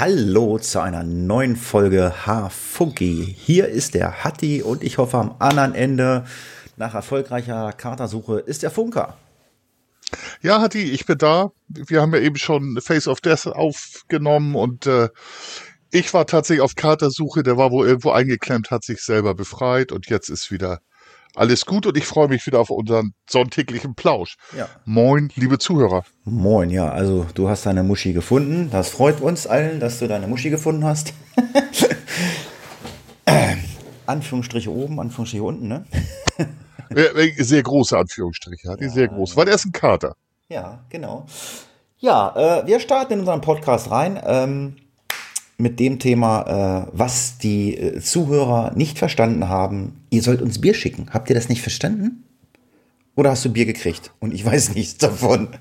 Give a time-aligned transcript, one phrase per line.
[0.00, 3.36] Hallo zu einer neuen Folge H-Funky.
[3.38, 6.24] Hier ist der Hatti und ich hoffe am anderen Ende
[6.78, 9.18] nach erfolgreicher Katersuche ist der Funker.
[10.40, 11.50] Ja, Hatti, ich bin da.
[11.68, 15.10] Wir haben ja eben schon Face of Death aufgenommen und äh,
[15.90, 17.42] ich war tatsächlich auf Katersuche.
[17.42, 20.80] Der war wohl irgendwo eingeklemmt, hat sich selber befreit und jetzt ist wieder
[21.34, 24.36] alles gut und ich freue mich wieder auf unseren sonntäglichen Plausch.
[24.56, 24.68] Ja.
[24.84, 26.04] Moin, liebe Zuhörer.
[26.24, 28.68] Moin, ja, also du hast deine Muschi gefunden.
[28.70, 31.12] Das freut uns allen, dass du deine Muschi gefunden hast.
[34.06, 35.84] Anführungsstriche oben, Anführungsstriche unten, ne?
[37.38, 39.36] sehr große Anführungsstriche, hat die ja, sehr groß.
[39.36, 40.16] War der ist ein Kater.
[40.48, 41.26] Ja, genau.
[41.98, 44.20] Ja, äh, wir starten in unseren Podcast rein.
[44.24, 44.76] Ähm,
[45.60, 50.04] mit dem Thema, äh, was die äh, Zuhörer nicht verstanden haben.
[50.10, 51.08] Ihr sollt uns Bier schicken.
[51.10, 52.24] Habt ihr das nicht verstanden?
[53.14, 55.56] Oder hast du Bier gekriegt und ich weiß nichts davon?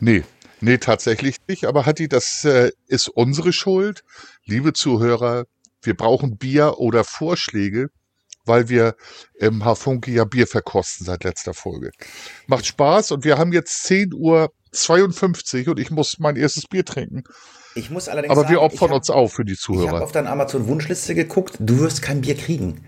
[0.00, 0.24] Nee,
[0.60, 1.64] nee, tatsächlich nicht.
[1.64, 4.02] Aber Hatti, das äh, ist unsere Schuld.
[4.44, 5.44] Liebe Zuhörer,
[5.82, 7.88] wir brauchen Bier oder Vorschläge,
[8.44, 8.96] weil wir
[9.34, 11.90] im Hafunki ja Bier verkosten seit letzter Folge.
[12.46, 17.24] Macht Spaß und wir haben jetzt 10.52 Uhr und ich muss mein erstes Bier trinken.
[17.76, 19.84] Ich muss allerdings Aber sagen, wir opfern hab, uns auf für die Zuhörer.
[19.84, 22.80] Ich habe auf deine Amazon-Wunschliste geguckt, du wirst kein Bier kriegen.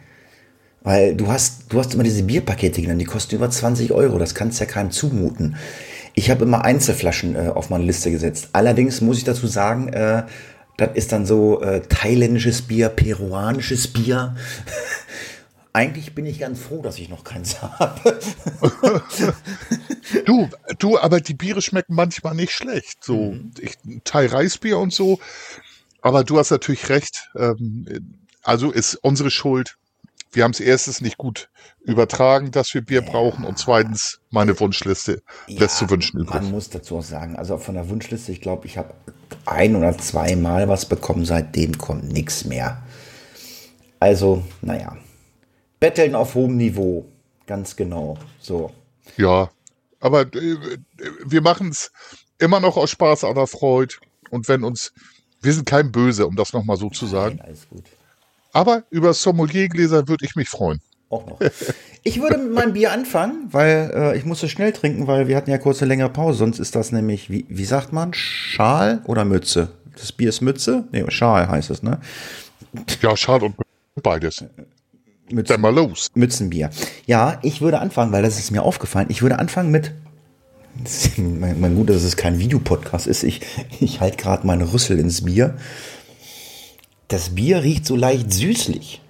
[0.83, 4.19] Weil du hast, du hast immer diese Bierpakete genannt, die kosten über 20 Euro.
[4.19, 5.57] Das kannst ja keinem zumuten.
[6.15, 8.49] Ich habe immer Einzelflaschen äh, auf meine Liste gesetzt.
[8.53, 10.25] Allerdings muss ich dazu sagen, äh,
[10.79, 14.37] das ist dann so äh, thailändisches Bier, peruanisches Bier.
[15.79, 18.19] Eigentlich bin ich ganz froh, dass ich noch keins habe.
[20.27, 20.49] du,
[20.81, 23.05] du, aber die Biere schmecken manchmal nicht schlecht.
[23.05, 23.53] So mhm.
[23.61, 25.21] ich, Thai Reisbier und so.
[26.03, 27.31] Aber du hast natürlich recht.
[27.37, 27.87] Ähm,
[28.43, 29.77] also ist unsere Schuld.
[30.33, 31.49] Wir haben es erstens nicht gut
[31.85, 33.09] übertragen, dass wir Bier ja.
[33.09, 36.43] brauchen und zweitens meine Wunschliste ja, lässt zu wünschen übrig.
[36.43, 38.95] Man muss dazu auch sagen, also von der Wunschliste, ich glaube, ich habe
[39.47, 42.83] ein oder zweimal was bekommen, seitdem kommt nichts mehr.
[44.01, 44.97] Also, naja,
[45.81, 47.07] Betteln auf hohem Niveau.
[47.47, 48.19] Ganz genau.
[48.41, 48.71] So.
[49.17, 49.51] Ja,
[50.01, 50.57] aber äh,
[51.25, 51.91] wir machen es
[52.39, 53.95] immer noch aus Spaß an der Freude.
[54.31, 54.93] Und wenn uns,
[55.41, 57.37] wir sind kein Böse, um das nochmal so zu sagen.
[57.37, 57.85] Nein, alles gut.
[58.53, 60.81] Aber über Sommeliergläser würde ich mich freuen.
[61.11, 61.41] Auch noch.
[62.05, 65.51] Ich würde mit meinem Bier anfangen, weil äh, ich musste schnell trinken, weil wir hatten
[65.51, 66.39] ja kurz eine längere Pause.
[66.39, 69.71] Sonst ist das nämlich, wie, wie sagt man, Schal oder Mütze?
[69.97, 70.85] Das Bier ist Mütze?
[70.93, 72.01] Nee, Schal heißt es, ne?
[73.03, 73.57] Ja, Schal und
[74.03, 74.45] beides.
[75.31, 76.09] Mützen, Dann mal los.
[76.15, 76.71] Mützenbier.
[77.07, 79.07] Ja, ich würde anfangen, weil das ist mir aufgefallen.
[79.11, 79.93] Ich würde anfangen mit.
[81.17, 83.25] Mein, mein gut, dass es kein Videopodcast ist.
[83.25, 83.41] Ich,
[83.81, 85.57] ich halte gerade meine Rüssel ins Bier.
[87.09, 89.03] Das Bier riecht so leicht süßlich.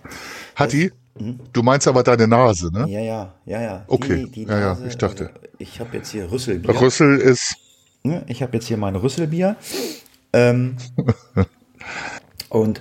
[0.56, 1.40] Hatti, hm?
[1.52, 2.88] du meinst aber deine Nase, ne?
[2.88, 3.84] Ja, ja, ja, ja.
[3.86, 5.26] Okay, die, die ja, ja, ich dachte.
[5.26, 6.80] Also ich habe jetzt hier Rüsselbier.
[6.80, 7.56] Rüssel ist.
[8.28, 9.56] Ich habe jetzt hier mein Rüsselbier.
[10.32, 10.76] Ähm,
[12.48, 12.80] und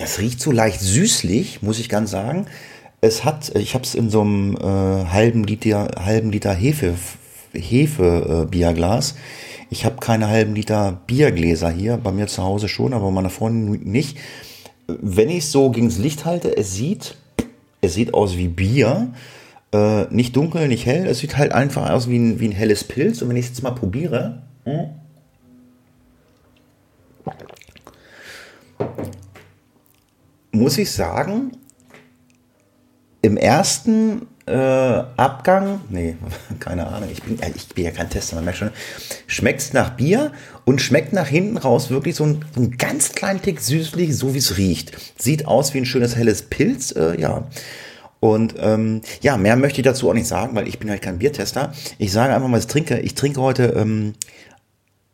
[0.00, 2.46] das riecht so leicht süßlich, muss ich ganz sagen.
[3.02, 6.94] Es hat, ich habe es in so einem äh, halben Liter, halben Liter Hefe,
[7.52, 9.14] Hefe äh.
[9.68, 13.90] Ich habe keine halben Liter Biergläser hier, bei mir zu Hause schon, aber meiner Freundin
[13.90, 14.16] nicht.
[14.86, 17.16] Wenn ich es so gegens Licht halte, es sieht,
[17.82, 19.12] es sieht aus wie Bier.
[19.72, 21.06] Äh, nicht dunkel, nicht hell.
[21.06, 23.20] Es sieht halt einfach aus wie ein, wie ein helles Pilz.
[23.20, 24.42] Und wenn ich es jetzt mal probiere.
[24.64, 24.88] Mh, hm,
[30.52, 31.52] muss ich sagen,
[33.22, 34.52] im ersten äh,
[35.16, 36.16] Abgang, nee,
[36.60, 38.70] keine Ahnung, ich bin, ich bin ja kein Tester, man merkt schon,
[39.26, 40.32] schmeckt es nach Bier
[40.64, 44.34] und schmeckt nach hinten raus wirklich so ein, so ein ganz kleinen Tick süßlich, so
[44.34, 44.92] wie es riecht.
[45.18, 47.46] Sieht aus wie ein schönes helles Pilz, äh, ja.
[48.18, 51.18] Und ähm, ja, mehr möchte ich dazu auch nicht sagen, weil ich bin halt kein
[51.18, 51.72] Biertester.
[51.98, 52.98] Ich sage einfach mal, was ich trinke.
[53.00, 54.12] Ich trinke heute ähm,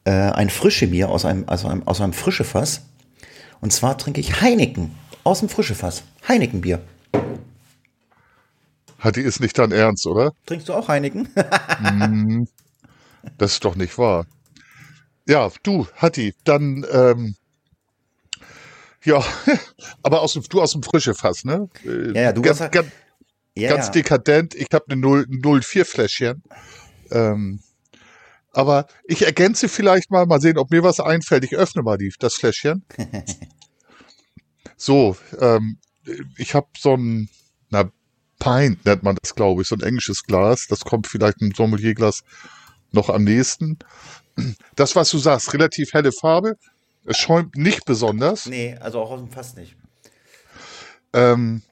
[0.04, 2.82] äh, ein frische Bier aus einem, also einem, aus einem frische Fass.
[3.60, 4.90] Und zwar trinke ich Heineken.
[5.26, 6.04] Aus dem frische Fass.
[6.28, 6.80] Heinekenbier.
[9.00, 10.30] Hat die ist nicht dein Ernst, oder?
[10.46, 11.28] Trinkst du auch Heineken?
[11.80, 12.44] mm,
[13.36, 14.26] das ist doch nicht wahr.
[15.26, 17.34] Ja, du, Hatti, dann, ähm,
[19.02, 19.20] ja,
[20.04, 21.68] aber aus dem, du aus dem frische Fass, ne?
[21.82, 22.86] Ja, ja, du ganz, hast ganz,
[23.56, 23.92] ja, ganz ja.
[23.94, 24.54] dekadent.
[24.54, 25.26] Ich habe eine
[25.60, 26.44] 04 Fläschchen.
[27.10, 27.58] Ähm,
[28.52, 31.42] aber ich ergänze vielleicht mal, mal sehen, ob mir was einfällt.
[31.42, 32.84] Ich öffne mal die, das Fläschchen.
[34.76, 35.78] So, ähm,
[36.36, 37.28] ich habe so ein,
[37.70, 37.90] na,
[38.38, 40.66] Pint nennt man das, glaube ich, so ein englisches Glas.
[40.68, 42.22] Das kommt vielleicht ein Sommelierglas
[42.92, 43.78] noch am nächsten.
[44.74, 46.56] Das, was du sagst, relativ helle Farbe.
[47.04, 48.46] Es schäumt nicht besonders.
[48.46, 49.76] Nee, also auch aus dem Fass nicht.
[51.12, 51.62] Ähm,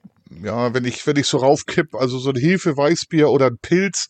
[0.42, 4.08] ja, wenn ich, wenn ich so raufkipp, also so ein Hefe-Weißbier oder ein Pilz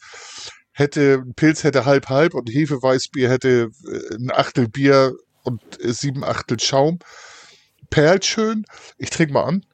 [0.72, 5.92] hätte, ein Pilz hätte halb halb und Hefe-Weißbier hätte äh, ein Achtel Bier und äh,
[5.92, 6.98] sieben Achtel Schaum.
[7.94, 8.64] Perlt schön.
[8.98, 9.64] Ich trinke mal an.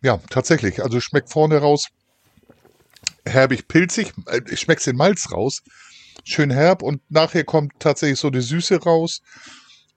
[0.00, 0.80] Ja, tatsächlich.
[0.80, 1.88] Also schmeckt vorne raus
[3.24, 4.12] herbig pilzig.
[4.26, 5.64] Äh, ich schmeck's den Malz raus.
[6.22, 9.22] Schön herb und nachher kommt tatsächlich so die Süße raus.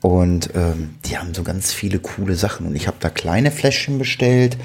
[0.02, 2.66] Und ähm, die haben so ganz viele coole Sachen.
[2.66, 4.58] Und ich habe da kleine Fläschchen bestellt.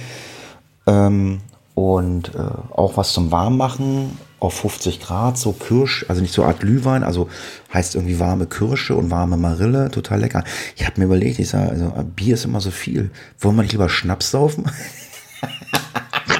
[0.87, 1.39] Ähm,
[1.73, 6.59] und äh, auch was zum Warmmachen auf 50 Grad, so Kirsch, also nicht so Art
[6.59, 7.29] Glühwein, also
[7.73, 10.43] heißt irgendwie warme Kirsche und warme Marille, total lecker.
[10.75, 13.09] Ich habe mir überlegt, ich sage, also Bier ist immer so viel.
[13.39, 14.69] Wollen wir nicht lieber Schnaps saufen?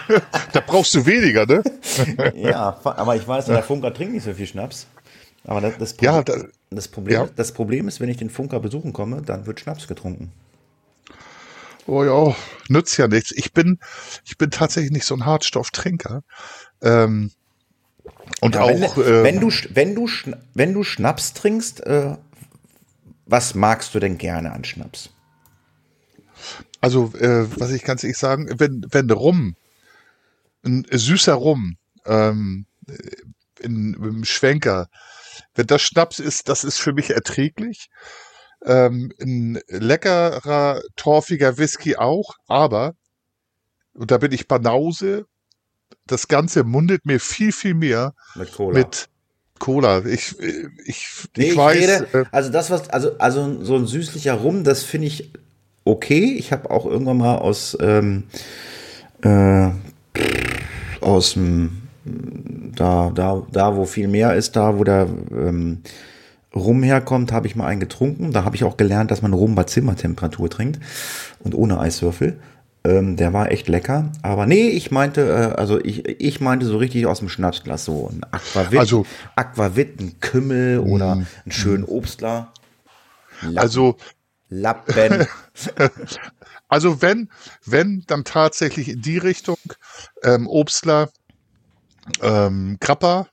[0.54, 1.64] da brauchst du weniger, ne?
[2.36, 4.88] ja, aber ich weiß, der Funker trinkt nicht so viel Schnaps.
[5.44, 6.34] Aber das, das, Problem, ja, da,
[6.70, 7.30] das, Problem, ja.
[7.36, 10.32] das Problem ist, wenn ich den Funker besuchen komme, dann wird Schnaps getrunken.
[11.88, 12.36] Oh ja,
[12.68, 13.32] nützt ja nichts.
[13.32, 13.80] Ich bin,
[14.26, 16.22] ich bin tatsächlich nicht so ein Hartstofftrinker.
[16.82, 17.32] Ähm,
[18.42, 18.98] und ja, auch.
[18.98, 20.10] Wenn, äh, wenn, du, wenn, du,
[20.54, 22.16] wenn du Schnaps trinkst, äh,
[23.26, 25.10] was magst du denn gerne an Schnaps?
[26.82, 29.56] Also, äh, was ich ganz ehrlich sagen, wenn, wenn Rum
[30.64, 32.66] ein süßer Rum ähm,
[33.60, 34.88] in, im Schwenker,
[35.56, 37.90] wenn das Schnaps ist, das ist für mich erträglich.
[38.66, 42.96] Ähm, ein leckerer, torfiger Whisky auch, aber,
[43.94, 45.26] und da bin ich Banause,
[46.06, 48.80] das Ganze mundet mir viel, viel mehr mit Cola.
[48.80, 49.10] Mit
[49.60, 50.06] Cola.
[50.06, 50.56] Ich, ich,
[50.86, 51.06] ich,
[51.36, 51.78] nee, ich weiß.
[51.78, 55.31] Rede, äh, also das, was, also, also so ein süßlicher Rum, das finde ich
[55.84, 56.36] okay.
[56.38, 58.24] Ich habe auch irgendwann mal aus ähm,
[59.24, 59.69] äh,
[61.01, 65.81] aus dem, da, da, da, wo viel mehr ist, da, wo der ähm,
[66.56, 68.31] Rum herkommt, habe ich mal einen getrunken.
[68.31, 70.80] Da habe ich auch gelernt, dass man Rum bei Zimmertemperatur trinkt
[71.40, 72.40] und ohne Eiswürfel.
[72.88, 74.12] Ähm, der war echt lecker.
[74.22, 78.10] Aber nee, ich meinte, äh, also ich, ich meinte so richtig aus dem Schnapsglas so
[78.10, 79.06] ein Aquavit, also,
[79.36, 81.28] Aquavit, ein Kümmel oder mm.
[81.44, 82.54] einen schönen Obstler.
[83.42, 83.97] Lappen, also
[84.50, 85.28] Lappen.
[86.69, 87.30] Also wenn,
[87.66, 89.57] wenn, dann tatsächlich in die Richtung
[90.23, 91.09] ähm, Obstler,
[92.21, 93.28] ähm, Grappa.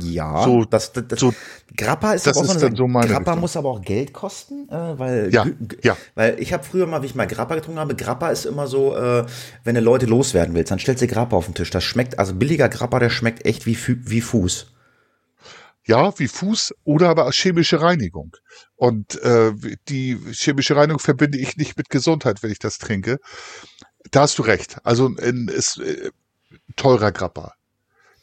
[0.00, 1.32] Ja, so, das, das, so,
[1.76, 3.40] Grappa ist, das aber auch ist so, eine, so meine Grappa Richtung.
[3.40, 5.46] muss aber auch Geld kosten, äh, weil ja,
[5.82, 5.96] ja.
[6.14, 8.96] weil ich habe früher mal, wie ich mal Grappa getrunken habe, Grappa ist immer so,
[8.96, 9.24] äh,
[9.64, 11.70] wenn du Leute loswerden willst, dann stellst du Grappa auf den Tisch.
[11.70, 14.66] Das schmeckt, also billiger Grappa, der schmeckt echt wie wie Fuß.
[15.86, 18.36] Ja, wie Fuß oder aber chemische Reinigung.
[18.74, 19.52] Und äh,
[19.88, 23.18] die chemische Reinigung verbinde ich nicht mit Gesundheit, wenn ich das trinke.
[24.10, 24.78] Da hast du recht.
[24.82, 26.10] Also ein, ist äh,
[26.74, 27.54] teurer Grappa.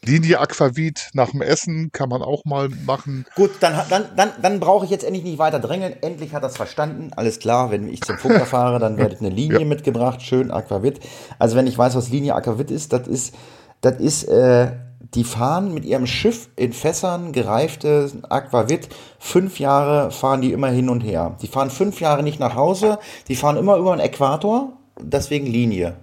[0.04, 3.26] Linie Aquavit nach dem Essen kann man auch mal machen.
[3.36, 5.96] Gut, dann, dann, dann, dann brauche ich jetzt endlich nicht weiter drängeln.
[6.02, 7.12] Endlich hat das verstanden.
[7.16, 9.66] Alles klar, wenn ich zum Funker fahre, dann wird eine Linie ja.
[9.66, 10.22] mitgebracht.
[10.22, 11.00] Schön Aquavit.
[11.40, 13.34] Also wenn ich weiß, was Linie Aquavit ist, das ist,
[13.82, 14.72] das ist äh,
[15.16, 18.90] die fahren mit ihrem Schiff in Fässern gereifte Aquavit.
[19.20, 21.38] Fünf Jahre fahren die immer hin und her.
[21.42, 23.00] Die fahren fünf Jahre nicht nach Hause.
[23.28, 24.74] Die fahren immer über den Äquator.
[25.00, 25.96] Deswegen Linie.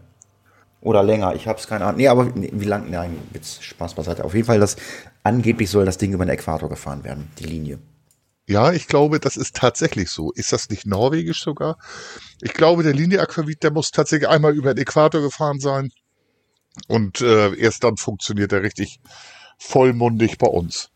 [0.81, 1.35] Oder länger.
[1.35, 1.99] Ich habe es keine Ahnung.
[1.99, 2.91] Nee, aber nee, wie lang?
[2.91, 4.25] Nein, Witz, Spaß beiseite.
[4.25, 4.77] Auf jeden Fall, das
[5.23, 7.31] angeblich soll das Ding über den Äquator gefahren werden.
[7.39, 7.79] Die Linie.
[8.47, 10.33] Ja, ich glaube, das ist tatsächlich so.
[10.33, 11.77] Ist das nicht norwegisch sogar?
[12.41, 15.91] Ich glaube, der Linie Aquavit, der muss tatsächlich einmal über den Äquator gefahren sein.
[16.89, 19.01] Und äh, erst dann funktioniert er richtig
[19.59, 20.91] vollmundig bei uns.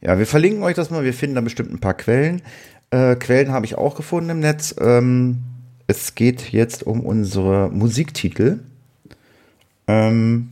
[0.00, 1.04] Ja, wir verlinken euch das mal.
[1.04, 2.42] Wir finden da bestimmt ein paar Quellen.
[2.90, 4.74] Äh, Quellen habe ich auch gefunden im Netz.
[4.80, 5.42] Ähm,
[5.86, 8.60] es geht jetzt um unsere Musiktitel.
[9.86, 10.50] Ähm,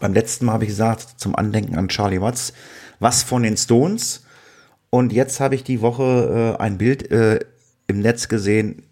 [0.00, 2.52] beim letzten Mal habe ich gesagt, zum Andenken an Charlie Watts,
[2.98, 4.22] was von den Stones.
[4.90, 7.40] Und jetzt habe ich die Woche äh, ein Bild äh,
[7.86, 8.82] im Netz gesehen.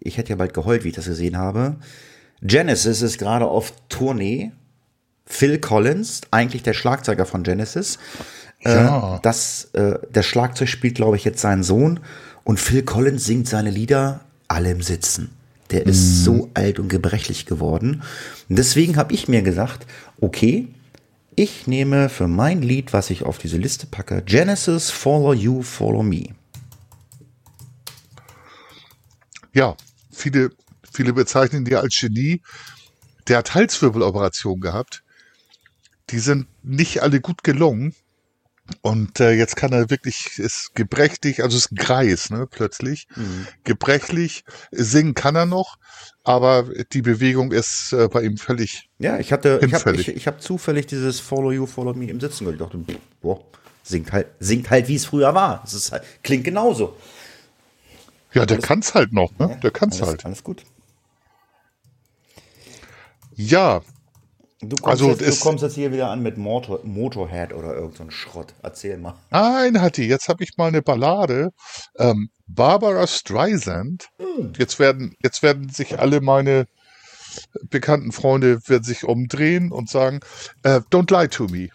[0.00, 1.76] Ich hätte ja bald geheult, wie ich das gesehen habe.
[2.42, 4.52] Genesis ist gerade auf Tournee.
[5.26, 7.98] Phil Collins, eigentlich der Schlagzeuger von Genesis.
[8.60, 9.16] Ja.
[9.16, 12.00] Äh, das, äh, der Schlagzeug spielt, glaube ich, jetzt seinen Sohn.
[12.44, 15.30] Und Phil Collins singt seine Lieder alle im Sitzen.
[15.74, 18.04] Der ist so alt und gebrechlich geworden.
[18.48, 19.86] Und deswegen habe ich mir gesagt,
[20.20, 20.68] okay,
[21.34, 26.04] ich nehme für mein Lied, was ich auf diese Liste packe, Genesis Follow You, Follow
[26.04, 26.28] Me.
[29.52, 29.76] Ja,
[30.12, 30.50] viele,
[30.92, 32.40] viele bezeichnen die als Genie.
[33.26, 35.02] Der hat Halswirbeloperationen gehabt.
[36.10, 37.96] Die sind nicht alle gut gelungen.
[38.80, 43.06] Und äh, jetzt kann er wirklich, ist gebrechlich, also ist Greis, ne, plötzlich.
[43.64, 45.76] Gebrechlich, singen kann er noch,
[46.22, 50.08] aber die Bewegung ist äh, bei ihm völlig, Ja, ich hatte, ich habe Hinfällig.
[50.08, 52.60] ich, ich hab zufällig dieses Follow You, Follow Me im Sitzen gehört.
[52.74, 53.44] Ich dachte, boah,
[53.82, 55.62] singt halt, singt halt, wie es früher war.
[55.66, 56.96] Es ist halt, klingt genauso.
[58.32, 59.60] ja, der kann's halt noch, ne?
[59.62, 60.24] Der kann's alles, halt.
[60.24, 60.62] Alles gut.
[63.36, 63.82] Ja,
[64.68, 67.96] Du kommst, Also, jetzt, du kommst jetzt hier wieder an mit Motor, Motorhead oder irgend
[67.96, 68.54] so Schrott.
[68.62, 69.14] Erzähl mal.
[69.30, 71.50] Nein, Hatti, jetzt habe ich mal eine Ballade.
[71.98, 74.08] Ähm, Barbara Streisand.
[74.58, 76.66] Jetzt werden, jetzt werden sich alle meine
[77.68, 80.20] bekannten Freunde werden sich umdrehen und sagen,
[80.62, 81.68] äh, Don't lie to me.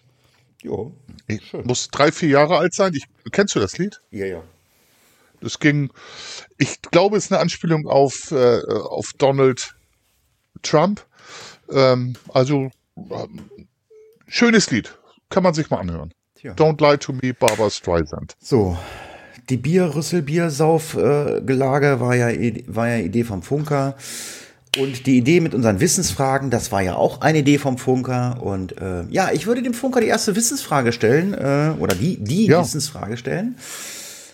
[0.62, 0.94] Jo,
[1.26, 2.92] Ich muss drei, vier Jahre alt sein.
[2.94, 4.00] Ich, kennst du das Lied?
[4.10, 4.42] ja, ja.
[5.42, 5.90] Das ging,
[6.58, 9.74] ich glaube, es ist eine Anspielung auf, äh, auf Donald
[10.60, 11.06] Trump.
[11.70, 12.70] Ähm, also,
[14.26, 14.96] schönes Lied.
[15.28, 16.12] Kann man sich mal anhören.
[16.34, 16.54] Tja.
[16.54, 18.34] Don't lie to me, Barbara Streisand.
[18.40, 18.76] So,
[19.48, 23.96] die Bierrüssel Biersauf äh, war ja war ja Idee vom Funker
[24.78, 28.80] und die Idee mit unseren Wissensfragen, das war ja auch eine Idee vom Funker und
[28.80, 32.60] äh, ja, ich würde dem Funker die erste Wissensfrage stellen äh, oder die die Ja.
[32.60, 33.56] Wissensfrage stellen.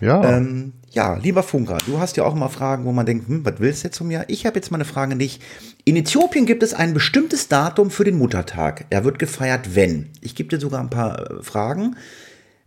[0.00, 0.36] Ja.
[0.36, 3.54] Ähm, ja, lieber Funker, du hast ja auch immer Fragen, wo man denkt, hm, was
[3.58, 4.24] willst du jetzt von mir?
[4.28, 5.40] Ich habe jetzt mal eine Frage an dich.
[5.88, 8.86] In Äthiopien gibt es ein bestimmtes Datum für den Muttertag.
[8.90, 10.10] Er wird gefeiert, wenn.
[10.20, 11.96] Ich gebe dir sogar ein paar äh, Fragen.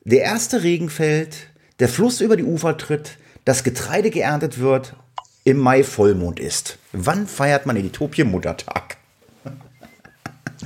[0.06, 1.36] Der erste Regen fällt,
[1.80, 4.96] der Fluss über die Ufer tritt, das Getreide geerntet wird,
[5.44, 6.78] im Mai Vollmond ist.
[6.94, 8.96] Wann feiert man in Äthiopien Muttertag?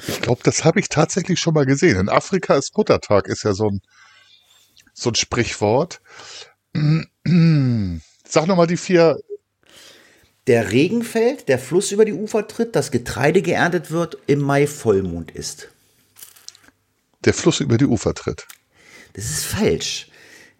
[0.07, 1.99] Ich glaube, das habe ich tatsächlich schon mal gesehen.
[1.99, 3.81] In Afrika ist Muttertag, ist ja so ein,
[4.93, 6.01] so ein Sprichwort.
[6.75, 9.17] Sag nochmal die vier.
[10.47, 14.67] Der Regen fällt, der Fluss über die Ufer tritt, das Getreide geerntet wird, im Mai
[14.67, 15.69] Vollmond ist.
[17.23, 18.45] Der Fluss über die Ufer tritt.
[19.13, 20.09] Das ist falsch.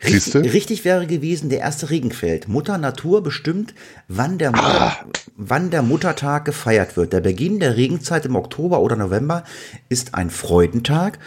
[0.02, 2.48] Richtig, richtig wäre gewesen, der erste Regen fällt.
[2.48, 3.74] Mutter Natur bestimmt,
[4.08, 7.14] wann der, Mutter, wann der Muttertag gefeiert wird.
[7.14, 9.46] Der Beginn der Regenzeit im Oktober oder November
[9.88, 11.20] ist ein Freudentag.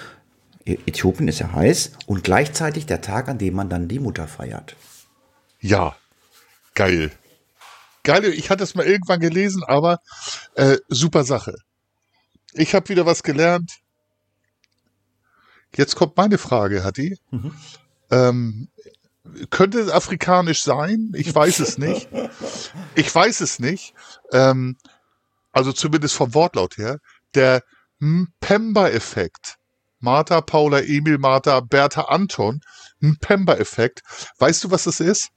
[0.65, 4.77] Äthiopien ist ja heiß und gleichzeitig der Tag, an dem man dann die Mutter feiert.
[5.61, 5.97] Ja,
[6.75, 7.13] geil.
[8.07, 9.99] Geil, ich hatte es mal irgendwann gelesen, aber
[10.55, 11.57] äh, super Sache.
[12.53, 13.79] Ich habe wieder was gelernt.
[15.75, 17.19] Jetzt kommt meine Frage, Hatti.
[18.13, 18.69] Ähm,
[19.51, 21.11] könnte es afrikanisch sein?
[21.17, 22.09] Ich weiß es nicht.
[22.95, 23.93] Ich weiß es nicht.
[24.33, 24.77] Ähm,
[25.51, 27.01] also zumindest vom Wortlaut her.
[27.35, 27.65] Der
[27.99, 29.57] Mpemba-Effekt.
[29.99, 32.61] Martha, Paula, Emil, Martha, Bertha, Anton.
[33.01, 34.03] Mpemba-Effekt.
[34.39, 35.31] Weißt du, was das ist?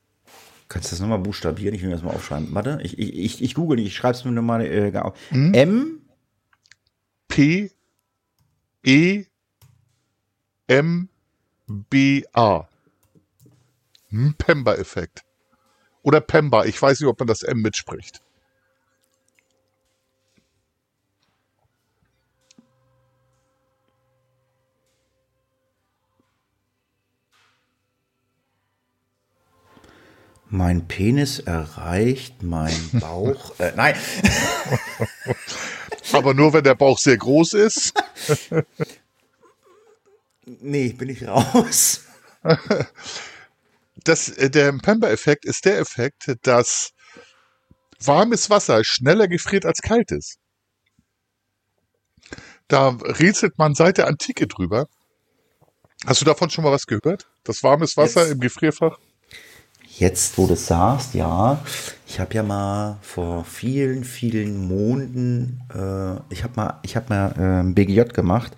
[0.70, 1.74] Kannst du das nochmal buchstabieren?
[1.76, 2.54] Ich will das mal aufschreiben.
[2.54, 5.18] Warte, ich, ich, ich, ich google nicht, ich schreibe es mir nochmal äh, auf.
[5.32, 6.02] M,
[7.28, 7.72] P
[8.86, 9.26] E
[10.68, 11.10] M
[11.68, 12.68] B A.
[14.38, 15.24] Pemba-Effekt.
[16.02, 16.66] Oder Pemba.
[16.66, 18.22] Ich weiß nicht, ob man das M mitspricht.
[30.50, 33.60] Mein Penis erreicht mein Bauch.
[33.60, 33.96] äh, nein,
[36.12, 37.94] Aber nur, wenn der Bauch sehr groß ist.
[40.46, 42.06] nee, bin ich raus.
[44.04, 46.94] Das, äh, der Pemba-Effekt ist der Effekt, dass
[48.04, 50.38] warmes Wasser schneller gefriert als kaltes.
[52.68, 54.88] Da rätselt man seit der Antike drüber.
[56.06, 57.28] Hast du davon schon mal was gehört?
[57.44, 58.32] Das warmes Wasser Jetzt.
[58.32, 58.98] im Gefrierfach?
[59.98, 61.60] Jetzt, wo du es sagst, ja,
[62.08, 67.34] ich habe ja mal vor vielen, vielen Monaten, äh, ich habe mal, ich habe mal
[67.38, 68.54] äh, ein BGJ gemacht,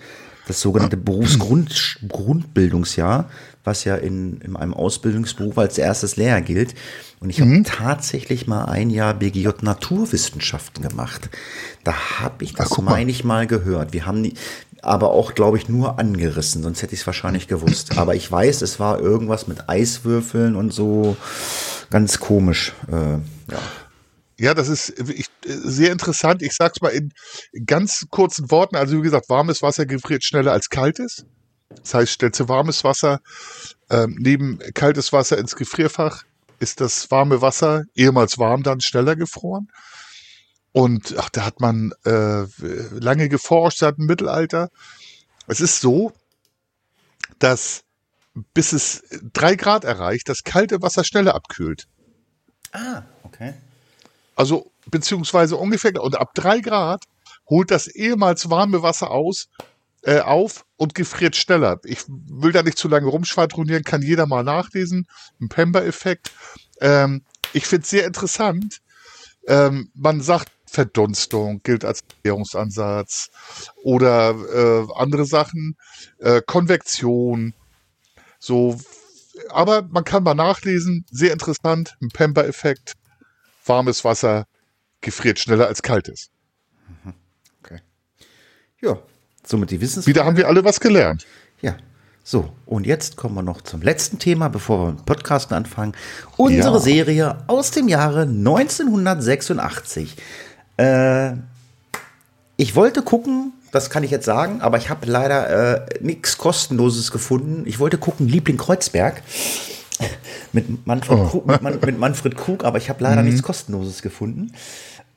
[0.48, 3.30] das sogenannte Berufsgrundbildungsjahr.
[3.64, 6.74] was ja in, in einem Ausbildungsberuf als erstes Lehrer gilt.
[7.20, 11.30] Und ich habe tatsächlich mal ein Jahr BGJ Naturwissenschaften gemacht.
[11.84, 13.94] Da habe ich das, meine ich, mal gehört.
[13.94, 14.34] Wir haben
[14.82, 17.98] aber auch, glaube ich, nur angerissen, sonst hätte ich es wahrscheinlich gewusst.
[17.98, 21.16] Aber ich weiß, es war irgendwas mit Eiswürfeln und so
[21.90, 22.74] ganz komisch.
[22.88, 23.14] Äh,
[23.52, 23.60] ja.
[24.40, 26.42] Ja, das ist ich, sehr interessant.
[26.42, 27.14] Ich sag's mal in
[27.68, 28.76] ganz kurzen Worten.
[28.76, 31.26] Also wie gesagt, warmes Wasser gefriert schneller als kaltes.
[31.70, 33.20] Das heißt, stellst du warmes Wasser
[33.92, 36.24] ähm, neben kaltes Wasser ins Gefrierfach,
[36.60, 39.68] ist das warme Wasser ehemals warm dann schneller gefroren.
[40.74, 42.46] Und ach, da hat man äh,
[42.92, 44.70] lange geforscht seit dem Mittelalter.
[45.48, 46.14] Es ist so,
[47.40, 47.84] dass
[48.54, 51.88] bis es drei Grad erreicht, das kalte Wasser schneller abkühlt.
[52.72, 53.54] Ah, okay.
[54.36, 57.04] Also beziehungsweise ungefähr und ab drei Grad
[57.50, 59.50] holt das ehemals warme Wasser aus
[60.04, 61.80] äh, auf und gefriert schneller.
[61.84, 65.08] Ich will da nicht zu lange rumschwadronieren, kann jeder mal nachlesen.
[65.40, 66.32] Ein Pember-Effekt.
[66.80, 67.24] Ähm,
[67.54, 68.82] ich finde es sehr interessant.
[69.48, 73.30] Ähm, man sagt, Verdunstung gilt als Erklärungsansatz
[73.84, 75.76] oder äh, andere Sachen,
[76.20, 77.54] äh, Konvektion,
[78.40, 78.78] so.
[79.50, 82.94] Aber man kann mal nachlesen, sehr interessant, ein Pember-Effekt,
[83.66, 84.46] warmes Wasser
[85.02, 86.30] gefriert schneller als kaltes.
[88.82, 88.98] Ja,
[89.46, 90.16] somit die Wissensfrage.
[90.16, 91.28] Wieder haben wir alle was gelernt.
[91.62, 91.78] Ja.
[92.24, 95.94] So, und jetzt kommen wir noch zum letzten Thema, bevor wir mit Podcasten anfangen.
[96.38, 96.80] Unsere Ja.
[96.80, 100.16] Serie aus dem Jahre 1986.
[100.82, 101.34] Äh,
[102.58, 107.12] ich wollte gucken, das kann ich jetzt sagen, aber ich habe leider äh, nichts Kostenloses
[107.12, 107.64] gefunden.
[107.66, 109.22] Ich wollte gucken, Liebling Kreuzberg
[110.54, 111.28] mit Manfred, Oh.
[111.28, 114.52] Krug, mit, Man, mit Manfred Krug, aber ich habe leider nichts Kostenloses gefunden.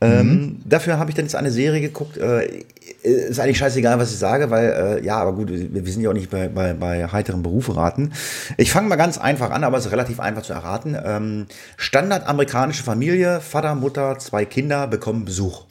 [0.01, 2.17] Ähm, Dafür habe ich dann jetzt eine Serie geguckt.
[2.19, 2.65] Äh,
[3.03, 6.11] ist eigentlich scheißegal, was ich sage, weil, äh, ja, aber gut, wir, wir sind ja
[6.11, 8.13] auch nicht bei, bei, bei heiteren Beruferaten.
[8.57, 10.97] Ich fange mal ganz einfach an, aber es ist relativ einfach zu erraten.
[11.03, 15.65] Ähm, Standard amerikanische Familie, Vater, Mutter, zwei Kinder bekommen Besuch.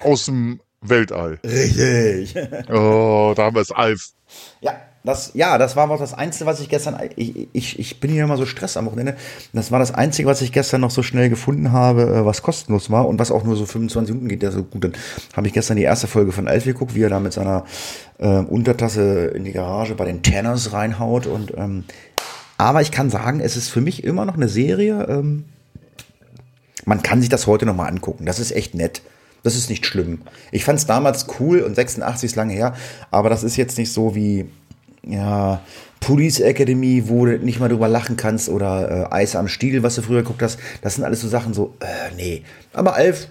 [0.00, 1.38] Aus dem Weltall.
[1.44, 2.34] Richtig.
[2.70, 4.10] Oh, da haben wir es Alf.
[4.60, 8.10] Ja, das, ja, das war auch das Einzige, was ich gestern, ich, ich, ich bin
[8.10, 9.16] hier immer so Stress am Wochenende.
[9.52, 12.90] Das war das Einzige, was ich gestern noch so schnell gefunden habe, äh, was kostenlos
[12.90, 14.44] war und was auch nur so 25 Minuten geht.
[14.44, 14.92] Also gut, dann
[15.34, 17.64] habe ich gestern die erste Folge von Alf geguckt, wie er da mit seiner
[18.18, 21.84] äh, Untertasse in die Garage bei den Tanners reinhaut und, ähm,
[22.58, 25.44] aber ich kann sagen, es ist für mich immer noch eine Serie, ähm,
[26.84, 28.24] man kann sich das heute noch mal angucken.
[28.26, 29.02] Das ist echt nett.
[29.42, 30.22] Das ist nicht schlimm.
[30.50, 32.74] Ich fand es damals cool und 86 ist lange her,
[33.10, 34.46] aber das ist jetzt nicht so wie
[35.06, 35.60] ja,
[36.00, 39.94] Police Academy, wo du nicht mal drüber lachen kannst oder äh, Eis am Stiel, was
[39.96, 40.58] du früher geguckt hast.
[40.82, 42.42] Das sind alles so Sachen so, äh, nee.
[42.72, 43.28] Aber Alf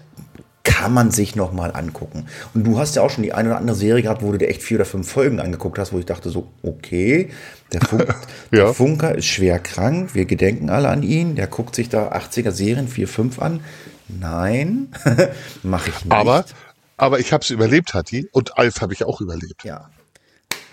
[0.63, 2.25] kann man sich noch mal angucken.
[2.53, 4.49] Und du hast ja auch schon die eine oder andere Serie gehabt, wo du dir
[4.49, 7.29] echt vier oder fünf Folgen angeguckt hast, wo ich dachte so, okay,
[7.71, 8.03] der, Funk,
[8.51, 8.65] Ja.
[8.65, 12.51] der Funker ist schwer krank, wir gedenken alle an ihn, der guckt sich da 80er
[12.51, 13.61] Serien 4, 5 an.
[14.07, 14.89] Nein,
[15.63, 16.13] mache ich nicht.
[16.13, 16.45] Aber,
[16.97, 18.27] aber ich habe es überlebt, Hatti.
[18.31, 19.63] Und Alf habe ich auch überlebt.
[19.63, 19.89] Ja.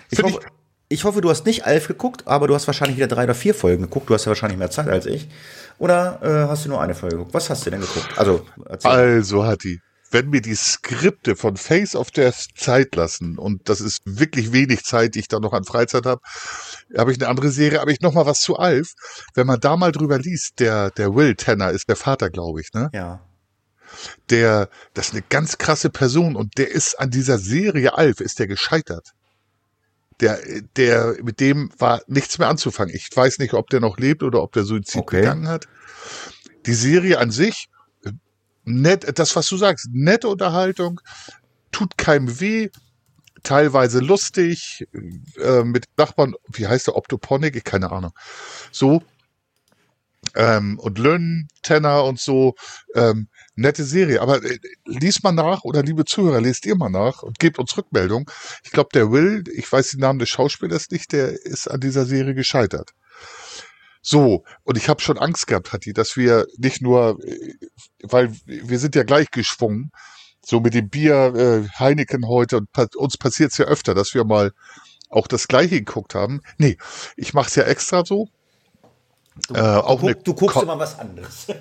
[0.09, 0.45] Ich Find hoffe,
[0.93, 3.55] ich hoffe, du hast nicht Alf geguckt, aber du hast wahrscheinlich wieder drei oder vier
[3.55, 4.09] Folgen geguckt.
[4.09, 5.27] Du hast ja wahrscheinlich mehr Zeit als ich.
[5.79, 7.33] Oder äh, hast du nur eine Folge geguckt?
[7.33, 8.07] Was hast du denn geguckt?
[8.15, 8.91] Also, erzähl.
[8.91, 14.01] Also, Hatti, wenn mir die Skripte von Face of Death Zeit lassen, und das ist
[14.05, 16.21] wirklich wenig Zeit, die ich da noch an Freizeit habe,
[16.95, 18.93] habe ich eine andere Serie, aber ich noch mal was zu Alf.
[19.33, 22.71] Wenn man da mal drüber liest, der, der Will Tanner ist der Vater, glaube ich,
[22.73, 22.89] ne?
[22.93, 23.19] ja.
[24.31, 28.39] Der, das ist eine ganz krasse Person und der ist an dieser Serie Alf, ist
[28.39, 29.11] der gescheitert.
[30.19, 30.39] Der,
[30.75, 32.93] der, mit dem war nichts mehr anzufangen.
[32.95, 35.21] Ich weiß nicht, ob der noch lebt oder ob der Suizid Okay.
[35.21, 35.67] begangen hat.
[36.65, 37.67] Die Serie an sich,
[38.63, 41.01] nett, das, was du sagst, nette Unterhaltung,
[41.71, 42.69] tut keinem weh,
[43.43, 44.87] teilweise lustig,
[45.37, 48.13] äh, mit Nachbarn, wie heißt der, Optoponik, Ich keine Ahnung.
[48.71, 49.03] So,
[50.35, 52.55] ähm, und Lönn, Tenner und so,
[52.95, 54.21] ähm, nette Serie.
[54.21, 57.75] Aber äh, liest mal nach oder liebe Zuhörer, lest ihr mal nach und gebt uns
[57.77, 58.29] Rückmeldung.
[58.63, 62.05] Ich glaube, der Will, ich weiß den Namen des Schauspielers nicht, der ist an dieser
[62.05, 62.91] Serie gescheitert.
[64.01, 67.53] So, und ich habe schon Angst gehabt, Hatti, dass wir nicht nur, äh,
[68.01, 69.91] weil wir sind ja gleich geschwungen,
[70.45, 74.51] so mit dem Bier äh, Heineken heute und uns passiert's ja öfter, dass wir mal
[75.09, 76.41] auch das gleiche geguckt haben.
[76.57, 76.77] Nee,
[77.15, 78.27] ich mach's ja extra so.
[79.47, 81.47] Du, Äh, auch du, guck, du guckst Ko- immer was anderes.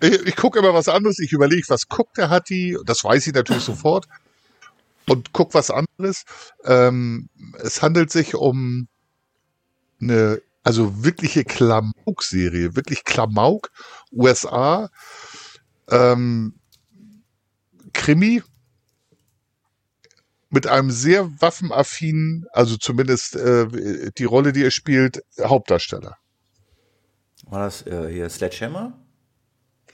[0.00, 3.34] Ich, ich gucke immer was anderes, ich überlege, was guckt der Hatti, das weiß ich
[3.34, 4.08] natürlich sofort.
[5.08, 6.24] Und guck was anderes.
[6.64, 7.28] Ähm,
[7.62, 8.88] es handelt sich um
[10.00, 13.70] eine, also wirkliche Klamauk-Serie, wirklich Klamauk,
[14.10, 14.90] USA,
[15.88, 16.54] ähm,
[17.92, 18.42] Krimi,
[20.50, 26.16] mit einem sehr waffenaffinen, also zumindest äh, die Rolle, die er spielt, Hauptdarsteller.
[27.42, 28.92] War das äh, hier Sledgehammer?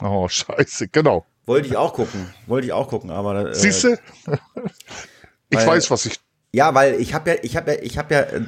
[0.00, 1.24] Oh, scheiße, genau.
[1.46, 2.28] Wollte ich auch gucken.
[2.46, 3.50] Wollte ich auch gucken, aber.
[3.50, 3.96] Äh, Siehst du?
[5.50, 6.20] ich weiß, was ich.
[6.52, 8.42] Ja, weil ich habe ja, ich habe ja, ich habe ja, äh,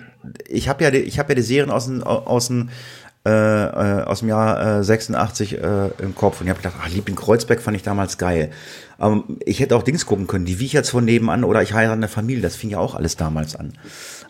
[0.48, 2.70] ich habe ja, die- ich habe ja die Serien aus dem, aus dem,
[3.26, 6.88] äh, äh, aus dem Jahr äh, 86 äh, im Kopf und ich habe gedacht, ach,
[6.88, 8.50] Liebling Kreuzberg fand ich damals geil.
[8.96, 12.08] Aber ich hätte auch Dings gucken können, die Wiechers von nebenan oder ich heirate eine
[12.08, 13.76] Familie, das fing ja auch alles damals an.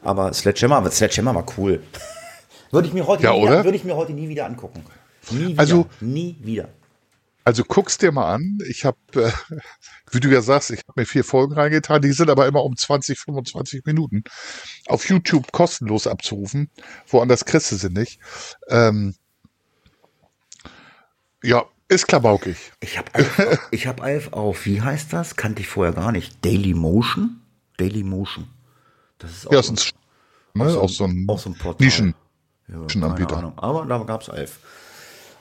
[0.02, 1.80] Aber Sledgehammer, aber Sledgehammer war cool.
[2.70, 3.50] Würde ich mir heute, Ja, nie oder?
[3.52, 4.84] Wieder, würde ich mir heute nie wieder angucken.
[5.30, 5.60] Nie wieder.
[5.60, 6.68] Also- nie wieder.
[7.42, 8.58] Also guck's dir mal an.
[8.68, 9.30] Ich habe, äh,
[10.12, 12.02] wie du ja sagst, ich habe mir vier Folgen reingetan.
[12.02, 14.24] Die sind aber immer um 20, 25 Minuten
[14.86, 16.70] auf YouTube kostenlos abzurufen.
[17.08, 18.20] Woanders kriegst du sie nicht.
[18.68, 19.14] Ähm,
[21.42, 22.56] ja, ist klabaukig.
[22.80, 25.34] Ich habe Alf, ich hab Alf auf, wie heißt das?
[25.36, 26.44] Kannte ich vorher gar nicht.
[26.44, 27.40] Daily Motion?
[27.78, 28.48] Daily Motion.
[29.18, 29.78] Das ist auch, Ja, so, ein,
[30.54, 31.84] ne, auch so ein, auch so ein Portal.
[31.84, 32.14] Nischen.
[32.70, 33.52] Ja, keine Ahnung.
[33.56, 34.58] Aber da gab es Alf.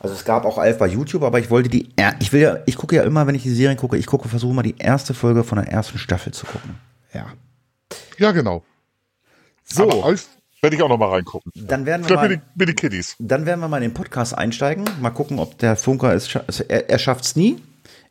[0.01, 2.57] Also es gab auch Alf bei YouTube, aber ich wollte die, er- ich will ja,
[2.65, 5.13] ich gucke ja immer, wenn ich die Serien gucke, ich gucke, versuche mal die erste
[5.13, 6.75] Folge von der ersten Staffel zu gucken.
[7.13, 7.25] Ja.
[8.17, 8.63] Ja, genau.
[9.65, 10.27] So, Aber Alf
[10.61, 11.51] werde ich auch noch mal reingucken.
[11.55, 13.15] dann werden wir mal, mit den Kiddies.
[13.19, 14.85] dann werden wir mal in den Podcast einsteigen.
[15.01, 17.61] Mal gucken, ob der Funker es scha- also er, er schafft es nie.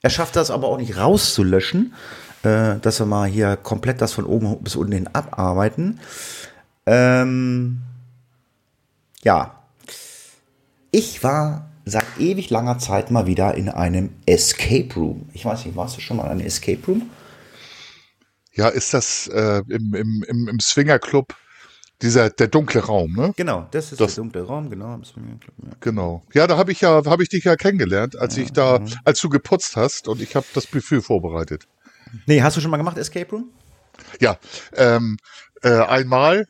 [0.02, 1.94] Er schafft das aber auch nicht rauszulöschen,
[2.42, 6.00] äh, dass wir mal hier komplett das von oben bis unten hin abarbeiten.
[6.87, 7.83] Ähm,
[9.24, 9.54] ja.
[10.90, 15.28] Ich war seit ewig langer Zeit mal wieder in einem Escape Room.
[15.33, 17.11] Ich weiß nicht, warst du schon mal in einem Escape Room?
[18.54, 21.35] Ja, ist das äh, im, im, im, im Swingerclub
[22.02, 23.33] dieser der dunkle Raum, ne?
[23.37, 24.94] Genau, das ist Das- der dunkle Raum, genau.
[24.94, 25.70] im Swingerclub, ja.
[25.81, 26.22] Genau.
[26.33, 28.88] Ja, da habe ich ja, habe ich dich ja kennengelernt, als ich da, Mhm.
[29.04, 31.66] als du geputzt hast und ich habe das Buffet vorbereitet.
[32.26, 33.50] Nee, hast du schon mal gemacht, Escape Room?
[34.20, 34.38] Ja,
[34.74, 35.16] ähm,
[35.62, 36.46] äh, einmal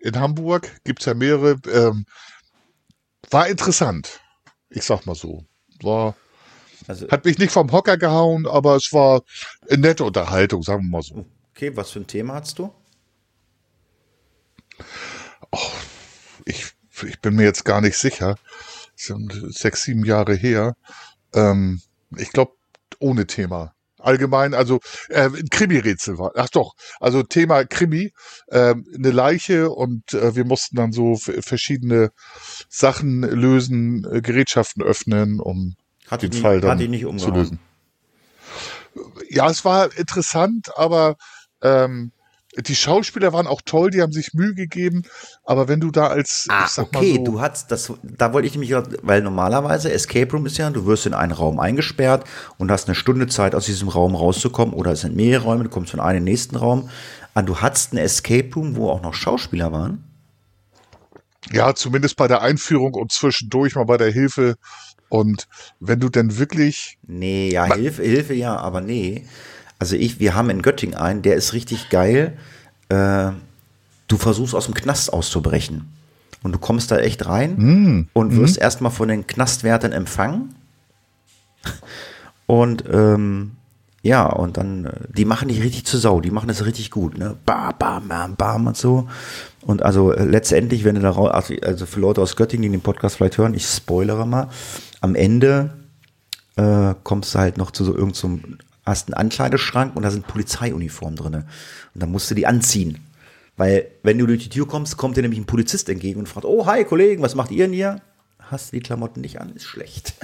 [0.00, 1.56] in Hamburg gibt's ja mehrere.
[1.72, 2.04] Ähm,
[3.30, 4.20] war interessant.
[4.68, 5.44] Ich sag mal so.
[5.82, 6.14] War,
[6.86, 9.22] Also, hat mich nicht vom Hocker gehauen, aber es war
[9.68, 11.24] eine nette Unterhaltung, sagen wir mal so.
[11.54, 12.72] okay, was für ein Thema hast du?
[16.44, 18.36] Ich, ich bin mir jetzt gar nicht sicher.
[18.96, 20.74] Das sind sechs, sieben Jahre her.
[21.34, 21.80] Ähm,
[22.16, 22.52] ich glaube,
[22.98, 23.74] ohne Thema.
[24.00, 26.32] Allgemein, also äh, ein Krimi-Rätsel war.
[26.36, 28.12] Ach doch, also Thema Krimi,
[28.50, 32.10] ähm, eine Leiche und äh, wir mussten dann so verschiedene
[32.68, 35.74] Sachen lösen, äh, Gerätschaften öffnen, um
[36.08, 37.58] Hat den dich Fall nicht- dann zu lösen.
[39.28, 41.16] Ja, es war interessant, aber
[41.62, 42.12] ähm,
[42.56, 45.02] die Schauspieler waren auch toll, die haben sich Mühe gegeben,
[45.44, 48.74] aber wenn du da als, Ah, okay, so, du hast das, da wollte ich nämlich,
[49.02, 52.24] weil normalerweise Escape Room ist ja, du wirst in einen Raum eingesperrt
[52.58, 55.70] und hast eine Stunde Zeit, aus diesem Raum rauszukommen, oder es sind mehrere Räume, du
[55.70, 56.90] kommst von einem in den nächsten Raum.
[57.34, 60.04] Ah, du hattest einen Escape Room, wo auch noch Schauspieler waren.
[61.52, 64.56] Ja, zumindest bei der Einführung und zwischendurch mal bei der Hilfe.
[65.08, 65.48] Und
[65.80, 69.26] wenn du denn wirklich, Nee, ja, Hilfe, Hilfe, ja, aber nee.
[69.80, 72.36] Also ich, wir haben in Göttingen einen, der ist richtig geil.
[72.88, 73.30] Äh,
[74.06, 75.88] du versuchst aus dem Knast auszubrechen.
[76.42, 80.54] Und du kommst da echt rein und wirst erstmal von den Knastwärtern empfangen.
[82.46, 83.52] Und ähm,
[84.02, 87.18] ja, und dann, äh, die machen dich richtig zu Sau, die machen das richtig gut,
[87.18, 87.36] ne?
[87.44, 89.06] Bam, bam, bam, bam und so.
[89.60, 92.70] Und also äh, letztendlich, wenn du da raus, also- also für Leute aus Göttingen, die
[92.78, 94.48] den Podcast vielleicht hören, ich spoilere mal,
[95.02, 95.74] am Ende
[96.56, 98.58] äh, kommst du halt noch zu so irgendeinem,
[98.90, 101.46] hast einen Ankleideschrank und da sind Polizeiuniformen drinne
[101.94, 102.98] Und dann musst du die anziehen.
[103.56, 106.46] Weil, wenn du durch die Tür kommst, kommt dir nämlich ein Polizist entgegen und fragt,
[106.46, 108.00] oh, hi, Kollegen, was macht ihr denn hier?
[108.38, 109.52] Hast du die Klamotten nicht an?
[109.54, 110.14] Ist schlecht.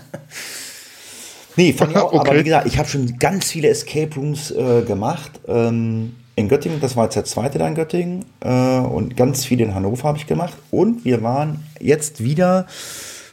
[1.57, 2.12] nee, fand ich auch.
[2.12, 2.38] Aber Okay.
[2.40, 5.33] wie gesagt, ich habe schon ganz viele Escape Rooms äh, gemacht.
[5.46, 8.24] Ähm, in Göttingen, das war jetzt der zweite da in Göttingen.
[8.40, 10.55] Äh, und ganz viele in Hannover habe ich gemacht.
[10.70, 12.66] Und wir waren jetzt wieder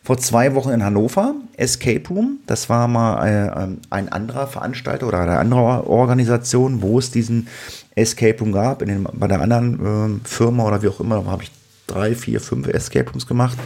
[0.03, 2.39] vor zwei Wochen in Hannover, Escape Room.
[2.45, 7.47] Das war mal äh, ähm, ein anderer Veranstalter oder eine andere Organisation, wo es diesen
[7.95, 8.81] Escape Room gab.
[8.81, 11.51] In den, bei der anderen ähm, Firma oder wie auch immer, da habe ich
[11.87, 13.57] drei, vier, fünf Escape Rooms gemacht.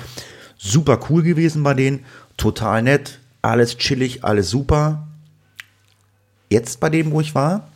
[0.57, 5.07] Super cool gewesen bei denen, total nett, alles chillig, alles super.
[6.49, 7.67] Jetzt bei dem, wo ich war,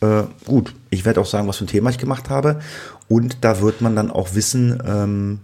[0.00, 2.60] äh, gut, ich werde auch sagen, was für ein Thema ich gemacht habe.
[3.08, 5.40] Und da wird man dann auch wissen, ähm,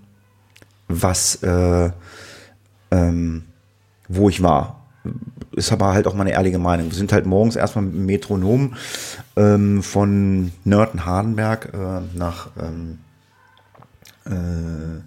[0.89, 1.91] was, äh,
[2.93, 3.45] ähm,
[4.09, 4.85] wo ich war.
[5.53, 6.87] Ist aber halt auch meine ehrliche Meinung.
[6.87, 8.75] Wir sind halt morgens erstmal mit dem Metronom
[9.37, 12.99] ähm, von Nörten-Hardenberg äh, nach ähm,
[14.27, 15.03] äh,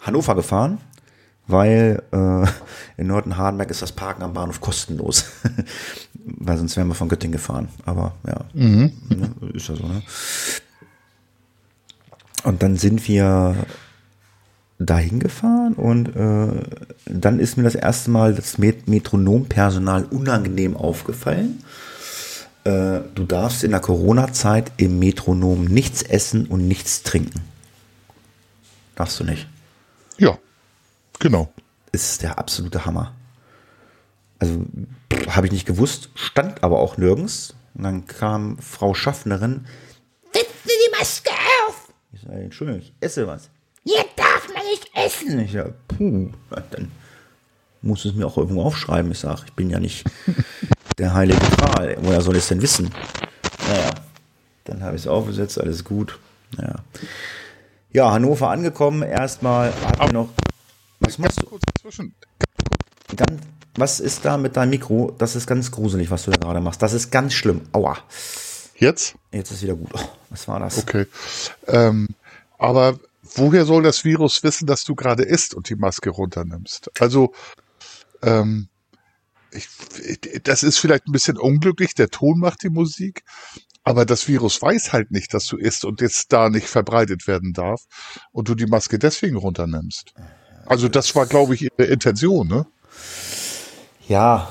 [0.00, 0.78] Hannover gefahren,
[1.46, 2.46] weil äh,
[3.00, 5.26] in Norden-Hardenberg ist das Parken am Bahnhof kostenlos.
[6.24, 7.68] weil sonst wären wir von Göttingen gefahren.
[7.84, 8.92] Aber ja, mhm.
[9.10, 10.02] ne, ist ja so, ne?
[12.44, 13.56] Und dann sind wir
[14.78, 16.62] dahin gefahren und äh,
[17.06, 21.62] dann ist mir das erste Mal das Metronompersonal unangenehm aufgefallen.
[22.64, 27.42] Äh, du darfst in der Corona-Zeit im Metronom nichts essen und nichts trinken.
[28.96, 29.48] Darfst du nicht?
[30.18, 30.38] Ja,
[31.18, 31.52] genau.
[31.92, 33.14] Ist der absolute Hammer.
[34.38, 34.64] Also
[35.28, 37.54] habe ich nicht gewusst, stand aber auch nirgends.
[37.74, 39.66] Und dann kam Frau Schaffnerin,
[40.32, 41.30] setzen Sie die Maske
[41.66, 41.92] auf.
[42.12, 43.50] Ich sage, Entschuldigung, ich esse was.
[43.84, 44.43] Hier darf
[44.74, 45.38] nicht essen.
[45.40, 46.30] Ich sage, puh,
[46.70, 46.90] dann
[47.82, 49.10] muss es mir auch irgendwo aufschreiben.
[49.12, 50.04] Ich sage, ich bin ja nicht
[50.98, 51.96] der heilige Kral.
[52.00, 52.90] Woher soll ich es denn wissen?
[53.68, 53.90] Naja,
[54.64, 56.18] dann habe ich es aufgesetzt, alles gut.
[56.56, 56.76] Naja.
[57.92, 60.30] Ja, Hannover angekommen, erstmal hat noch.
[61.00, 61.46] Was machst du?
[61.46, 62.14] Kurz dazwischen.
[63.14, 63.38] Dann,
[63.76, 65.14] was ist da mit deinem Mikro?
[65.18, 66.82] Das ist ganz gruselig, was du da gerade machst.
[66.82, 67.62] Das ist ganz schlimm.
[67.72, 67.98] Aua.
[68.76, 69.14] Jetzt?
[69.30, 69.90] Jetzt ist wieder gut.
[69.94, 70.78] Oh, was war das?
[70.78, 71.06] Okay.
[71.68, 72.08] Ähm,
[72.58, 72.98] aber
[73.36, 76.90] woher soll das Virus wissen, dass du gerade isst und die Maske runternimmst?
[77.00, 77.32] Also,
[78.22, 78.68] ähm,
[79.52, 79.68] ich,
[80.42, 83.22] das ist vielleicht ein bisschen unglücklich, der Ton macht die Musik,
[83.84, 87.52] aber das Virus weiß halt nicht, dass du isst und jetzt da nicht verbreitet werden
[87.52, 87.82] darf
[88.32, 90.14] und du die Maske deswegen runternimmst.
[90.66, 92.66] Also das war, glaube ich, ihre Intention, ne?
[94.08, 94.48] Ja,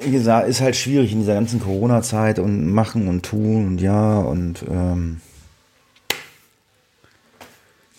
[0.00, 4.18] wie gesagt, ist halt schwierig in dieser ganzen Corona-Zeit und machen und tun und ja
[4.18, 5.20] und ähm,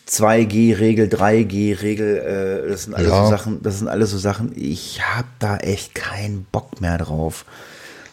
[0.08, 3.24] 2G-Regel, 3G-Regel, äh, das sind alles ja.
[3.24, 7.46] so Sachen, das sind alles so Sachen, ich habe da echt keinen Bock mehr drauf.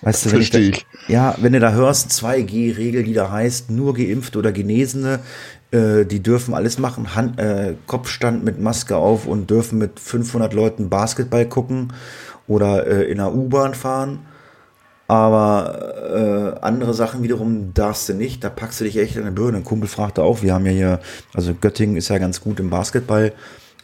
[0.03, 0.59] Weißt du, wenn ich, da,
[1.09, 5.21] ja, wenn du da hörst, 2G-Regel, die da heißt, nur Geimpfte oder Genesene,
[5.71, 10.53] äh, die dürfen alles machen, Hand, äh, Kopfstand mit Maske auf und dürfen mit 500
[10.53, 11.93] Leuten Basketball gucken
[12.47, 14.21] oder äh, in der U-Bahn fahren
[15.07, 18.43] aber äh, andere Sachen wiederum darfst du nicht.
[18.43, 19.59] Da packst du dich echt an der Birne.
[19.59, 21.01] Ein Kumpel fragte auch, wir haben ja hier,
[21.35, 23.33] also Göttingen ist ja ganz gut im Basketball.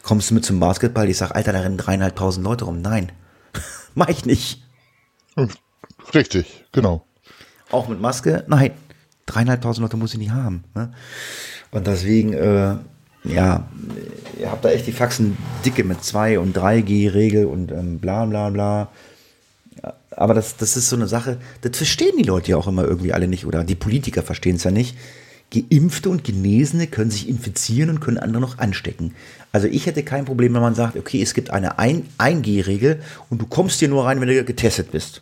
[0.01, 1.09] Kommst du mit zum Basketball?
[1.09, 2.81] Ich sag, Alter, da rennen dreieinhalbtausend Leute rum.
[2.81, 3.11] Nein,
[3.95, 4.63] mach ich nicht.
[6.13, 7.05] Richtig, genau.
[7.69, 8.43] Auch mit Maske?
[8.47, 8.71] Nein,
[9.27, 10.63] dreieinhalbtausend Leute muss ich nicht haben.
[10.73, 10.91] Ne?
[11.69, 12.75] Und deswegen, äh,
[13.23, 13.67] ja,
[14.39, 18.49] ihr habt da echt die Faxen dicke mit 2 und 3G-Regel und ähm, bla bla
[18.49, 18.89] bla
[20.11, 23.13] aber das, das ist so eine Sache, das verstehen die Leute ja auch immer irgendwie
[23.13, 24.97] alle nicht oder die Politiker verstehen es ja nicht.
[25.53, 29.13] Geimpfte und Genesene können sich infizieren und können andere noch anstecken.
[29.51, 33.41] Also ich hätte kein Problem, wenn man sagt, okay, es gibt eine Ein Eingehregel und
[33.41, 35.21] du kommst hier nur rein, wenn du getestet bist.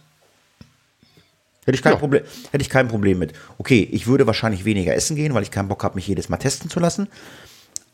[1.65, 1.99] Hätte ich, kein ja.
[1.99, 3.33] Problem, hätte ich kein Problem mit.
[3.57, 6.37] Okay, ich würde wahrscheinlich weniger essen gehen, weil ich keinen Bock habe, mich jedes Mal
[6.37, 7.07] testen zu lassen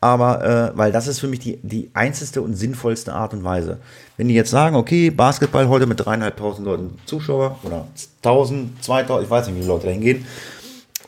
[0.06, 3.78] aber äh, weil das ist für mich die, die einzigste und sinnvollste Art und Weise.
[4.16, 7.86] Wenn die jetzt sagen, okay, Basketball heute mit dreieinhalbtausend Leuten Zuschauer oder
[8.18, 10.26] 1000, 2000, ich weiß nicht, wie viele Leute da hingehen,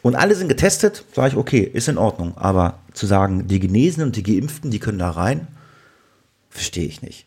[0.02, 2.36] und alle sind getestet, sage ich, okay, ist in Ordnung.
[2.36, 5.48] Aber zu sagen, die Genesenen und die Geimpften, die können da rein,
[6.50, 7.26] verstehe ich nicht.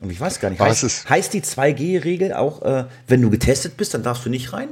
[0.00, 3.94] Und ich weiß gar nicht, heißt, heißt die 2G-Regel auch, äh, wenn du getestet bist,
[3.94, 4.68] dann darfst du nicht rein?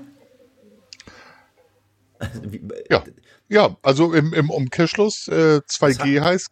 [2.90, 3.02] ja.
[3.48, 6.48] Ja, also im, im Umkehrschluss äh, 2G heißt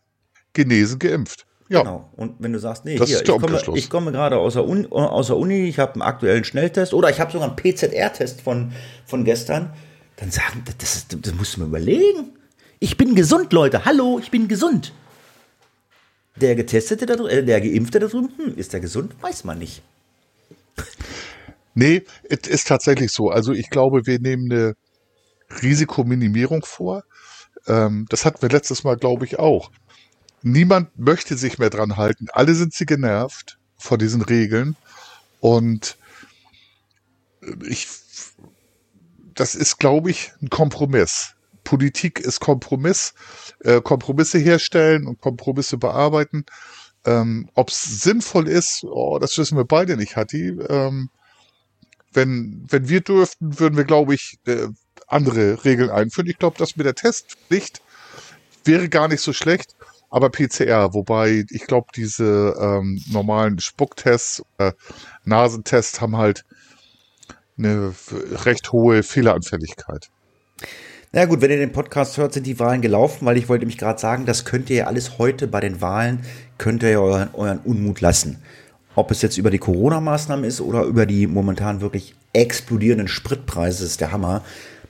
[0.53, 1.47] genesen, geimpft.
[1.69, 1.81] Ja.
[1.81, 2.11] Genau.
[2.17, 5.29] Und wenn du sagst, nee, hier, ich, komme, ich komme gerade aus der Uni, aus
[5.29, 8.73] der Uni ich habe einen aktuellen Schnelltest oder ich habe sogar einen PZR-Test von,
[9.07, 9.73] von gestern,
[10.17, 12.37] dann sagen, das, ist, das musst du mir überlegen.
[12.79, 13.85] Ich bin gesund, Leute.
[13.85, 14.93] Hallo, ich bin gesund.
[16.37, 19.15] Der Getestete, da, äh, der Geimpfte da drüben, hm, ist der gesund?
[19.23, 19.83] Weiß man nicht.
[21.75, 23.31] Nee, es ist tatsächlich so.
[23.31, 24.75] Also ich glaube, wir nehmen eine
[25.63, 27.05] Risikominimierung vor.
[27.67, 29.71] Ähm, das hatten wir letztes Mal, glaube ich, auch.
[30.43, 32.27] Niemand möchte sich mehr dran halten.
[32.33, 34.77] Alle sind sie genervt vor diesen Regeln.
[35.41, 35.97] Und
[37.67, 37.89] ich,
[39.35, 41.35] das ist, glaube ich, ein Kompromiss.
[41.65, 43.15] Politik ist Kompromiss.
[43.61, 46.45] Äh, Kompromisse herstellen und Kompromisse bearbeiten.
[47.07, 50.49] Ähm, Ob es sinnvoll ist, oh, das wissen wir beide nicht, Hatti.
[50.69, 51.11] Ähm,
[52.13, 54.69] wenn, wenn wir dürften, würden wir, glaube ich, äh,
[55.07, 56.29] andere Regeln einführen.
[56.29, 57.81] Ich glaube, das mit der Testpflicht
[58.65, 59.75] wäre gar nicht so schlecht,
[60.11, 64.73] aber PCR, wobei ich glaube, diese ähm, normalen Spucktests, äh,
[65.25, 66.45] Nasentests haben halt
[67.59, 67.95] eine
[68.45, 70.11] recht hohe Fehleranfälligkeit.
[71.13, 73.79] Na gut, wenn ihr den Podcast hört, sind die Wahlen gelaufen, weil ich wollte mich
[73.79, 76.25] gerade sagen, das könnt ihr ja alles heute bei den Wahlen,
[76.59, 78.43] könnt ihr ja euren, euren Unmut lassen.
[78.97, 84.01] Ob es jetzt über die Corona-Maßnahmen ist oder über die momentan wirklich explodierenden Spritpreise, ist
[84.01, 84.43] der Hammer.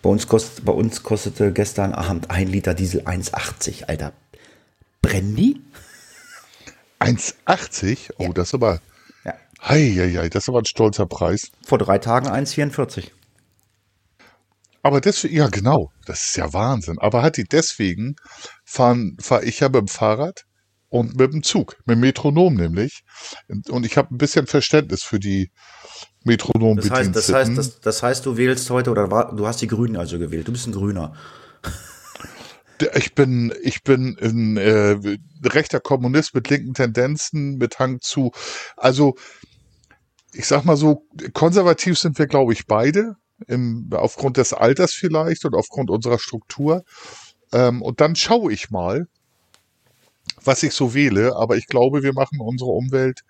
[0.05, 4.13] Bei uns, kost, bei uns kostete gestern Abend ein Liter Diesel 1,80, Alter.
[5.01, 5.63] Brennen die?
[7.01, 8.11] 1,80?
[8.19, 8.33] Oh, Ja.
[8.35, 8.83] das ist aber.
[9.25, 9.33] Ja.
[9.67, 11.51] Heieiei, das ist aber ein stolzer Preis.
[11.67, 13.13] Vor drei Tagen 1,44.
[14.83, 16.99] Aber deswegen, ja genau, das ist ja Wahnsinn.
[16.99, 18.17] Aber hat die deswegen,
[18.67, 20.45] fahren, fahre ich ja mit dem Fahrrad
[20.91, 23.05] und mit dem Zug, mit dem Metronom nämlich.
[23.71, 25.51] Und ich habe ein bisschen Verständnis für die
[26.25, 29.61] metronom Das heißt, das heißt, das, das heißt, du wählst heute oder war, du hast
[29.61, 30.49] die Grünen also gewählt.
[30.49, 31.15] Du bist ein Grüner.
[32.95, 34.97] Ich bin, ich bin ein äh,
[35.45, 38.33] rechter Kommunist mit linken Tendenzen, mit Hang zu,
[38.77, 39.15] also
[40.33, 45.45] ich sag mal so, konservativ sind wir, glaube ich, beide, im, aufgrund des Alters vielleicht
[45.45, 46.85] und aufgrund unserer Struktur.
[47.53, 49.07] Ähm, und dann schaue ich mal,
[50.43, 53.21] was ich so wähle, aber ich glaube, wir machen unsere Umwelt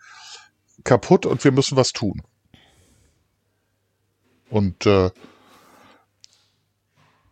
[0.82, 2.22] kaputt und wir müssen was tun.
[4.54, 5.10] Und äh,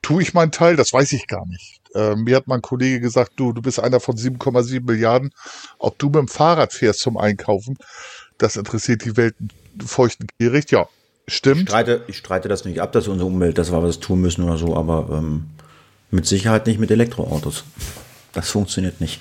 [0.03, 0.75] tue ich meinen Teil?
[0.75, 1.81] Das weiß ich gar nicht.
[1.95, 5.31] Äh, mir hat mein Kollege gesagt, du, du bist einer von 7,7 Milliarden.
[5.79, 7.77] Ob du mit dem Fahrrad fährst zum Einkaufen,
[8.39, 9.37] das interessiert die Welt
[9.87, 10.73] feuchten Kehricht.
[10.73, 10.89] Ja,
[11.27, 11.69] Ich stimmt.
[11.69, 14.59] streite, ich streite das nicht ab, dass unsere Umwelt, dass wir was tun müssen oder
[14.59, 15.47] so, aber ähm,
[16.11, 17.63] mit Sicherheit nicht mit Elektroautos.
[18.33, 19.21] Das funktioniert nicht.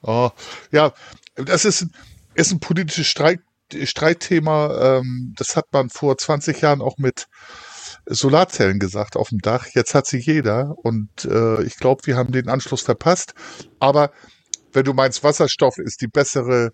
[0.00, 0.30] Oh,
[0.72, 0.94] ja,
[1.34, 1.88] das ist,
[2.34, 3.40] ist ein politisches Streit,
[3.72, 4.98] Streitthema.
[4.98, 7.26] Ähm, das hat man vor 20 Jahren auch mit
[8.06, 9.66] Solarzellen gesagt auf dem Dach.
[9.72, 13.34] Jetzt hat sie jeder und äh, ich glaube, wir haben den Anschluss verpasst.
[13.78, 14.10] Aber
[14.72, 16.72] wenn du meinst, Wasserstoff ist die bessere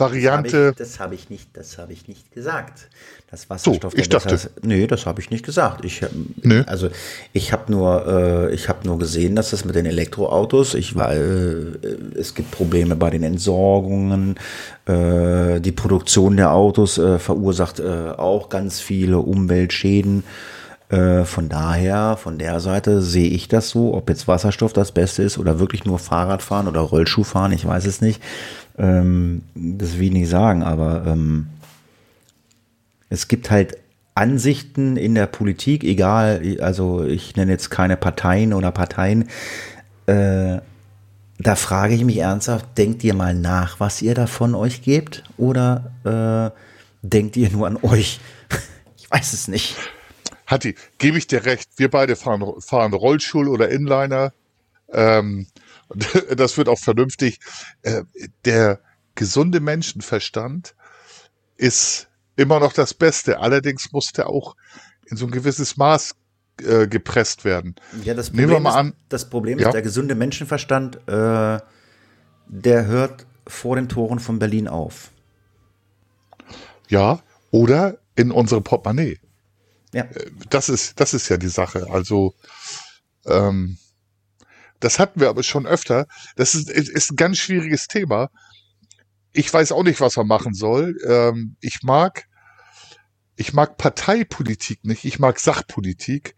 [0.00, 0.72] Variante.
[0.76, 2.88] Das habe ich nicht, das habe ich nicht gesagt.
[3.30, 3.94] Das Wasserstoff.
[3.94, 5.84] ich das dachte- heißt- nee, das habe ich nicht gesagt.
[5.84, 6.10] Ich, hab-
[6.42, 6.62] Nö.
[6.66, 6.88] also
[7.32, 11.12] ich habe nur, äh, ich habe nur gesehen, dass das mit den Elektroautos, ich war,
[11.14, 11.18] äh,
[12.18, 14.36] es gibt Probleme bei den Entsorgungen,
[14.86, 20.24] äh, die Produktion der Autos äh, verursacht äh, auch ganz viele Umweltschäden.
[20.90, 25.22] Äh, von daher, von der Seite sehe ich das so, ob jetzt Wasserstoff das Beste
[25.22, 28.22] ist oder wirklich nur Fahrradfahren oder Rollschuhfahren, ich weiß es nicht.
[28.78, 31.48] Ähm, das will ich nicht sagen, aber ähm,
[33.08, 33.76] es gibt halt
[34.14, 39.28] Ansichten in der Politik, egal, also ich nenne jetzt keine Parteien oder Parteien,
[40.06, 40.58] äh,
[41.40, 45.92] da frage ich mich ernsthaft, denkt ihr mal nach, was ihr davon euch gebt oder
[46.04, 48.20] äh, denkt ihr nur an euch?
[48.96, 49.74] Ich weiß es nicht.
[50.46, 51.70] Hatti, gebe ich dir recht.
[51.76, 54.34] Wir beide fahren, fahren Rollstuhl oder Inliner.
[54.92, 55.46] Ähm,
[55.88, 57.40] und das wird auch vernünftig.
[57.82, 58.02] Äh,
[58.44, 58.80] der
[59.14, 60.74] gesunde Menschenverstand
[61.56, 63.40] ist immer noch das Beste.
[63.40, 64.54] Allerdings muss der auch
[65.06, 66.14] in so ein gewisses Maß
[66.62, 67.74] äh, gepresst werden.
[68.04, 69.68] Ja, das Nehmen Problem, wir mal ist, an- das Problem Ja.
[69.68, 71.58] ist, der gesunde Menschenverstand, äh,
[72.50, 75.10] der hört vor den Toren von Berlin auf.
[76.88, 77.20] Ja,
[77.50, 79.18] oder in unsere Portemonnaie.
[79.92, 80.04] Ja.
[80.50, 81.86] Das ist, das ist ja die Sache.
[81.90, 82.34] Also,
[83.26, 83.78] ähm,
[84.80, 86.06] das hatten wir aber schon öfter.
[86.36, 88.30] Das ist, ist ein ganz schwieriges Thema.
[89.32, 90.96] Ich weiß auch nicht, was man machen soll.
[91.06, 92.26] Ähm, ich mag,
[93.36, 95.04] ich mag Parteipolitik nicht.
[95.04, 96.36] Ich mag Sachpolitik.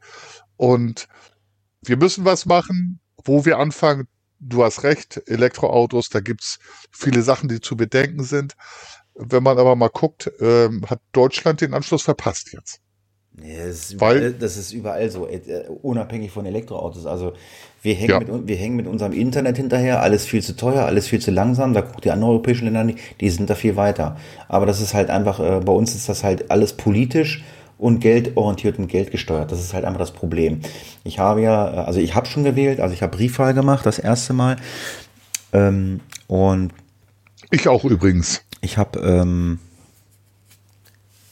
[0.57, 1.09] Und
[1.83, 4.09] wir müssen was machen, wo wir anfangen.
[4.39, 6.59] Du hast recht, Elektroautos, da gibt's
[6.91, 8.55] viele Sachen, die zu bedenken sind.
[9.15, 12.81] Wenn man aber mal guckt, ähm, hat Deutschland den Anschluss verpasst jetzt.
[13.39, 15.41] Ja, Das ist, Weil- überall, das ist überall so, äh,
[15.83, 17.07] unabhängig von Elektroautos.
[17.07, 17.33] Also
[17.83, 18.19] wir hängen, Ja.
[18.21, 21.73] mit, wir hängen mit unserem Internet hinterher, alles viel zu teuer, alles viel zu langsam.
[21.73, 24.17] Da guckt die anderen europäischen Länder, nicht, die sind da viel weiter.
[24.49, 27.43] Aber das ist halt einfach, äh, bei uns ist das halt alles politisch
[27.79, 29.51] und geldorientiert und geldgesteuert.
[29.51, 30.61] Das ist halt einfach das Problem.
[31.05, 33.99] Ich habe ja, äh, also ich habe schon gewählt, also ich habe Briefwahl gemacht, das
[33.99, 34.57] erste Mal.
[35.53, 36.73] Ähm, und
[37.51, 38.43] Ich auch übrigens.
[38.61, 39.59] ich habe ähm,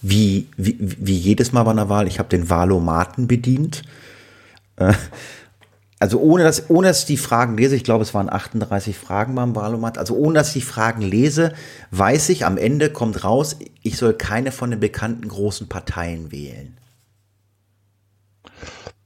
[0.00, 3.82] wie, wie, wie jedes Mal bei einer Wahl, ich habe den Wahlomaten bedient.
[4.76, 4.94] Äh,
[5.98, 9.34] also ohne dass, ohne dass ich die Fragen lese, ich glaube es waren 38 Fragen
[9.34, 11.52] beim Wahlomat, also ohne dass ich die Fragen lese,
[11.90, 16.76] weiß ich, am Ende kommt raus, ich soll keine von den bekannten großen Parteien wählen.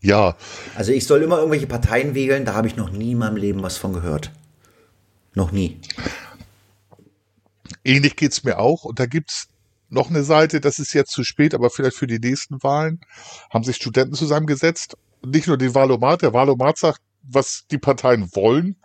[0.03, 0.37] Ja,
[0.75, 3.63] Also ich soll immer irgendwelche Parteien wählen, da habe ich noch nie in meinem Leben
[3.63, 4.31] was von gehört.
[5.35, 5.81] Noch nie.
[7.85, 8.85] ähnlich geht's mir auch.
[8.85, 9.49] Und da gibt's
[9.93, 13.01] noch eine Seite, das ist jetzt zu spät, aber vielleicht für die nächsten Wahlen
[13.51, 14.97] haben sich Studenten zusammengesetzt.
[15.25, 18.77] Nicht nur den Wahlomat, der Wahlomat sagt, was die Parteien wollen,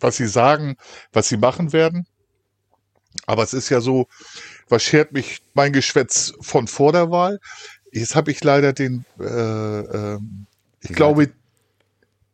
[0.00, 0.76] was sie sagen,
[1.12, 2.06] was sie machen werden.
[3.26, 4.08] Aber es ist ja so,
[4.68, 7.38] was schert mich mein Geschwätz von vor der Wahl?
[7.92, 10.46] Jetzt habe ich leider den, äh, ähm,
[10.80, 11.32] ich Die glaube,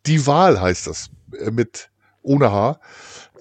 [0.07, 1.91] die Wahl heißt das äh, mit
[2.23, 2.81] ohne H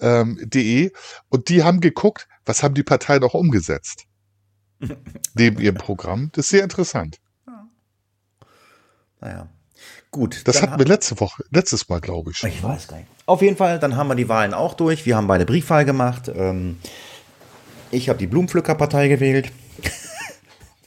[0.01, 0.91] ähm, de
[1.29, 4.05] und die haben geguckt, was haben die Parteien auch umgesetzt
[5.33, 6.29] neben ihrem Programm.
[6.33, 7.19] Das ist sehr interessant.
[9.19, 9.47] Naja.
[10.09, 10.47] Gut.
[10.47, 12.37] Das hatten wir letzte Woche, letztes Mal, glaube ich.
[12.37, 12.49] schon.
[12.49, 13.07] Ich weiß gar nicht.
[13.25, 15.05] Auf jeden Fall, dann haben wir die Wahlen auch durch.
[15.05, 16.29] Wir haben beide Briefwahl gemacht.
[16.33, 16.79] Ähm,
[17.91, 19.51] ich habe die Blumenpflückerpartei gewählt.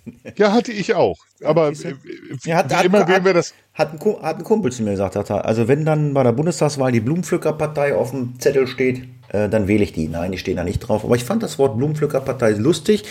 [0.37, 1.17] Ja, hatte ich auch.
[1.43, 1.95] Aber äh,
[2.43, 3.55] wie Ja, hat, hat, immer hat, wir das.
[3.73, 6.23] Hat ein, Ku- hat ein Kumpel zu mir gesagt, hat er, also wenn dann bei
[6.23, 10.09] der Bundestagswahl die Blumenpflückerpartei auf dem Zettel steht, äh, dann wähle ich die.
[10.09, 11.05] Nein, die stehen da nicht drauf.
[11.05, 13.05] Aber ich fand das Wort Blumenpflückerpartei lustig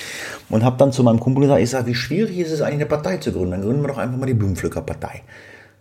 [0.49, 2.85] und habe dann zu meinem Kumpel gesagt, ich sage, wie schwierig ist es eigentlich eine
[2.85, 3.51] Partei zu gründen?
[3.51, 5.23] Dann gründen wir doch einfach mal die Blumenpflückerpartei.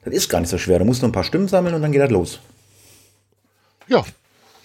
[0.05, 0.79] Das ist gar nicht so schwer.
[0.79, 2.41] Du musst nur ein paar Stimmen sammeln und dann geht das los.
[3.89, 4.05] Ja,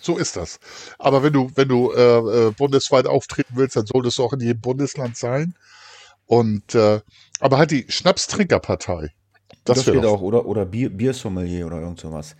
[0.01, 0.59] so ist das.
[0.99, 4.39] Aber wenn du, wenn du äh, äh, bundesweit auftreten willst, dann solltest du auch in
[4.39, 5.53] jedem Bundesland sein.
[6.27, 6.99] Und äh,
[7.39, 9.11] aber halt die Schnapstrinkerpartei.
[9.63, 10.03] Das, Das doch.
[10.03, 12.35] auch, oder, oder Bier, Biersommelier oder irgend sowas.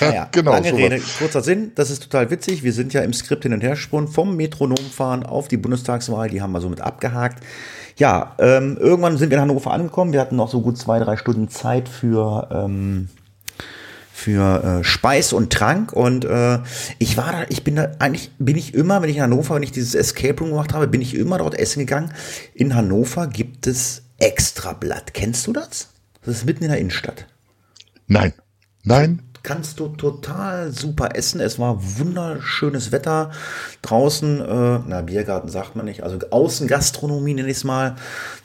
[0.00, 0.72] Ja, Naja, genau, lange.
[0.74, 2.62] Rede, kurzer Sinn, das ist total witzig.
[2.62, 6.42] Wir sind ja im Skript hin und her gesprungen, vom Metronomfahren auf die Bundestagswahl, die
[6.42, 7.42] haben wir somit abgehakt.
[7.96, 10.12] Ja, ähm, irgendwann sind wir in Hannover angekommen.
[10.12, 13.08] Wir hatten noch so gut zwei, drei Stunden Zeit für, ähm,
[14.16, 16.60] für äh, Speis und Trank und äh,
[16.98, 19.62] ich war da, ich bin da eigentlich, bin ich immer, wenn ich in Hannover, wenn
[19.62, 22.12] ich dieses Escape Room gemacht habe, bin ich immer dort essen gegangen.
[22.54, 25.12] In Hannover gibt es Extrablatt.
[25.12, 25.90] Kennst du das?
[26.24, 27.26] Das ist mitten in der Innenstadt
[28.06, 28.32] Nein.
[28.84, 29.20] Nein.
[29.42, 31.40] kannst du total super essen.
[31.40, 33.32] Es war wunderschönes Wetter
[33.82, 34.40] draußen.
[34.40, 36.02] Äh, na, Biergarten sagt man nicht.
[36.02, 37.96] Also Außengastronomie nenne ich es mal.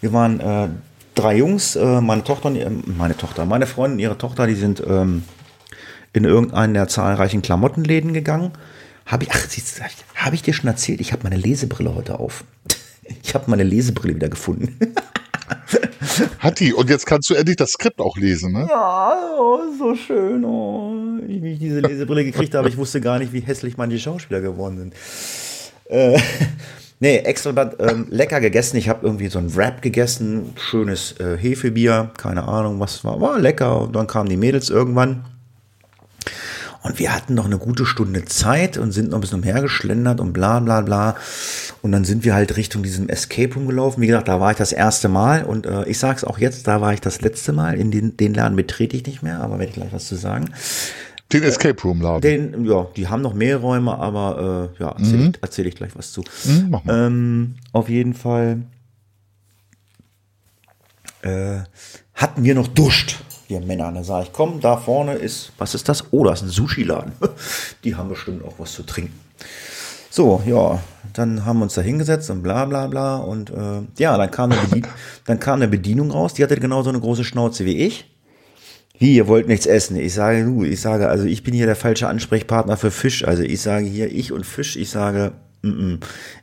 [0.01, 0.67] Wir waren äh,
[1.15, 4.83] drei Jungs, äh, meine Tochter, und, meine Tochter, meine Freundin und ihre Tochter, die sind
[4.85, 5.23] ähm,
[6.13, 8.51] in irgendeinen der zahlreichen Klamottenläden gegangen.
[9.05, 9.47] Habe ich, ach,
[10.15, 11.01] habe ich dir schon erzählt?
[11.01, 12.43] Ich habe meine Lesebrille heute auf.
[13.23, 14.77] Ich habe meine Lesebrille wieder gefunden.
[16.39, 16.73] Hat die.
[16.73, 18.67] Und jetzt kannst du endlich das Skript auch lesen, ne?
[18.69, 20.43] Ja, oh, so schön.
[20.45, 20.93] Oh.
[21.25, 24.77] Wie ich diese Lesebrille gekriegt habe, ich wusste gar nicht, wie hässlich manche Schauspieler geworden
[24.77, 24.93] sind.
[25.85, 26.19] Äh,
[26.99, 28.77] nee, extra ähm, lecker gegessen.
[28.77, 33.19] Ich habe irgendwie so ein Wrap gegessen, schönes äh, Hefebier, keine Ahnung, was war.
[33.21, 33.81] War lecker.
[33.81, 35.25] Und dann kamen die Mädels irgendwann.
[36.83, 40.33] Und wir hatten noch eine gute Stunde Zeit und sind noch ein bisschen umhergeschlendert und
[40.33, 41.15] bla bla bla.
[41.83, 44.01] Und dann sind wir halt Richtung diesem Escape Room gelaufen.
[44.01, 46.81] Wie gesagt, da war ich das erste Mal und äh, ich sag's auch jetzt, da
[46.81, 47.77] war ich das letzte Mal.
[47.77, 50.49] In den, den Laden betrete ich nicht mehr, aber werde ich gleich was zu sagen.
[51.31, 52.21] Den Escape Room Laden.
[52.21, 55.91] Den, ja, die haben noch mehr Räume, aber äh, ja, erzähle ich, erzähl ich gleich
[55.95, 56.23] was zu.
[56.43, 57.07] Hm, mach mal.
[57.07, 58.63] Ähm, auf jeden Fall
[61.21, 61.59] äh,
[62.15, 63.91] hatten wir noch Duscht, wir Männer.
[63.91, 66.05] Da sage ich, komm, da vorne ist, was ist das?
[66.11, 67.11] Oh, das ist ein Sushi-Laden.
[67.83, 69.19] Die haben bestimmt auch was zu trinken.
[70.09, 70.81] So, ja,
[71.13, 73.17] dann haben wir uns da hingesetzt und bla bla bla.
[73.17, 74.87] Und äh, ja, dann kam, eine Bedien
[75.25, 78.05] dann kam eine Bedienung raus, die hatte genauso eine große Schnauze wie ich.
[78.97, 79.95] Wie, ihr wollt nichts essen?
[79.95, 83.25] Ich sage, du, ich sage, also ich bin hier der falsche Ansprechpartner für Fisch.
[83.25, 85.31] Also ich sage hier, ich und Fisch, ich sage,
[85.63, 85.99] mm -mm.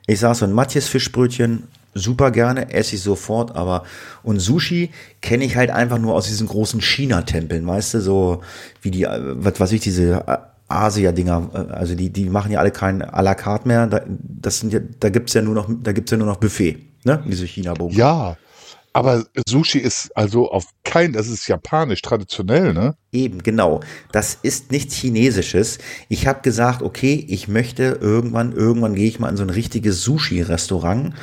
[0.07, 3.85] ich sage so ein Matthias Fischbrötchen, super gerne, esse ich sofort, aber
[4.23, 8.43] und Sushi kenne ich halt einfach nur aus diesen großen China-Tempeln, weißt du, so
[8.83, 10.37] wie die, äh, was weiß ich, diese äh,
[10.69, 14.61] Asia-Dinger, äh, also die, die machen ja alle kein à la carte mehr, da, das
[14.61, 17.47] sind ja, da gibt's ja nur noch, da gibt's ja nur noch Buffet, ne, diese
[17.47, 17.97] China-Bogen.
[17.97, 18.37] Ja.
[18.95, 22.97] Aber Sushi ist also auf kein, das ist japanisch, traditionell, ne?
[23.13, 23.81] Eben, genau.
[24.11, 25.79] Das ist nichts Chinesisches.
[26.09, 30.03] Ich habe gesagt, okay, ich möchte irgendwann, irgendwann gehe ich mal in so ein richtiges
[30.03, 31.15] Sushi-Restaurant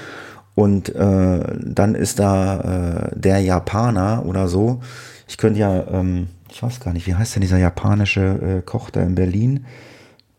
[0.55, 4.81] und äh, dann ist da äh, der Japaner oder so.
[5.27, 8.89] Ich könnte ja, ähm, ich weiß gar nicht, wie heißt denn dieser japanische äh, Koch
[8.89, 9.65] da in Berlin?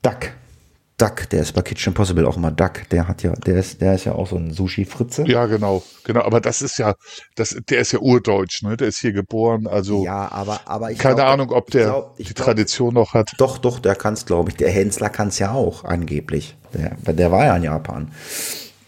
[0.03, 0.31] Duck.
[0.99, 2.89] Duck, der ist bei Kitchen Impossible auch immer Duck.
[2.91, 5.25] Der hat ja, der ist, der ist ja auch so ein Sushi-Fritze.
[5.27, 6.23] Ja, genau, genau.
[6.23, 6.95] Aber das ist ja,
[7.35, 8.79] das, der ist ja urdeutsch, ne?
[8.79, 12.17] Der ist hier geboren, also Ja, aber, aber ich keine glaub, Ahnung, ob der glaub-
[12.17, 13.33] die glaub- Tradition noch hat.
[13.37, 14.57] Doch, doch, der kann es, glaube ich.
[14.57, 16.57] Der Hensler kann es ja auch, angeblich.
[16.73, 18.11] Der, der war ja in Japan.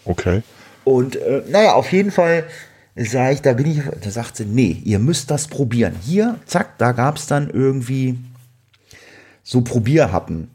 [0.05, 0.41] Okay.
[0.89, 2.45] Und äh, naja, auf jeden Fall
[2.95, 5.93] sage ich, da bin ich, da sagt sie, nee, ihr müsst das probieren.
[6.01, 8.17] Hier, zack, da gab es dann irgendwie
[9.43, 10.49] so Probierhappen.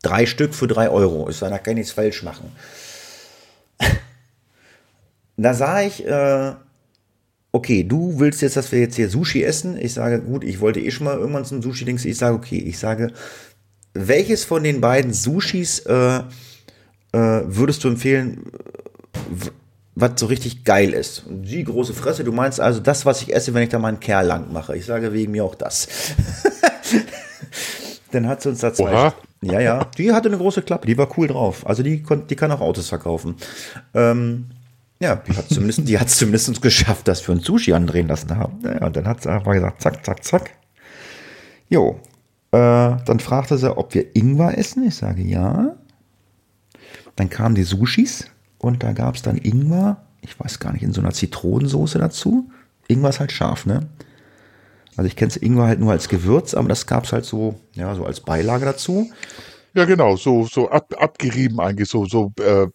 [0.00, 1.28] Drei Stück für drei Euro.
[1.28, 2.52] Ich sage, da kann ich nichts falsch machen.
[5.36, 6.52] da sah ich, äh,
[7.50, 9.76] okay, du willst jetzt, dass wir jetzt hier Sushi essen.
[9.76, 12.04] Ich sage, gut, ich wollte eh schon mal irgendwann zum Sushi-Dings.
[12.04, 13.12] Ich sage, okay, ich sage,
[13.92, 16.22] welches von den beiden Sushis äh,
[17.12, 18.44] äh, würdest du empfehlen,
[19.94, 21.24] was so richtig geil ist?
[21.28, 24.00] Die große Fresse, du meinst also das, was ich esse, wenn ich da mal einen
[24.00, 24.76] Kerl lang mache.
[24.76, 25.88] Ich sage wegen mir auch das.
[28.12, 28.92] Dann hat sie uns da zwei.
[28.92, 29.14] Oha.
[29.42, 29.84] Ja, ja.
[29.98, 31.66] Die hatte eine große Klappe, die war cool drauf.
[31.66, 33.36] Also die, die kann auch Autos verkaufen.
[33.94, 34.46] Ähm,
[35.00, 38.36] ja, die hat zumindest, die hat es zumindest geschafft, dass wir uns Sushi andrehen lassen
[38.36, 38.60] haben.
[38.62, 40.50] Ja, und dann hat sie einfach gesagt, zack, zack, zack.
[41.68, 41.98] Jo.
[42.52, 42.58] Äh,
[43.04, 44.86] dann fragte sie, ob wir Ingwer essen.
[44.86, 45.74] Ich sage ja.
[47.16, 48.26] Dann kamen die Sushis
[48.58, 52.50] und da gab es dann Ingwer, ich weiß gar nicht, in so einer Zitronensoße dazu.
[52.88, 53.88] Ingwer ist halt scharf, ne?
[54.96, 57.94] Also ich kenne Ingwer halt nur als Gewürz, aber das gab es halt so, ja,
[57.94, 59.10] so als Beilage dazu.
[59.74, 62.66] Ja, genau, so, so ab, abgerieben eigentlich, so, so äh,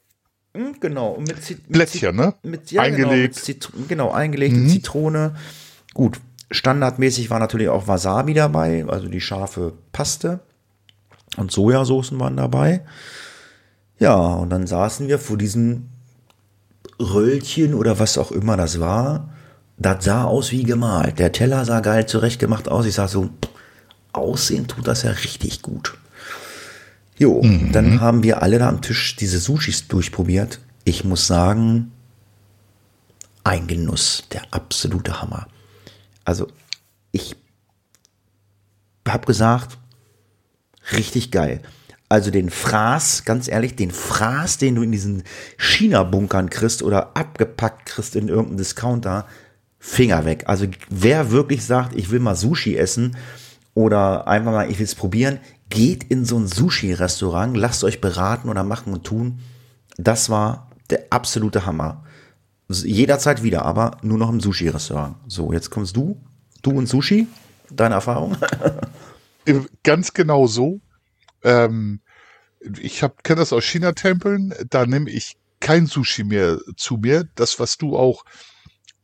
[0.57, 2.33] hm, Genau, und mit, Zit- mit Blättchen, ne?
[2.41, 3.45] Mit, ja, Eingelegt.
[3.45, 4.67] Genau, genau, eingelegt Mhm.
[4.69, 5.35] Zitrone.
[5.93, 6.19] Gut,
[6.49, 10.39] standardmäßig war natürlich auch Wasabi dabei, also die scharfe Paste.
[11.37, 12.81] Und Sojasoßen waren dabei.
[13.99, 15.89] Ja, und dann saßen wir vor diesem
[16.99, 19.29] Röllchen oder was auch immer das war.
[19.77, 21.19] Das sah aus wie gemalt.
[21.19, 22.85] Der Teller sah geil zurechtgemacht aus.
[22.85, 23.29] Ich sag so,
[24.13, 25.97] aussehen tut das ja richtig gut.
[27.19, 27.41] Jo,
[27.71, 30.59] dann haben wir alle da am Tisch diese Sushis durchprobiert.
[30.83, 31.91] Ich muss sagen,
[33.43, 35.47] ein Genuss, der absolute Hammer.
[36.25, 36.47] Also,
[37.11, 37.35] ich
[39.07, 39.77] habe gesagt,
[40.91, 41.61] richtig geil.
[42.09, 45.23] Also den Fraß, ganz ehrlich, den Fraß, den du in diesen
[45.57, 49.25] China-Bunkern kriegst oder abgepackt kriegst in irgendeinem Discounter,
[49.79, 50.45] Finger weg.
[50.47, 53.17] Also wer wirklich sagt, ich will mal Sushi essen
[53.73, 55.39] oder einfach mal, ich will es probieren,
[55.69, 59.39] geht in so ein Sushi-Restaurant, lasst euch beraten oder machen und tun.
[59.97, 62.03] Das war der absolute Hammer.
[62.69, 65.15] Jederzeit wieder, aber nur noch im Sushi-Restaurant.
[65.27, 66.19] So, jetzt kommst du,
[66.61, 67.27] du und Sushi,
[67.71, 68.37] deine Erfahrung?
[69.83, 70.79] Ganz genau so.
[71.47, 72.01] Ähm,
[72.79, 77.27] ich kenne das aus China-Tempeln, da nehme ich kein Sushi mehr zu mir.
[77.35, 78.23] Das, was du auch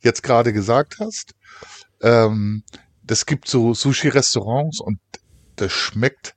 [0.00, 1.34] jetzt gerade gesagt hast.
[2.02, 2.62] Ähm,
[3.02, 4.98] das gibt so Sushi-Restaurants und
[5.56, 6.34] das schmeckt,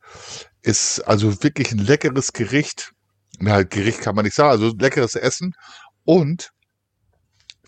[0.62, 2.94] ist also wirklich ein leckeres Gericht.
[3.40, 5.54] Na, halt Gericht kann man nicht sagen, also leckeres Essen.
[6.06, 6.52] Und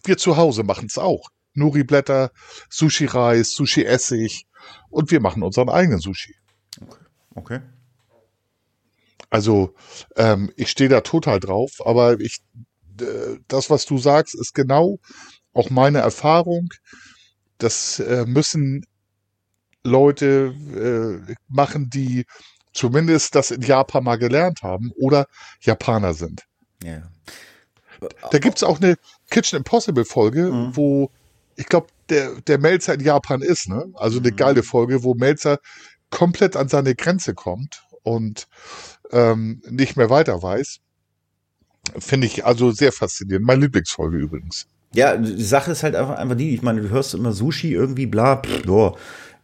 [0.03, 1.29] wir zu Hause machen es auch.
[1.53, 2.31] Nori-Blätter,
[2.69, 4.45] Sushi-Reis, Sushi-Essig
[4.89, 6.35] und wir machen unseren eigenen Sushi.
[7.35, 7.61] Okay.
[9.29, 9.73] Also
[10.15, 12.39] ähm, ich stehe da total drauf, aber ich,
[12.99, 14.99] äh, das, was du sagst, ist genau
[15.53, 16.69] auch meine Erfahrung.
[17.57, 18.85] Das äh, müssen
[19.83, 20.53] Leute
[21.27, 22.25] äh, machen, die
[22.73, 25.27] zumindest das in Japan mal gelernt haben oder
[25.61, 26.43] Japaner sind.
[26.83, 27.03] Ja.
[28.31, 28.95] Da gibt's auch eine
[29.29, 30.75] Kitchen Impossible Folge, Mhm.
[30.75, 31.11] wo
[31.55, 33.85] ich glaube, der, der Melzer in Japan ist, ne?
[33.95, 34.35] Also eine Mhm.
[34.37, 35.59] geile Folge, wo Melzer
[36.09, 38.47] komplett an seine Grenze kommt und
[39.11, 40.79] ähm, nicht mehr weiter weiß.
[41.97, 43.45] Finde ich also sehr faszinierend.
[43.45, 44.67] Meine Lieblingsfolge übrigens.
[44.93, 48.07] Ja, die Sache ist halt einfach, einfach die, ich meine, du hörst immer Sushi irgendwie,
[48.07, 48.95] bla, boah.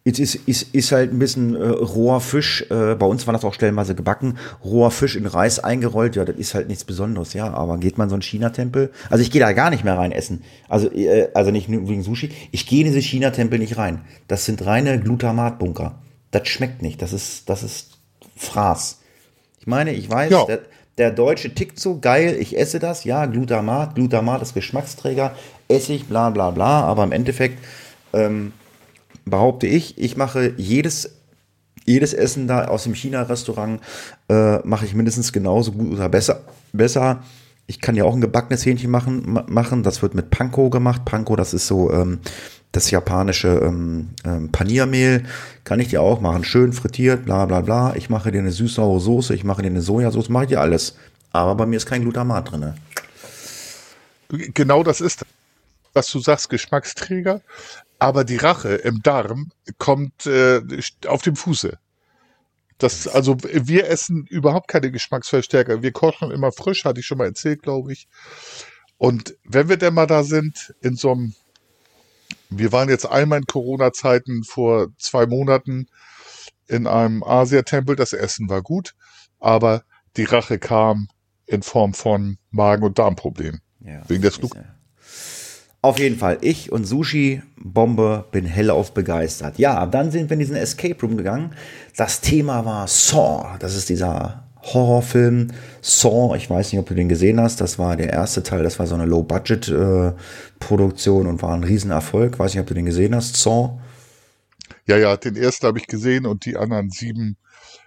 [0.08, 3.44] Es ist, ist, ist halt ein bisschen äh, roher Fisch, äh, bei uns war das
[3.44, 7.52] auch stellenweise gebacken, roher Fisch in Reis eingerollt, ja, das ist halt nichts Besonderes, ja,
[7.52, 10.44] aber geht man so einen China-Tempel, also ich gehe da gar nicht mehr rein essen,
[10.70, 14.46] also, äh, also nicht nur wegen Sushi, ich gehe in diese China-Tempel nicht rein, das
[14.46, 16.00] sind reine Glutamatbunker,
[16.30, 17.95] das schmeckt nicht, das ist, das ist
[18.36, 19.00] Fraß.
[19.60, 20.46] Ich meine, ich weiß, Ja.
[20.46, 20.60] der,
[20.98, 25.36] der Deutsche tickt so geil, ich esse das, ja, Glutamat, Glutamat ist Geschmacksträger,
[25.68, 27.60] Essig, bla bla bla, aber im Endeffekt
[28.14, 28.54] ähm,
[29.26, 31.12] behaupte ich, ich mache jedes,
[31.86, 33.82] jedes Essen da aus dem China-Restaurant,
[34.30, 36.42] äh, mache ich mindestens genauso gut oder besser.
[36.72, 37.24] besser.
[37.68, 39.82] Ich kann ja auch ein gebackenes Hähnchen machen, ma machen.
[39.82, 41.04] das wird mit Panko gemacht.
[41.04, 42.20] Panko, das ist so ähm,
[42.72, 45.26] das japanische ähm, ähm, Paniermehl,
[45.64, 46.44] kann ich dir auch machen.
[46.44, 47.96] Schön frittiert, bla bla bla.
[47.96, 50.98] Ich mache dir eine süß-saure Soße, ich mache dir eine Sojasauce, mache ich dir alles.
[51.32, 52.74] Aber bei mir ist kein Glutamat drin.
[54.30, 55.26] Genau das ist,
[55.94, 57.42] was du sagst, Geschmacksträger.
[58.00, 60.62] Aber die Rache im Darm kommt äh,
[61.08, 61.78] auf dem Fuße.
[62.78, 65.82] Das, also wir essen überhaupt keine Geschmacksverstärker.
[65.82, 68.08] Wir kochen immer frisch, hatte ich schon mal erzählt, glaube ich.
[68.98, 71.36] Und wenn wir denn mal da sind, in so einem,
[72.50, 75.88] wir waren jetzt einmal in Corona-Zeiten vor zwei Monaten
[76.68, 78.96] in einem Asiatempel, das Essen war gut,
[79.40, 79.84] aber
[80.18, 81.08] die Rache kam
[81.46, 83.62] in Form von Magen- und Darmproblemen.
[83.82, 84.58] Ja, Wegen des ist Flug-
[85.82, 89.60] Auf jeden Fall, ich und Sushi Bombe bin hellauf begeistert.
[89.60, 91.54] Ja, dann sind wir in diesen Escape Room gegangen.
[91.96, 93.58] Das Thema war Saw.
[93.60, 95.52] Das ist dieser Horrorfilm
[95.82, 96.36] Saw.
[96.36, 97.62] Ich weiß nicht, ob du den gesehen hast.
[97.62, 98.64] Das war der erste Teil.
[98.64, 102.38] Das war so eine Low-Budget-Produktion und war ein Riesenerfolg.
[102.40, 103.38] Weiß nicht, ob du den gesehen hast.
[103.38, 103.80] Saw.
[104.88, 107.38] Ja, ja, den ersten habe ich gesehen und die anderen sieben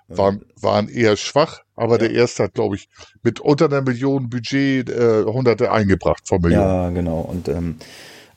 [0.09, 2.89] waren, waren eher schwach, aber der erste hat, glaube ich,
[3.23, 6.65] mit unter einer Million Budget äh, Hunderte eingebracht von Millionen.
[6.65, 7.21] Ja, genau.
[7.21, 7.77] Und ähm,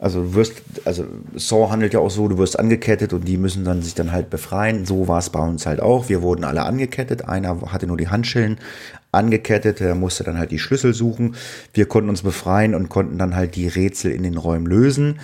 [0.02, 3.64] also du wirst, also Saw handelt ja auch so, du wirst angekettet und die müssen
[3.64, 4.84] dann sich dann halt befreien.
[4.84, 6.10] So war es bei uns halt auch.
[6.10, 7.26] Wir wurden alle angekettet.
[7.30, 8.58] Einer hatte nur die Handschellen
[9.12, 11.36] angekettet, der musste dann halt die Schlüssel suchen.
[11.76, 15.20] Wir konnten uns befreien und konnten dann halt die Rätsel in den Räumen lösen.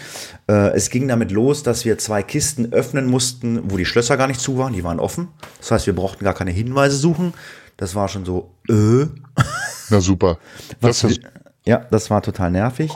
[0.48, 4.28] Äh, es ging damit los, dass wir zwei Kisten öffnen mussten, wo die Schlösser gar
[4.28, 5.30] nicht zu waren, die waren offen.
[5.58, 7.34] Das heißt, wir brauchten gar keine Hinweise suchen.
[7.78, 9.08] Das war schon so, äh,
[9.90, 10.38] Na super.
[10.82, 11.22] Das was ist,
[11.66, 12.92] ja, das war total nervig.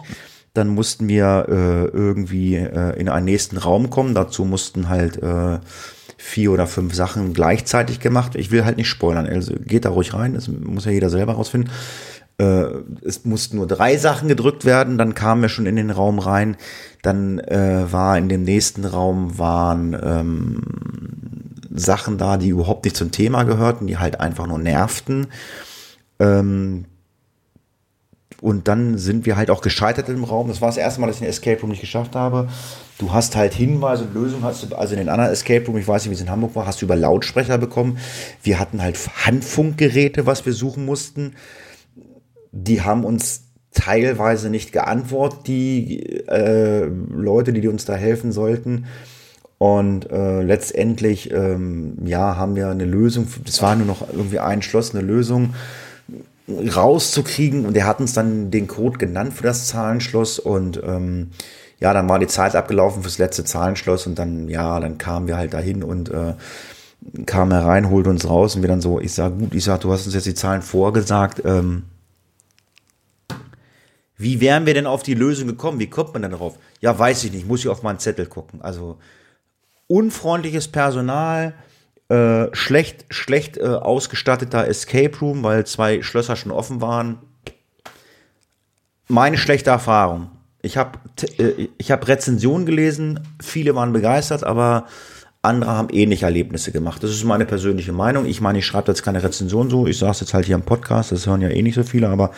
[0.54, 4.14] Dann mussten wir äh, irgendwie äh, in einen nächsten Raum kommen.
[4.14, 5.60] Dazu mussten halt äh,
[6.18, 8.36] vier oder fünf Sachen gleichzeitig gemacht.
[8.36, 11.34] Ich will halt nicht spoilern, also geht da ruhig rein, das muss ja jeder selber
[11.34, 11.72] rausfinden.
[12.38, 12.66] Äh,
[13.04, 16.58] es mussten nur drei Sachen gedrückt werden, dann kamen wir schon in den Raum rein.
[17.02, 20.62] Dann äh, war in dem nächsten Raum waren ähm,
[21.74, 25.28] Sachen da, die überhaupt nicht zum Thema gehörten, die halt einfach nur nervten.
[26.20, 26.86] Ähm,
[28.42, 30.48] und dann sind wir halt auch gescheitert im Raum.
[30.48, 32.50] Das war das erste Mal, dass ich den Escape Room nicht geschafft habe.
[32.98, 35.88] Du hast halt Hinweise und Lösungen, hast du, also in den anderen Escape Room, ich
[35.88, 38.00] weiß nicht, wie es in Hamburg war, hast du über Lautsprecher bekommen.
[38.42, 41.36] Wir hatten halt Handfunkgeräte, was wir suchen mussten.
[42.52, 48.86] Die haben uns teilweise nicht geantwortet, die äh, Leute, die, die uns da helfen sollten.
[49.60, 53.28] Und äh, letztendlich, ähm, ja, haben wir eine Lösung.
[53.46, 55.54] Das war nur noch irgendwie ein Schloss, eine Lösung
[56.60, 57.66] rauszukriegen.
[57.66, 60.39] Und der hat uns dann den Code genannt für das Zahlenschloss.
[60.39, 61.32] Und ähm,
[61.80, 64.08] ja, dann war die Zeit abgelaufen fürs letzte Zahlenschloss.
[64.08, 66.34] Und dann, ja, dann kamen wir halt dahin und äh,
[67.26, 68.56] kamen herein, holte uns raus.
[68.56, 70.62] Und wir dann so, ich sag gut, ich sag, du hast uns jetzt die Zahlen
[70.62, 71.41] vorgesagt.
[71.45, 71.84] Ähm,
[74.18, 75.80] wie wären wir denn auf die Lösung gekommen?
[75.80, 76.56] Wie kommt man denn darauf?
[76.80, 78.62] Ja, weiß ich nicht, muss ich auf meinen Zettel gucken.
[78.62, 78.99] Also
[79.88, 81.54] unfreundliches Personal,
[82.12, 87.20] äh, schlecht, schlecht äh, ausgestatteter Escape Room, weil zwei Schlösser schon offen waren.
[89.07, 90.30] Meine schlechte Erfahrung.
[90.62, 90.99] Ich habe
[91.38, 94.88] äh, hab Rezensionen gelesen, viele waren begeistert, aber
[95.41, 97.01] andere haben ähnliche Erlebnisse gemacht.
[97.01, 98.26] Das ist meine persönliche Meinung.
[98.26, 99.88] Ich meine, ich schreibe jetzt keine Rezension so.
[99.88, 102.09] Ich sage es jetzt halt hier im Podcast, das hören ja eh nicht so viele,
[102.09, 102.32] aber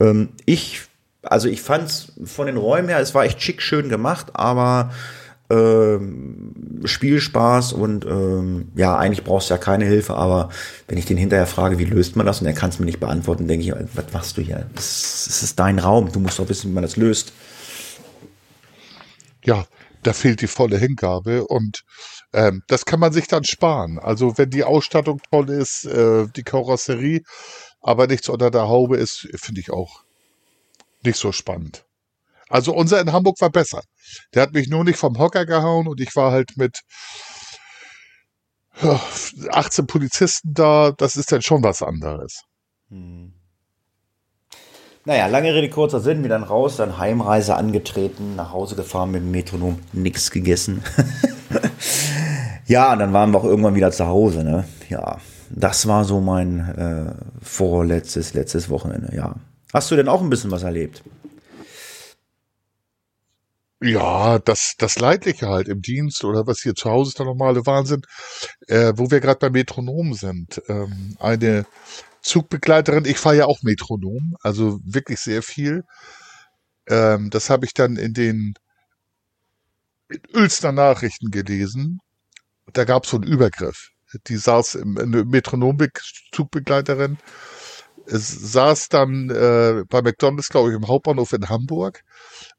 [0.00, 0.80] ähm, ich,
[1.22, 4.90] also ich fand es von den Räumen her, es war echt schick schön gemacht, aber
[5.50, 10.50] ähm, Spielspaß und ähm, ja, eigentlich brauchst du ja keine Hilfe, aber
[10.88, 13.00] wenn ich den hinterher frage, wie löst man das und er kann es mir nicht
[13.00, 14.66] beantworten, denke ich, was machst du hier?
[14.74, 17.32] Das, das ist dein Raum, du musst doch wissen, wie man das löst.
[19.44, 19.64] Ja,
[20.02, 21.84] da fehlt die volle Hingabe und
[22.32, 23.98] ähm, das kann man sich dann sparen.
[23.98, 27.22] Also wenn die Ausstattung toll ist, äh, die Karosserie,
[27.80, 30.02] aber nichts unter der Haube ist, finde ich auch
[31.04, 31.84] nicht so spannend.
[32.48, 33.82] Also unser in Hamburg war besser.
[34.34, 36.80] Der hat mich nur nicht vom Hocker gehauen und ich war halt mit
[39.50, 40.92] 18 Polizisten da.
[40.92, 42.42] Das ist dann schon was anderes.
[42.90, 43.32] Hm.
[45.06, 49.22] Naja, lange Rede, kurzer Sinn, wir dann raus, dann Heimreise angetreten, nach Hause gefahren mit
[49.22, 50.82] dem Metronom, nichts gegessen.
[52.66, 54.64] ja, und dann waren wir auch irgendwann wieder zu Hause, ne?
[54.88, 55.18] Ja,
[55.50, 59.36] das war so mein äh, vorletztes, letztes Wochenende, ja.
[59.72, 61.04] Hast du denn auch ein bisschen was erlebt?
[63.82, 67.66] Ja, das, das Leidliche halt im Dienst oder was hier zu Hause ist der normale
[67.66, 68.00] Wahnsinn,
[68.68, 70.62] äh, wo wir gerade beim Metronom sind.
[70.68, 71.66] Ähm, eine
[72.22, 75.84] Zugbegleiterin, ich fahre ja auch Metronom, also wirklich sehr viel.
[76.88, 78.54] Ähm, das habe ich dann in den
[80.08, 82.00] in Ulster Nachrichten gelesen.
[82.72, 83.90] Da gab es so einen Übergriff.
[84.28, 87.18] Die saß im eine Metronom-Zugbegleiterin,
[88.06, 92.02] es saß dann äh, bei McDonalds, glaube ich, im Hauptbahnhof in Hamburg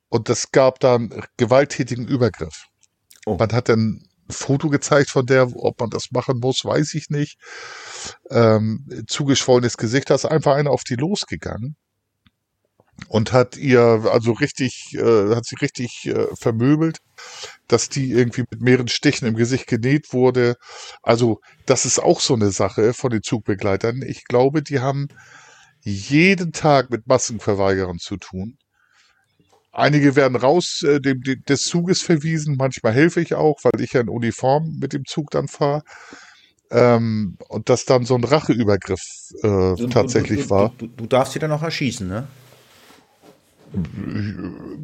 [0.10, 2.66] und es gab dann gewalttätigen Übergriff.
[3.26, 3.38] Oh.
[3.38, 7.10] Man hat dann ein Foto gezeigt von der, ob man das machen muss, weiß ich
[7.10, 7.38] nicht.
[8.30, 11.76] Ähm, zugeschwollenes Gesicht, da ist einfach einer auf die losgegangen
[13.08, 13.82] und hat ihr
[14.12, 17.00] also richtig, äh, hat sie richtig äh, vermöbelt,
[17.68, 20.56] dass die irgendwie mit mehreren Stichen im Gesicht genäht wurde.
[21.04, 24.02] Also das ist auch so eine Sache von den Zugbegleitern.
[24.02, 25.08] Ich glaube, die haben
[25.82, 28.58] jeden Tag mit Massenverweigerern zu tun.
[29.78, 34.02] Einige werden raus äh, dem, des Zuges verwiesen, manchmal helfe ich auch, weil ich ja
[34.02, 35.84] in Uniform mit dem Zug dann fahre.
[36.72, 39.00] Ähm, und dass dann so ein Racheübergriff
[39.44, 40.74] äh, du, tatsächlich du, du, war.
[40.80, 42.28] Du, darfst sie dann noch erschießen, ne?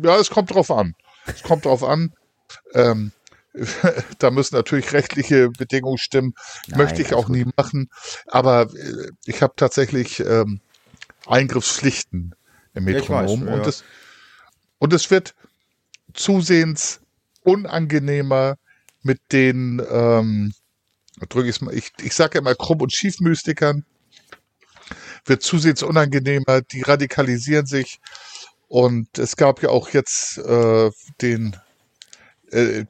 [0.04, 0.94] Ja, es kommt drauf an.
[1.26, 2.14] Es kommt drauf an.
[2.76, 3.14] Ähm,
[4.20, 6.36] da müssen natürlich rechtliche Bedingungen stimmen.
[6.68, 7.36] Nein, Möchte ich auch gut.
[7.36, 7.90] nie machen.
[8.28, 10.62] Aber äh, ich habe tatsächlich ähm,
[11.26, 12.36] Eingriffspflichten
[12.76, 13.40] im Metronom.
[13.40, 13.56] Ja, weiß, ja.
[13.56, 13.84] Und das,
[14.84, 15.34] und es wird
[16.14, 17.00] zusehends
[17.40, 18.58] unangenehmer
[19.02, 20.54] mit den, ähm,
[21.30, 23.86] drücke ich mal, ich, ich sage immer krumm und schiefmystikern,
[25.24, 28.02] wird zusehends unangenehmer, die radikalisieren sich.
[28.68, 31.56] Und es gab ja auch jetzt äh, den
[32.52, 32.84] äh,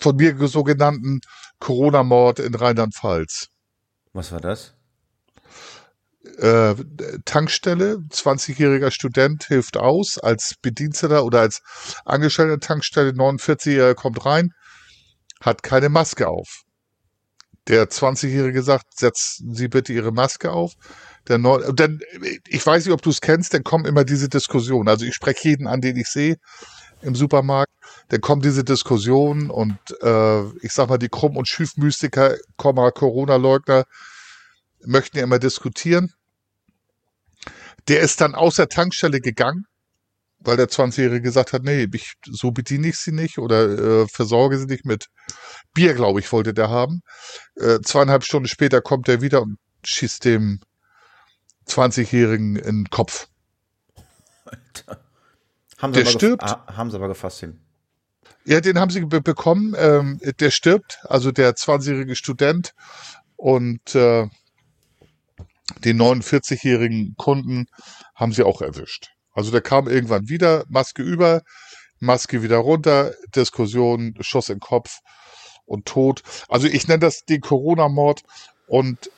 [0.00, 1.22] von mir so genannten
[1.58, 3.48] Corona-Mord in Rheinland-Pfalz.
[4.12, 4.74] Was war das?
[6.38, 6.74] Äh,
[7.24, 11.62] Tankstelle, 20-jähriger Student hilft aus als Bediensteter oder als
[12.04, 14.50] Angestellter Tankstelle, 49-jähriger kommt rein,
[15.40, 16.62] hat keine Maske auf.
[17.68, 20.72] Der 20-jährige sagt, setzen Sie bitte Ihre Maske auf.
[21.28, 22.00] Der Neu dann,
[22.46, 24.88] ich weiß nicht, ob du es kennst, dann kommen immer diese Diskussionen.
[24.88, 26.36] Also ich spreche jeden an, den ich sehe
[27.02, 27.72] im Supermarkt.
[28.08, 33.84] Dann kommt diese Diskussion und äh, ich sag mal, die Krumm- und Schüfmystiker, Corona-Leugner
[34.84, 36.12] möchten ja immer diskutieren.
[37.88, 39.64] Der ist dann aus der Tankstelle gegangen,
[40.40, 44.58] weil der 20-Jährige gesagt hat, nee, ich, so bediene ich sie nicht oder äh, versorge
[44.58, 45.06] sie nicht mit
[45.74, 47.00] Bier, glaube ich, wollte der haben.
[47.56, 50.60] Äh, zweieinhalb Stunden später kommt er wieder und schießt dem
[51.66, 53.28] 20-Jährigen in den Kopf.
[54.44, 55.02] Alter.
[55.78, 56.42] Haben sie, Der aber stirbt.
[56.42, 57.60] ah, haben sie aber gefasst hin.
[58.44, 59.74] Ja, den haben sie be bekommen.
[59.76, 62.74] Ähm, der stirbt, also der 20-jährige Student
[63.36, 64.26] und äh,
[65.84, 67.66] den 49-jährigen Kunden
[68.14, 69.10] haben sie auch erwischt.
[69.32, 71.42] Also der kam irgendwann wieder, Maske über,
[72.00, 74.98] Maske wieder runter, Diskussion, Schuss in den Kopf
[75.66, 76.22] und tot.
[76.48, 78.22] Also ich nenne das den Corona-Mord
[78.66, 79.10] und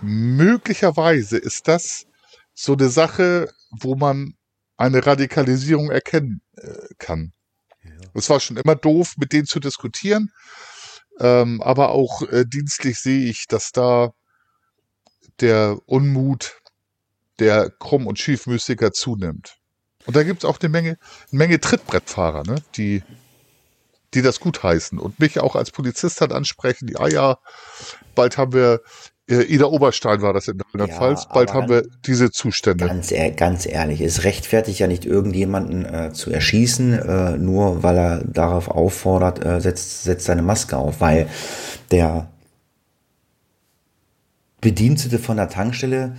[0.00, 2.06] möglicherweise ist das
[2.54, 4.34] so eine Sache, wo man
[4.76, 7.32] eine Radikalisierung erkennen äh, kann.
[8.14, 10.30] Es war schon immer doof, mit denen zu diskutieren.
[11.18, 14.12] Ähm, aber auch äh, dienstlich sehe ich, dass da
[15.40, 16.60] der Unmut
[17.38, 19.56] der Krumm- und Schiefmystiker zunimmt.
[20.06, 20.98] Und da gibt es auch eine Menge,
[21.30, 23.02] eine Menge Trittbrettfahrer, ne, die,
[24.14, 27.38] die das gutheißen und mich auch als Polizist halt ansprechen, die, ah ja,
[28.14, 28.80] bald haben wir,
[29.28, 32.86] äh, Ida Oberstein war das in Rheinland-Pfalz, Ja, bald haben wir diese Zustände.
[32.86, 38.24] Ganz, ganz ehrlich, es rechtfertigt ja nicht irgendjemanden äh, zu erschießen, äh, nur weil er
[38.24, 41.28] darauf auffordert, äh, setzt, setzt seine Maske auf, weil
[41.90, 42.28] der
[44.60, 46.12] Bedienstete von der Tankstelle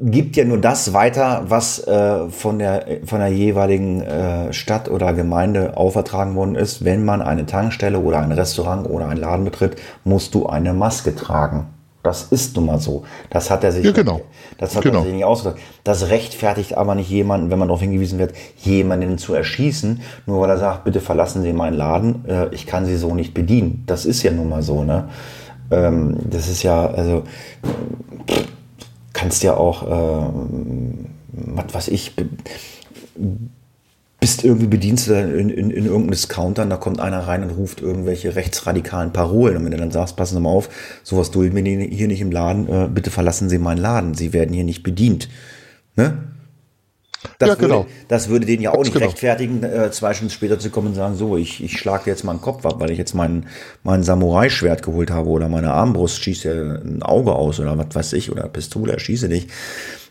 [0.00, 5.12] gibt ja nur das weiter, was äh, von, der, von der jeweiligen äh, Stadt oder
[5.12, 6.84] Gemeinde aufertragen worden ist.
[6.84, 11.14] Wenn man eine Tankstelle oder ein Restaurant oder einen Laden betritt, musst du eine Maske
[11.14, 11.66] tragen.
[12.02, 13.04] Das ist nun mal so.
[13.30, 14.22] Das hat er sich, Ja, genau.
[14.58, 15.00] das hat Genau.
[15.00, 15.60] er sich nicht ausgedacht.
[15.84, 20.50] Das rechtfertigt aber nicht jemanden, wenn man darauf hingewiesen wird, jemanden zu erschießen, nur weil
[20.50, 23.84] er sagt, bitte verlassen Sie meinen Laden, äh, ich kann Sie so nicht bedienen.
[23.86, 25.10] Das ist ja nun mal so, ne?
[25.72, 27.24] Ähm, das ist ja, also
[29.12, 32.12] kannst ja auch, ähm, was weiß ich,
[34.22, 37.80] bist irgendwie Bediensteter in, in, in irgendeinem Discounter und da kommt einer rein und ruft
[37.80, 39.56] irgendwelche rechtsradikalen Parolen.
[39.56, 40.68] Und wenn du dann sagst, passen Sie mal auf,
[41.02, 44.54] sowas dulden wir hier nicht im Laden, äh, bitte verlassen Sie meinen Laden, Sie werden
[44.54, 45.28] hier nicht bedient.
[45.96, 46.18] Ne?
[47.38, 47.84] Das, Ja, genau.
[47.84, 49.06] würde, das würde den ja auch Ganz nicht genau.
[49.06, 52.34] rechtfertigen, äh, zwei Stunden später zu kommen und sagen, so, ich, ich schlage jetzt mal
[52.34, 53.46] den Kopf ab, weil ich jetzt mein,
[53.82, 58.12] mein Samurai-Schwert geholt habe oder meine Armbrust schießt ja ein Auge aus oder was weiß
[58.14, 59.48] ich oder Pistole erschieße dich.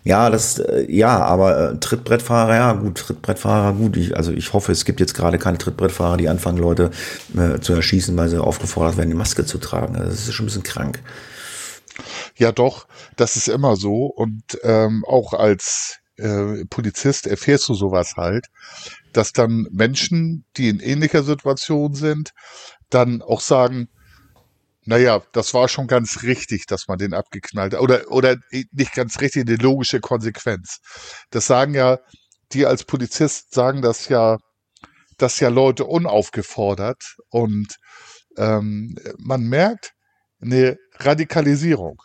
[0.03, 3.97] Ja, das, äh, ja, aber äh, Trittbrettfahrer, ja gut, Trittbrettfahrer, gut.
[3.97, 6.89] Ich, also ich hoffe, es gibt jetzt gerade keine Trittbrettfahrer, die anfangen, Leute
[7.37, 9.93] äh, zu erschießen, weil sie aufgefordert werden, die Maske zu tragen.
[9.93, 10.99] Das ist schon ein bisschen krank.
[12.35, 14.05] Ja, doch, das ist immer so.
[14.05, 18.47] Und ähm, auch als äh, Polizist erfährst du sowas halt,
[19.13, 22.31] dass dann Menschen, die in ähnlicher Situation sind,
[22.89, 23.89] dann auch sagen,
[24.83, 27.81] naja, das war schon ganz richtig, dass man den abgeknallt hat.
[27.81, 28.37] Oder, oder
[28.71, 30.79] nicht ganz richtig, eine logische Konsequenz.
[31.29, 31.99] Das sagen ja,
[32.53, 34.37] die als Polizist sagen das ja,
[35.17, 37.15] das ja Leute unaufgefordert.
[37.29, 37.75] Und
[38.37, 39.93] ähm, man merkt
[40.41, 42.01] eine Radikalisierung.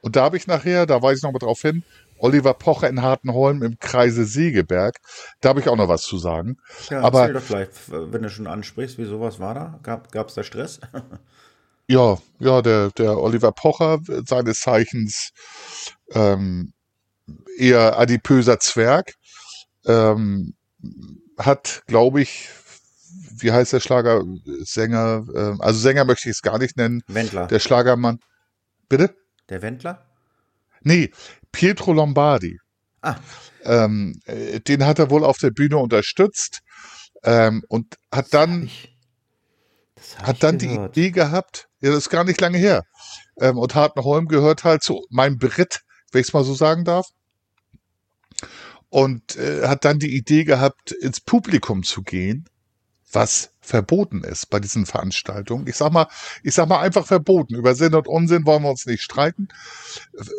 [0.00, 1.82] Und da habe ich nachher, da weise ich noch mal drauf hin,
[2.18, 4.98] Oliver Pocher in Hartenholm im Kreise Segeberg.
[5.40, 6.56] Da habe ich auch noch was zu sagen.
[6.90, 9.80] Ja, Aber- erzähl doch gleich, wenn du schon ansprichst, wie sowas war da?
[9.82, 10.80] Gab es da Stress?
[11.88, 15.30] Ja, ja, der, der Oliver Pocher, seines Zeichens
[16.10, 16.72] ähm,
[17.56, 19.14] eher adipöser Zwerg,
[19.84, 20.54] ähm,
[21.38, 22.48] hat, glaube ich,
[23.38, 24.24] wie heißt der Schlager?
[24.64, 27.04] Sänger, ähm, also Sänger möchte ich es gar nicht nennen.
[27.06, 27.46] Wendler.
[27.46, 28.18] Der Schlagermann.
[28.88, 29.14] Bitte?
[29.48, 30.05] Der Wendler?
[30.86, 31.10] Nee,
[31.50, 32.60] Pietro Lombardi.
[33.02, 33.16] Ah,
[33.64, 36.60] Ähm, äh, den hat er wohl auf der Bühne unterstützt
[37.24, 38.70] ähm, und hat dann
[40.22, 40.76] hat dann die.
[40.76, 42.84] Idee gehabt, ja, das ist gar nicht lange her.
[43.40, 45.80] Ähm, und Hartenholm gehört halt zu meinem Beritt,
[46.12, 47.08] wenn ich es mal so sagen darf.
[48.88, 52.48] Und äh, hat dann die Idee gehabt, ins Publikum zu gehen,
[53.16, 55.66] was verboten ist bei diesen Veranstaltungen.
[55.66, 56.06] Ich sag mal,
[56.42, 57.54] ich sag mal einfach verboten.
[57.54, 59.48] Über Sinn und Unsinn wollen wir uns nicht streiten.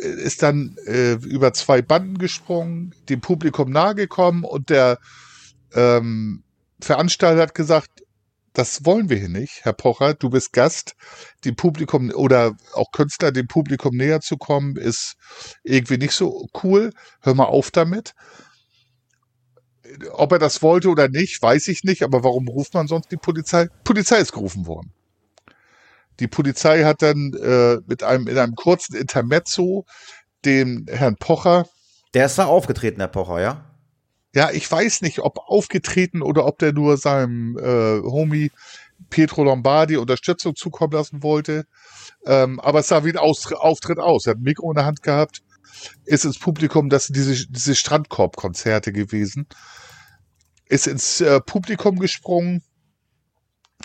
[0.02, 5.00] Ist dann äh, über zwei Banden gesprungen, dem Publikum nahegekommen und der
[5.74, 6.44] ähm,
[6.80, 7.90] Veranstalter hat gesagt,
[8.54, 10.14] das wollen wir hier nicht, Herr Pocher.
[10.14, 10.96] Du bist Gast.
[11.46, 15.16] Dem Publikum oder auch Künstler dem Publikum näher zu kommen, ist
[15.64, 16.92] irgendwie nicht so cool.
[17.22, 18.14] Hör mal auf damit.
[20.12, 22.04] Ob er das wollte oder nicht, weiß ich nicht.
[22.04, 23.68] Aber warum ruft man sonst die Polizei?
[23.84, 24.92] Polizei ist gerufen worden.
[26.20, 29.86] Die Polizei hat dann äh, mit einem in einem kurzen Intermezzo
[30.46, 31.68] den Herrn Pocher.
[32.14, 33.64] Der ist da aufgetreten, Herr Pocher, ja?
[34.34, 38.52] Ja, ich weiß nicht, ob aufgetreten oder ob der nur seinem äh, Homie
[39.10, 41.66] Pietro Lombardi Unterstützung zukommen lassen wollte.
[42.26, 44.26] Ähm, aber es sah wie ein Aus Auftritt aus.
[44.26, 45.42] Er hat ein Mikro in der Hand gehabt,
[46.06, 49.48] ist ins Publikum, das sind diese, diese Strandkorb-Konzerte gewesen,
[50.66, 52.64] ist ins äh, Publikum gesprungen.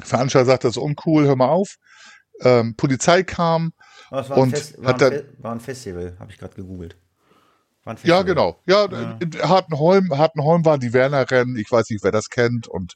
[0.03, 1.77] Veranstalter sagt, das ist uncool, hör mal auf.
[2.41, 3.73] Ähm, Polizei kam
[4.11, 6.97] war und Fest, hat war, dann, ein war ein Festival, habe ich gerade gegoogelt.
[7.85, 8.61] Ein Ja, genau.
[8.67, 9.19] Ja, ja.
[9.49, 11.57] Hartenholm, Hartenholm waren die Werner-Rennen.
[11.57, 12.95] Ich weiß nicht, wer das kennt und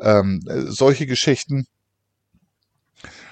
[0.00, 1.66] ähm, äh, solche Geschichten.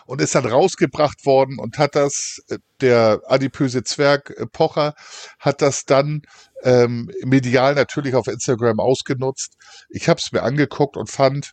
[0.06, 4.94] Und ist dann rausgebracht worden und hat das, äh, der adipöse Zwerg äh, Pocher,
[5.38, 6.22] hat das dann
[6.62, 9.54] ähm, medial natürlich auf Instagram ausgenutzt.
[9.88, 11.52] Ich habe es mir angeguckt und fand,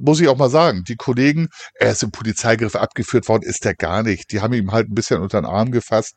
[0.00, 3.74] muss ich auch mal sagen, die Kollegen, er ist im Polizeigriff abgeführt worden, ist er
[3.74, 4.32] gar nicht.
[4.32, 6.14] Die haben ihm halt ein bisschen unter den Arm gefasst,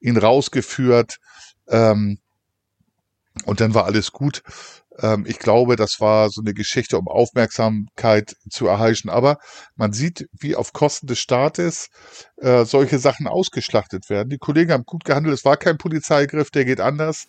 [0.00, 1.18] ihn rausgeführt,
[1.68, 2.18] ähm,
[3.44, 4.42] und dann war alles gut.
[5.00, 9.10] Ähm, ich glaube, das war so eine Geschichte, um Aufmerksamkeit zu erheischen.
[9.10, 9.38] Aber
[9.76, 11.88] man sieht, wie auf Kosten des Staates
[12.36, 14.30] äh, solche Sachen ausgeschlachtet werden.
[14.30, 15.34] Die Kollegen haben gut gehandelt.
[15.34, 17.26] Es war kein Polizeigriff, der geht anders.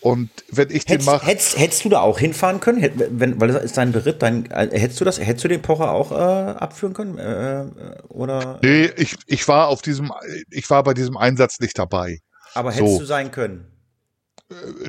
[0.00, 2.80] Und wenn ich den Hättest, mache, hättest, hättest du da auch hinfahren können?
[2.80, 5.62] Hätt, wenn, weil das ist dein Beritt, dein, äh, hättest du das, hättest du den
[5.62, 7.18] Pocher auch äh, abführen können?
[7.18, 8.58] Äh, äh, oder?
[8.64, 10.10] nee, ich, ich war auf diesem,
[10.50, 12.18] ich war bei diesem Einsatz nicht dabei.
[12.54, 12.98] Aber hättest so.
[12.98, 13.68] du sein können?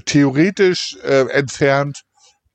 [0.05, 2.01] Theoretisch äh, entfernt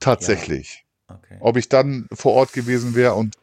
[0.01, 0.84] tatsächlich.
[1.09, 1.36] Okay.
[1.40, 3.36] Ob ich dann vor Ort gewesen wäre und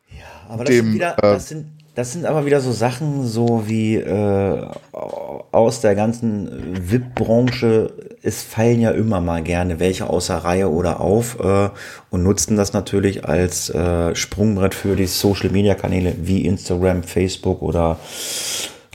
[0.47, 3.63] Aber das, dem, sind wieder, äh, das, sind, das sind aber wieder so Sachen, so
[3.67, 10.69] wie äh, aus der ganzen VIP-Branche, es fallen ja immer mal gerne welche außer Reihe
[10.69, 11.69] oder auf äh,
[12.11, 17.97] und nutzen das natürlich als äh, Sprungbrett für die Social-Media-Kanäle wie Instagram, Facebook oder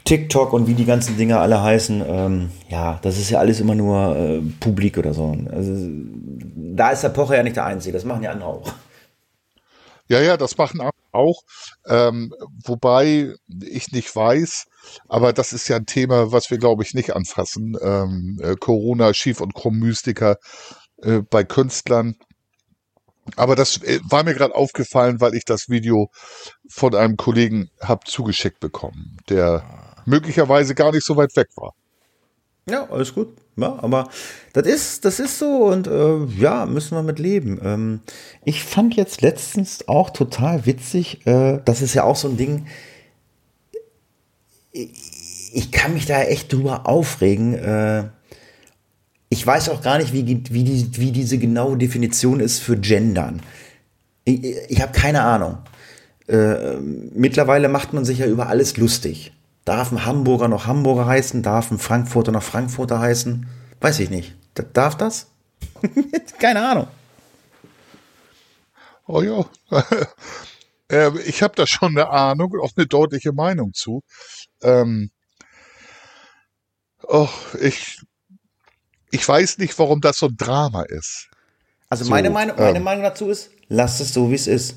[0.05, 2.03] TikTok und wie die ganzen Dinge alle heißen.
[2.07, 5.37] Ähm, ja, das ist ja alles immer nur äh, publik oder so.
[5.51, 8.73] Also, da ist der Pocher ja nicht der Einzige, das machen ja andere auch.
[10.09, 10.81] Ja, ja, das machen
[11.13, 11.43] auch.
[11.87, 12.35] Ähm,
[12.65, 14.67] wobei ich nicht weiß,
[15.09, 17.77] aber das ist ja ein Thema, was wir, glaube ich, nicht anfassen.
[17.81, 20.37] Ähm, äh, Corona, Schief- und Krumm-Mystiker
[21.03, 22.17] äh, bei Künstlern.
[23.37, 26.11] Aber das äh, war mir gerade aufgefallen, weil ich das Video
[26.69, 31.75] von einem Kollegen hab zugeschickt bekommen, der möglicherweise gar nicht so weit weg war.
[32.69, 33.29] Ja, alles gut.
[33.57, 34.09] Ja, aber
[34.53, 37.61] das ist, das ist so und äh, ja, müssen wir mit leben.
[37.63, 38.01] Ähm,
[38.45, 42.67] ich fand jetzt letztens auch total witzig, äh, das ist ja auch so ein Ding,
[44.73, 44.91] ich,
[45.53, 47.55] ich kann mich da echt drüber aufregen.
[47.55, 48.05] Äh,
[49.29, 53.43] ich weiß auch gar nicht, wie, wie, die, wie diese genaue Definition ist für Gendern.
[54.25, 55.59] Ich, ich habe keine Ahnung.
[56.29, 56.77] Äh,
[57.15, 59.33] mittlerweile macht man sich ja über alles lustig.
[59.71, 61.45] Darf ein Hamburger noch Hamburger heißen?
[61.45, 63.47] Darf ein Frankfurter noch Frankfurter heißen?
[63.81, 64.35] Weiß ich nicht.
[64.73, 65.29] Darf das?
[66.41, 66.89] Keine Ahnung.
[69.07, 69.45] Oh ja.
[70.91, 74.03] äh, ich habe da schon eine Ahnung und auch eine deutliche Meinung zu.
[74.61, 75.13] Ähm,
[77.05, 77.29] oh,
[77.61, 78.01] ich,
[79.13, 81.29] ich weiß nicht, warum das so ein Drama ist.
[81.89, 82.83] Also So, meine, Meinung, meine ähm.
[82.83, 84.75] Meinung dazu ist, lasst es so, wie es ist.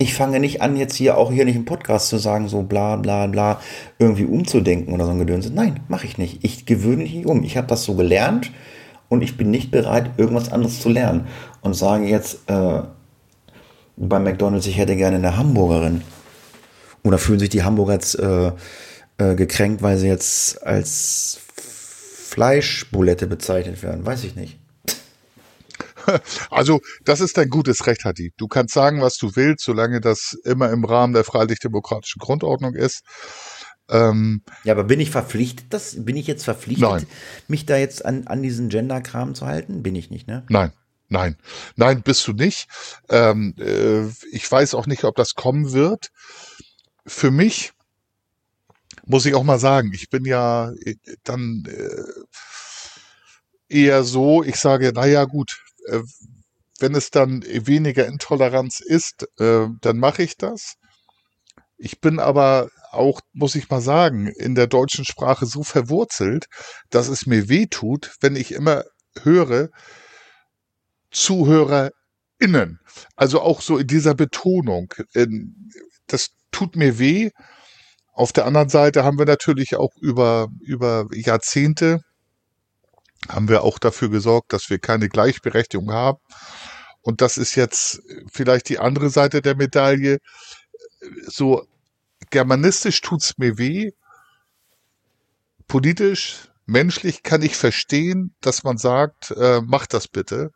[0.00, 2.94] Ich fange nicht an, jetzt hier auch hier nicht im Podcast zu sagen, so bla
[2.94, 3.60] bla bla,
[3.98, 5.50] irgendwie umzudenken oder so ein Gedöns.
[5.50, 6.44] Nein, mache ich nicht.
[6.44, 7.42] Ich gewöhne mich nicht um.
[7.42, 8.52] Ich habe das so gelernt
[9.08, 11.26] und ich bin nicht bereit, irgendwas anderes zu lernen.
[11.62, 12.82] Und sage jetzt äh,
[13.96, 16.02] bei McDonalds, ich hätte gerne eine Hamburgerin.
[17.02, 18.52] Oder fühlen sich die Hamburger jetzt äh,
[19.18, 24.06] äh, gekränkt, weil sie jetzt als Fleischbulette bezeichnet werden?
[24.06, 24.58] Weiß ich nicht.
[26.50, 28.32] Also, das ist dein gutes Recht, Hadi.
[28.36, 33.02] Du kannst sagen, was du willst, solange das immer im Rahmen der freiheitlich-demokratischen Grundordnung ist.
[33.90, 37.06] Ähm, Ja, aber bin ich verpflichtet, das, bin ich jetzt verpflichtet, Nein.
[37.48, 39.82] mich da jetzt an, an diesen Gender-Kram zu halten?
[39.82, 40.44] Bin ich nicht, ne?
[40.48, 40.72] nein,
[41.08, 41.36] nein,
[41.76, 42.68] nein, bist du nicht.
[43.08, 46.10] Ähm, äh, ich weiß auch nicht, ob das kommen wird.
[47.06, 47.72] Für mich
[49.06, 52.02] muss ich auch mal sagen, ich bin ja äh, dann äh,
[53.68, 55.64] eher so, ich sage, naja gut,
[56.80, 60.74] wenn es dann weniger Intoleranz ist, äh, dann mache ich das.
[61.76, 66.46] Ich bin aber auch, muss ich mal sagen, in der deutschen Sprache so verwurzelt,
[66.90, 68.84] dass es mir weh tut, wenn ich immer
[69.22, 69.68] höre,
[71.10, 72.80] ZuhörerInnen.
[73.16, 74.92] Also auch so in dieser Betonung.
[75.14, 75.70] Ähm,
[76.06, 77.30] Das tut mir weh.
[78.12, 82.00] Auf der anderen Seite haben wir natürlich auch über, über Jahrzehnte
[83.28, 86.18] haben wir auch dafür gesorgt, dass wir keine Gleichberechtigung haben.
[87.02, 90.18] Und das ist jetzt vielleicht die andere Seite der Medaille.
[91.26, 91.66] So
[92.30, 93.92] germanistisch tut's mir weh.
[95.66, 100.52] politisch, menschlich kann ich verstehen, dass man sagt, äh, macht das bitte.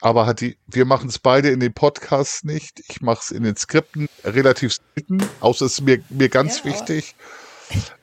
[0.00, 2.80] Aber hat die, wir machen es beide in den Podcasts nicht.
[2.88, 6.64] Ich mache es in den Skripten relativ selten, außer es ist mir, mir ganz ja,
[6.66, 7.14] wichtig.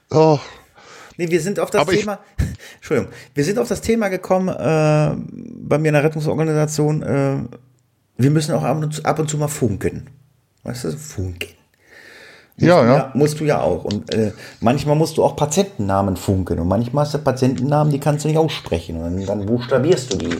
[0.10, 0.40] Oh.
[1.18, 2.20] Nee, wir sind auf das aber Thema,
[2.76, 5.16] Entschuldigung, wir sind auf das Thema gekommen, äh,
[5.68, 7.38] bei mir in der Rettungsorganisation, äh,
[8.18, 10.10] wir müssen auch ab und, zu, ab und zu mal funken.
[10.64, 11.50] Weißt du, funken.
[12.56, 12.96] Musst ja, ja.
[12.96, 13.12] ja.
[13.14, 13.84] Musst du ja auch.
[13.84, 16.60] Und äh, manchmal musst du auch Patientennamen funken.
[16.60, 19.02] Und manchmal hast du Patientennamen, die kannst du nicht aussprechen.
[19.02, 20.38] Und dann buchstabierst du die.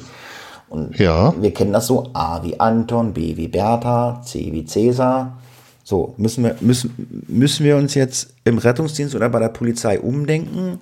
[0.70, 1.34] Und ja.
[1.40, 5.40] wir kennen das so, A wie Anton, B wie Bertha, C wie Cäsar.
[5.84, 10.80] So, müssen wir, müssen, müssen wir uns jetzt im Rettungsdienst oder bei der Polizei umdenken?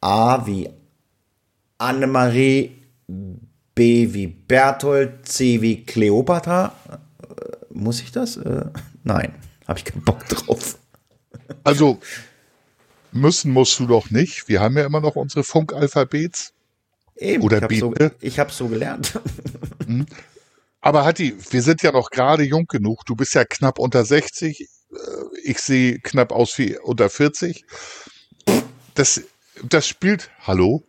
[0.00, 0.68] A wie
[1.78, 2.76] Annemarie,
[3.74, 6.74] B wie Berthold, C wie Kleopatra.
[6.88, 6.96] Äh,
[7.72, 8.36] muss ich das?
[8.36, 8.66] Äh,
[9.04, 9.34] nein,
[9.66, 10.78] habe ich keinen Bock drauf.
[11.64, 11.98] Also,
[13.12, 14.48] müssen musst du doch nicht.
[14.48, 16.52] Wir haben ja immer noch unsere Funkalphabets.
[17.16, 19.18] Eben, Oder ich habe so, hab so gelernt.
[20.80, 23.04] Aber Hatti, wir sind ja noch gerade jung genug.
[23.04, 24.60] Du bist ja knapp unter 60.
[24.60, 24.66] Äh,
[25.42, 27.64] ich sehe knapp aus wie unter 40.
[28.94, 29.22] Das,
[29.62, 30.82] das spielt, hallo?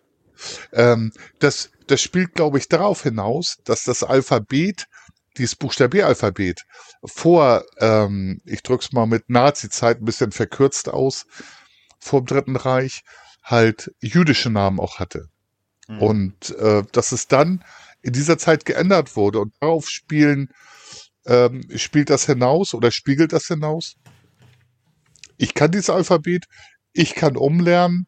[0.72, 4.86] Ähm, das, das spielt, glaube ich, darauf hinaus, dass das Alphabet,
[5.38, 6.64] dieses Buchstabieralphabet,
[7.06, 11.26] vor, ähm, ich drück's mal mit Nazi-Zeit ein bisschen verkürzt aus,
[12.00, 13.04] vor dem Dritten Reich,
[13.44, 15.28] halt jüdische Namen auch hatte.
[15.88, 16.02] Mhm.
[16.02, 17.64] Und äh, dass es dann
[18.02, 20.50] in dieser Zeit geändert wurde und darauf spielen,
[21.26, 23.96] ähm, spielt das hinaus oder spiegelt das hinaus.
[25.38, 26.46] Ich kann dieses Alphabet,
[26.94, 28.08] ich kann umlernen,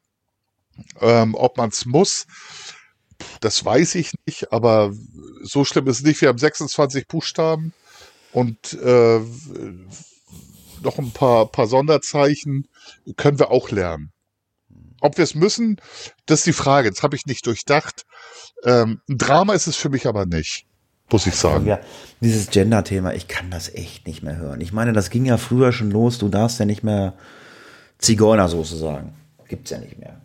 [0.99, 2.25] ähm, ob man es muss,
[3.39, 4.93] das weiß ich nicht, aber
[5.43, 6.21] so schlimm ist es nicht.
[6.21, 7.73] Wir haben 26 Buchstaben
[8.31, 9.19] und äh,
[10.81, 12.67] noch ein paar, paar Sonderzeichen
[13.15, 14.11] können wir auch lernen.
[15.01, 15.81] Ob wir es müssen,
[16.25, 16.89] das ist die Frage.
[16.89, 18.03] Das habe ich nicht durchdacht.
[18.66, 20.66] Ähm, ein Drama ist es für mich aber nicht,
[21.11, 21.66] muss ich sagen.
[21.66, 21.80] Ja,
[22.22, 24.61] dieses Gender-Thema, ich kann das echt nicht mehr hören.
[24.61, 26.18] Ich meine, das ging ja früher schon los.
[26.18, 27.14] Du darfst ja nicht mehr
[27.97, 29.16] Zigeunersoße sagen.
[29.47, 30.22] Gibt's ja nicht mehr.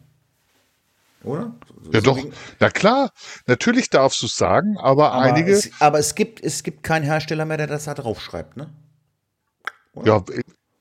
[1.25, 1.53] Oder?
[1.83, 2.19] So ja, doch.
[2.61, 3.11] Na klar,
[3.47, 5.53] natürlich darfst du es sagen, aber, aber einige.
[5.53, 8.71] Es, aber es gibt, es gibt keinen Hersteller mehr, der das da draufschreibt, ne?
[9.95, 10.07] Oder?
[10.07, 10.25] Ja,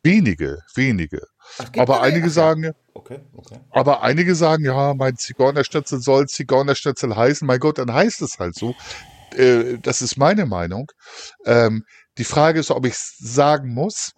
[0.03, 1.27] wenige, wenige.
[1.57, 2.71] Ach, aber einige sagen, ja.
[3.09, 3.59] Okay, okay.
[3.71, 7.47] Aber einige sagen, ja, mein Zigeunerschnitzel soll Zigeunerschnitzel heißen.
[7.47, 8.75] Mein Gott, dann heißt es halt so.
[9.33, 10.91] Äh, das ist meine Meinung.
[11.45, 11.83] Ähm,
[12.17, 14.11] die Frage ist, ob ich es sagen muss,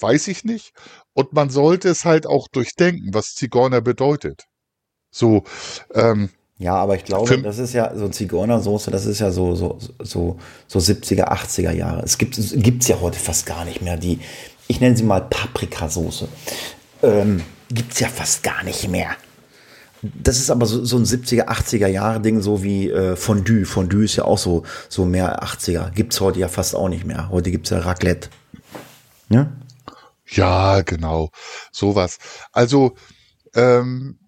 [0.00, 0.72] weiß ich nicht.
[1.12, 4.44] Und man sollte es halt auch durchdenken, was Zigeuner bedeutet.
[5.10, 5.44] So,
[5.92, 9.78] ähm, ja, aber ich glaube, das ist ja so Zigeunersoße, das ist ja so, so,
[9.98, 12.02] so, so 70er, 80er Jahre.
[12.02, 13.98] Es gibt es ja heute fast gar nicht mehr.
[13.98, 14.20] Die,
[14.68, 16.28] ich nenne sie mal Paprikasoße.
[17.02, 19.16] Ähm, gibt es ja fast gar nicht mehr.
[20.02, 23.64] Das ist aber so, so ein 70er, 80er Jahre Ding, so wie äh, Fondue.
[23.64, 25.90] Fondue ist ja auch so, so mehr 80er.
[25.92, 27.28] Gibt es heute ja fast auch nicht mehr.
[27.30, 28.28] Heute gibt es ja Raclette.
[29.28, 29.52] Ja?
[30.26, 31.30] Ja, genau.
[31.70, 32.18] Sowas.
[32.52, 32.96] Also,
[33.54, 34.18] ähm,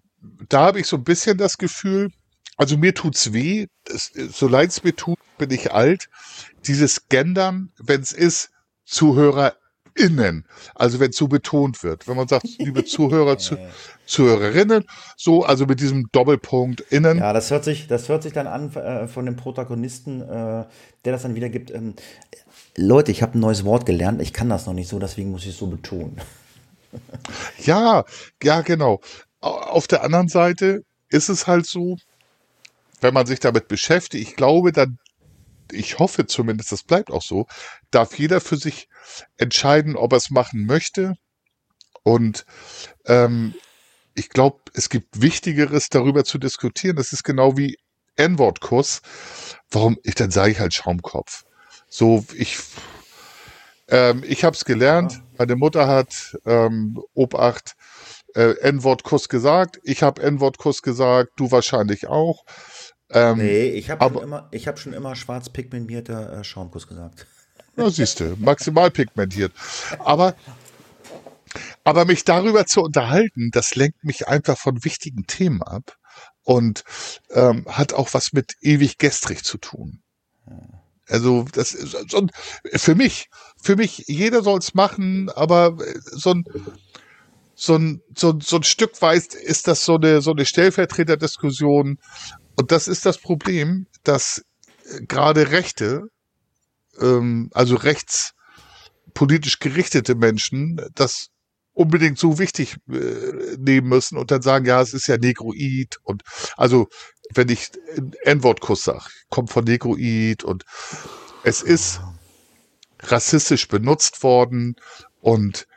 [0.47, 2.09] da habe ich so ein bisschen das Gefühl,
[2.57, 6.09] also mir tut's weh, das, so leid es mir tut, bin ich alt.
[6.65, 8.49] Dieses Gendern, wenn es ist,
[8.85, 9.55] Zuhörer
[9.95, 10.45] innen.
[10.75, 12.07] Also wenn zu betont wird.
[12.07, 13.57] Wenn man sagt, liebe Zuhörer, zu,
[14.05, 14.85] Zuhörerinnen,
[15.17, 17.17] so, also mit diesem Doppelpunkt innen.
[17.17, 21.11] Ja, das hört sich, das hört sich dann an äh, von dem Protagonisten, äh, der
[21.13, 21.71] das dann wieder gibt.
[21.71, 21.95] Ähm,
[22.77, 25.43] Leute, ich habe ein neues Wort gelernt, ich kann das noch nicht so, deswegen muss
[25.43, 26.19] ich es so betonen.
[27.63, 28.03] ja,
[28.43, 28.99] ja, genau.
[29.39, 31.97] Auf der anderen Seite ist es halt so,
[33.01, 34.97] wenn man sich damit beschäftigt, ich glaube, dann
[35.71, 37.47] ich hoffe zumindest, das bleibt auch so,
[37.91, 38.87] darf jeder für sich
[39.37, 41.15] entscheiden, ob er es machen möchte.
[42.03, 42.45] Und
[43.05, 43.55] ähm,
[44.13, 46.95] ich glaube, es gibt Wichtigeres darüber zu diskutieren.
[46.95, 47.77] Das ist genau wie
[48.15, 49.01] N-Wort-Kuss.
[49.69, 49.97] Warum?
[50.03, 51.43] Ich dann sage ich halt Schaumkopf.
[51.89, 52.57] So, ich
[53.87, 55.13] ähm, ich habe es gelernt.
[55.13, 55.21] Ja.
[55.37, 57.75] Meine Mutter hat ähm, Obacht
[58.33, 59.79] äh, N-Wort-Kuss gesagt.
[59.83, 61.31] Ich habe N-Wort-Kuss gesagt.
[61.37, 62.45] Du wahrscheinlich auch.
[63.09, 67.27] Ähm, nee, ich habe schon immer, ich habe schon immer schwarz pigmentierter äh, Schaumkuss gesagt.
[67.75, 69.51] Na, siehst du, maximal pigmentiert.
[69.99, 70.35] Aber,
[71.83, 75.97] aber mich darüber zu unterhalten, das lenkt mich einfach von wichtigen Themen ab
[76.43, 76.83] und
[77.31, 80.01] ähm, hat auch was mit ewig gestrig zu tun.
[81.07, 82.27] Also das ist so,
[82.73, 83.29] für mich,
[83.61, 85.77] für mich, jeder soll es machen, aber
[86.11, 86.43] so ein
[87.57, 91.99] so ein, so, so ein Stück weit ist das so eine, so eine Stellvertreterdiskussion
[92.55, 94.45] und das ist das Problem, dass
[94.85, 96.09] äh, gerade Rechte,
[96.99, 101.29] ähm, also rechtspolitisch gerichtete Menschen, das
[101.73, 106.23] unbedingt so wichtig äh, nehmen müssen und dann sagen, ja, es ist ja Negroid und
[106.55, 106.87] also
[107.33, 107.71] wenn ich
[108.23, 110.63] N-Wort-Kuss sage, kommt von Negroid und
[111.43, 112.01] es ist
[113.01, 114.75] rassistisch benutzt worden
[115.21, 115.67] und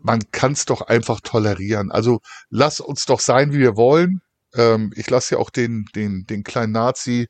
[0.00, 1.90] man kann es doch einfach tolerieren.
[1.90, 2.20] Also
[2.50, 4.20] lass uns doch sein, wie wir wollen.
[4.54, 7.28] Ähm, ich lasse ja auch den, den, den kleinen Nazi,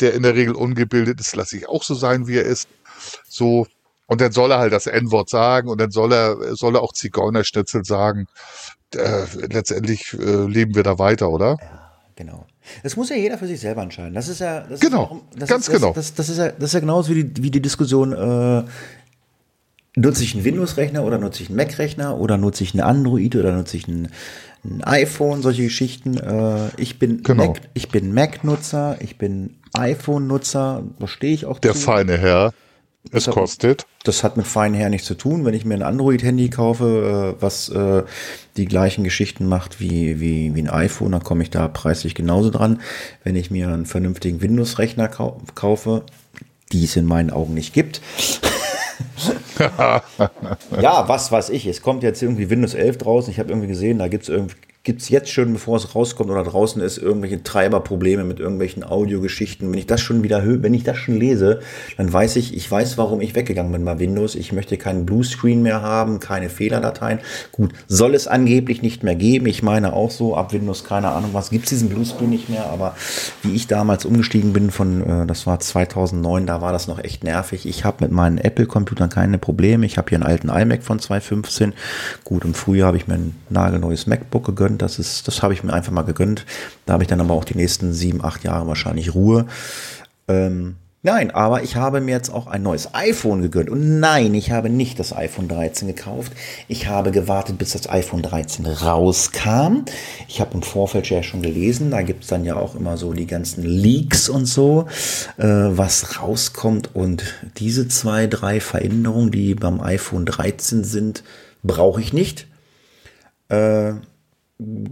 [0.00, 2.68] der in der Regel ungebildet ist, lasse ich auch so sein, wie er ist.
[3.28, 3.66] So,
[4.06, 6.92] und dann soll er halt das N-Wort sagen und dann soll er, soll er auch
[6.92, 8.26] Zigeunerschnitzel sagen.
[8.94, 11.56] Äh, letztendlich äh, leben wir da weiter, oder?
[11.60, 12.46] Ja, genau.
[12.82, 14.14] Das muss ja jeder für sich selber entscheiden.
[14.14, 15.92] Das ist ja, das genau, ist ja, das ganz ist, das, genau.
[15.92, 18.64] Das, das, ist ja, das ist ja genauso wie die, wie die Diskussion, äh,
[19.96, 23.52] nutze ich einen Windows-Rechner oder nutze ich einen Mac-Rechner oder nutze ich einen Android oder
[23.52, 24.08] nutze ich einen,
[24.64, 26.16] ein iPhone, solche Geschichten.
[26.16, 27.48] Äh, ich bin Genau.
[27.48, 31.78] Mac, ich bin Mac-Nutzer, ich bin iPhone-Nutzer, da stehe ich auch Der zu.
[31.80, 32.52] feine Herr.
[33.12, 33.84] Es hab- kostet.
[34.04, 35.44] Das hat mit feinen her nichts zu tun.
[35.44, 38.02] Wenn ich mir ein Android-Handy kaufe, äh, was äh,
[38.56, 42.48] die gleichen Geschichten macht wie, wie, wie ein iPhone, dann komme ich da preislich genauso
[42.50, 42.80] dran.
[43.22, 46.02] Wenn ich mir einen vernünftigen Windows-Rechner kau kaufe,
[46.72, 48.00] die es in meinen Augen nicht gibt.
[49.58, 51.66] ja, was weiß ich.
[51.66, 53.30] Es kommt jetzt irgendwie Windows 11 draußen.
[53.30, 56.44] Ich habe irgendwie gesehen, da gibt es irgendwie gibt's jetzt schon, bevor es rauskommt oder
[56.44, 59.72] draußen ist, irgendwelche Treiberprobleme mit irgendwelchen Audiogeschichten.
[59.72, 61.60] Wenn ich das schon wieder wenn ich das schon lese,
[61.96, 64.34] dann weiß ich, ich weiß, warum ich weggegangen bin bei Windows.
[64.34, 67.20] Ich möchte keinen Bluescreen mehr haben, keine Fehlerdateien.
[67.50, 69.46] Gut, soll es angeblich nicht mehr geben.
[69.46, 72.66] Ich meine auch so, ab Windows, keine Ahnung was, gibt es diesen Bluescreen nicht mehr.
[72.66, 72.94] Aber
[73.42, 77.24] wie ich damals umgestiegen bin von, äh, das war 2009, da war das noch echt
[77.24, 77.66] nervig.
[77.66, 79.86] Ich habe mit meinen Apple-Computern keine Probleme.
[79.86, 81.72] Ich habe hier einen alten iMac von 2015.
[82.24, 84.73] Gut, im Frühjahr habe ich mir ein nagelneues MacBook gegönnt.
[84.78, 86.44] Das ist, das habe ich mir einfach mal gegönnt.
[86.86, 89.46] Da habe ich dann aber auch die nächsten sieben, acht Jahre wahrscheinlich Ruhe.
[90.28, 93.70] Ähm, nein, aber ich habe mir jetzt auch ein neues iPhone gegönnt.
[93.70, 96.32] Und nein, ich habe nicht das iPhone 13 gekauft.
[96.68, 99.84] Ich habe gewartet, bis das iPhone 13 rauskam.
[100.28, 103.12] Ich habe im Vorfeld ja schon gelesen, da gibt es dann ja auch immer so
[103.12, 104.86] die ganzen Leaks und so,
[105.36, 106.94] äh, was rauskommt.
[106.94, 107.24] Und
[107.58, 111.22] diese zwei, drei Veränderungen, die beim iPhone 13 sind,
[111.62, 112.46] brauche ich nicht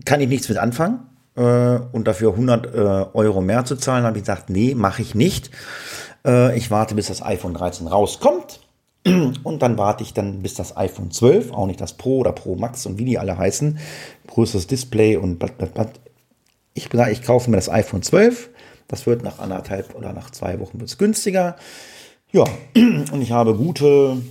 [0.04, 1.06] kann ich nichts mit anfangen.
[1.36, 2.78] Äh, und dafür 100 äh,
[3.14, 5.50] Euro mehr zu zahlen, habe ich gesagt, nee, mache ich nicht.
[6.26, 8.60] Äh, ich warte, bis das iPhone 13 rauskommt.
[9.04, 12.54] Und dann warte ich dann, bis das iPhone 12, auch nicht das Pro oder Pro
[12.54, 13.78] Max und wie die alle heißen,
[14.28, 15.88] größeres Display und blat, blat, blat.
[16.74, 18.50] Ich sage, ich kaufe mir das iPhone 12.
[18.86, 21.56] Das wird nach anderthalb oder nach zwei Wochen wird's günstiger.
[22.30, 22.44] Ja,
[22.76, 24.22] und ich habe gute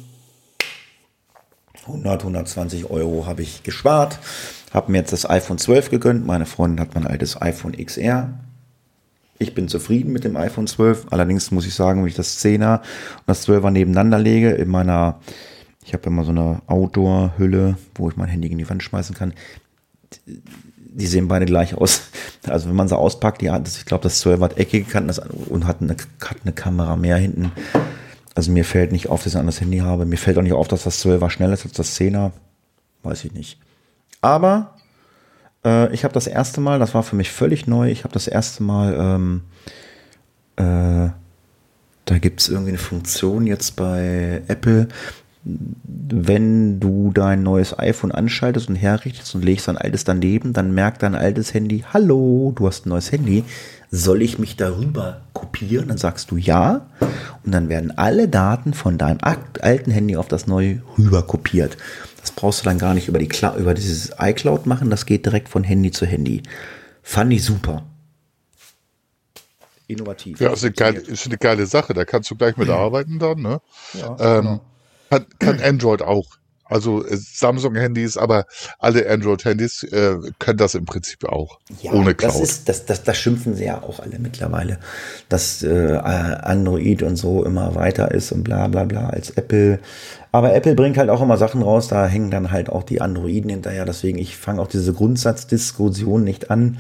[1.88, 4.20] 100, 120 Euro habe ich gespart.
[4.72, 6.26] Habe mir jetzt das iPhone 12 gegönnt.
[6.26, 8.34] Meine Freundin hat mein altes iPhone XR.
[9.38, 11.08] Ich bin zufrieden mit dem iPhone 12.
[11.10, 12.84] Allerdings muss ich sagen, wenn ich das 10er und
[13.26, 15.20] das 12er nebeneinander lege, in meiner,
[15.84, 19.34] ich habe immer so eine Outdoor-Hülle, wo ich mein Handy in die Wand schmeißen kann.
[20.26, 22.04] Die sehen beide gleich aus.
[22.48, 25.12] Also wenn man sie auspackt, das, ich glaube, das 12 hat eckige Kanten
[25.50, 27.52] und hat eine, hat eine Kamera mehr hinten.
[28.36, 30.06] Also mir fällt nicht auf, dass ich ein anderes Handy habe.
[30.06, 32.32] Mir fällt auch nicht auf, dass das 12er schneller ist als das 10er.
[33.04, 33.60] Weiß ich nicht.
[34.22, 34.76] Aber
[35.66, 38.28] äh, ich habe das erste Mal, das war für mich völlig neu, ich habe das
[38.28, 39.42] erste Mal, ähm,
[40.56, 41.12] äh,
[42.06, 44.88] da gibt es irgendwie eine Funktion jetzt bei Apple,
[45.44, 51.02] wenn du dein neues iPhone anschaltest und herrichtest und legst dein altes daneben, dann merkt
[51.02, 53.44] dein altes Handy, hallo, du hast ein neues Handy,
[53.90, 55.88] soll ich mich darüber kopieren?
[55.88, 56.86] Dann sagst du ja
[57.44, 61.76] und dann werden alle Daten von deinem alten Handy auf das neue rüber kopiert.
[62.22, 65.26] Das brauchst du dann gar nicht über, die Clou- über dieses iCloud machen, das geht
[65.26, 66.44] direkt von Handy zu Handy.
[67.04, 67.84] Fand ich super.
[69.88, 70.40] Innovativ.
[70.40, 71.94] Ja, ist eine, geile, ist eine geile Sache.
[71.94, 73.42] Da kannst du gleich mit arbeiten dann.
[73.42, 73.60] Ne?
[73.94, 74.62] Ja, Ähm, genau.
[75.10, 76.28] kann, kann Android auch.
[76.64, 78.46] Also äh, Samsung-Handys, aber
[78.80, 81.60] alle Android-Handys äh, können das im Prinzip auch.
[81.82, 82.44] Ja, ohne das Cloud.
[82.44, 84.80] ist, das, das, das schimpfen sie ja auch alle mittlerweile,
[85.28, 89.80] dass äh, Android und so immer weiter ist und bla bla bla als Apple.
[90.32, 93.50] Aber Apple bringt halt auch immer Sachen raus, da hängen dann halt auch die Androiden
[93.50, 93.86] hinterher.
[93.86, 96.78] Deswegen, ich fange auch diese Grundsatzdiskussion nicht an.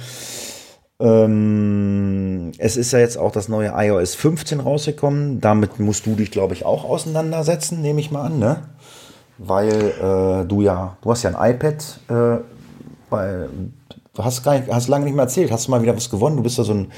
[1.01, 5.41] Ähm, es ist ja jetzt auch das neue iOS 15 rausgekommen.
[5.41, 8.63] Damit musst du dich, glaube ich, auch auseinandersetzen, nehme ich mal an, ne?
[9.37, 12.43] Weil äh, du ja, du hast ja ein iPad, äh,
[13.09, 13.47] bei,
[14.13, 16.37] du hast gar nicht, hast lange nicht mehr erzählt, hast du mal wieder was gewonnen?
[16.37, 16.91] Du bist ja so ein,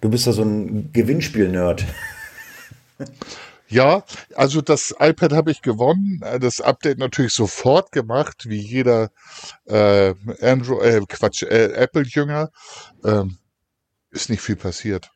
[0.00, 1.84] du bist ja so ein Gewinnspiel-Nerd.
[3.68, 4.02] Ja,
[4.34, 6.20] also das iPad habe ich gewonnen.
[6.24, 9.10] Äh, Das Update natürlich sofort gemacht, wie jeder
[9.66, 12.50] äh, Android, äh, Quatsch, äh, Apple-Jünger.
[13.04, 13.36] Ähm,
[14.10, 15.10] ist nicht viel passiert.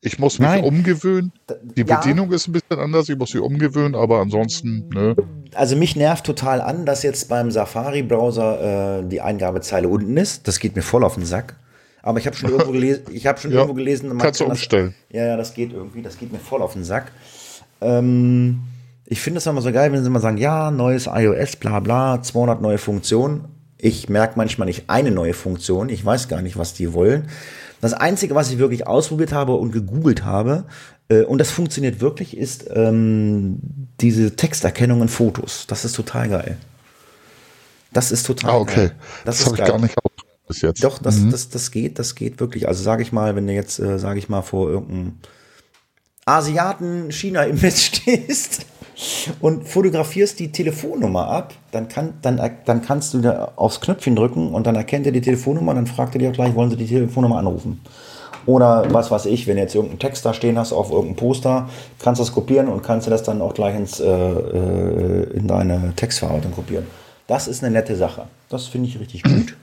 [0.00, 0.64] Ich muss mich Nein.
[0.64, 1.32] umgewöhnen.
[1.76, 1.98] Die Ja.
[2.00, 5.14] Bedienung ist ein bisschen anders, ich muss mich umgewöhnen, aber ansonsten, ne?
[5.54, 10.48] Also mich nervt total an, dass jetzt beim Safari-Browser äh, die Eingabezeile unten ist.
[10.48, 11.54] Das geht mir voll auf den Sack.
[12.02, 14.44] Aber ich habe schon irgendwo gelesen, ich habe schon Ja, irgendwo gelesen, man kannst du
[14.44, 14.94] kann das- umstellen.
[15.10, 17.12] Ja, ja, das geht irgendwie, das geht mir voll auf den Sack.
[17.82, 18.60] Ähm,
[19.06, 22.22] ich finde es immer so geil, wenn sie immer sagen, ja, neues iOS, bla bla,
[22.22, 23.44] 200 neue Funktionen.
[23.78, 25.88] Ich merke manchmal nicht eine neue Funktion.
[25.88, 27.28] Ich weiß gar nicht, was die wollen.
[27.80, 30.64] Das Einzige, was ich wirklich ausprobiert habe und gegoogelt habe,
[31.08, 33.58] äh, und das funktioniert wirklich, ist ähm,
[34.00, 35.66] diese Texterkennung in Fotos.
[35.66, 36.56] Das ist total geil.
[37.92, 38.74] Das ist total Ah, okay.
[38.76, 38.92] geil.
[39.24, 40.12] Das, ist habe ich gar nicht aus
[40.48, 40.82] bis jetzt.
[40.84, 41.30] Doch, das, Mhm.
[41.30, 42.68] das, das geht, das geht wirklich.
[42.68, 45.14] Also sage ich mal, wenn du jetzt, äh, sage ich mal, vor irgendeinem
[46.24, 48.66] Asiaten China im stehst
[49.40, 54.52] und fotografierst die Telefonnummer ab, dann, kann, dann, dann kannst du da aufs Knöpfchen drücken
[54.54, 56.86] und dann erkennt er die Telefonnummer, dann fragt er dir auch gleich, wollen sie die
[56.86, 57.80] Telefonnummer anrufen.
[58.44, 61.68] Oder was weiß ich, wenn jetzt irgendeinen Text da stehen hast auf irgendeinem Poster,
[62.00, 65.46] kannst du das kopieren und kannst du das dann auch gleich ins, äh, äh, in
[65.46, 66.86] deine Textverarbeitung kopieren.
[67.28, 68.26] Das ist eine nette Sache.
[68.48, 69.56] Das finde ich richtig gut.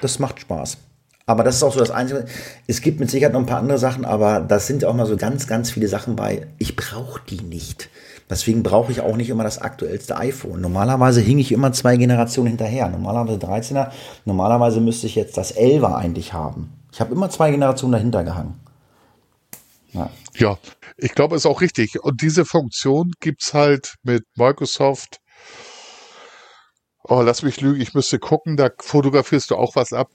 [0.00, 0.78] Das macht Spaß.
[1.26, 2.24] Aber das ist auch so das Einzige.
[2.68, 5.16] Es gibt mit Sicherheit noch ein paar andere Sachen, aber das sind auch mal so
[5.16, 6.46] ganz, ganz viele Sachen bei.
[6.58, 7.90] Ich brauche die nicht.
[8.30, 10.60] Deswegen brauche ich auch nicht immer das aktuellste iPhone.
[10.60, 12.88] Normalerweise hing ich immer zwei Generationen hinterher.
[12.88, 13.90] Normalerweise 13er.
[14.24, 16.72] Normalerweise müsste ich jetzt das 11er eigentlich haben.
[16.92, 18.60] Ich habe immer zwei Generationen dahinter gehangen.
[19.92, 20.10] Ja.
[20.36, 20.58] Ja,
[20.96, 22.02] ich glaube, ist auch richtig.
[22.02, 25.20] Und diese Funktion gibt's halt mit Microsoft.
[27.02, 30.10] Oh, lass mich lügen, ich müsste gucken, da fotografierst du auch was ab.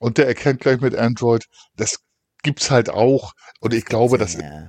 [0.00, 1.44] Und der erkennt gleich mit Android.
[1.76, 2.00] Das
[2.42, 3.34] gibt's halt auch.
[3.60, 4.68] Und ich glaube, das, Ja.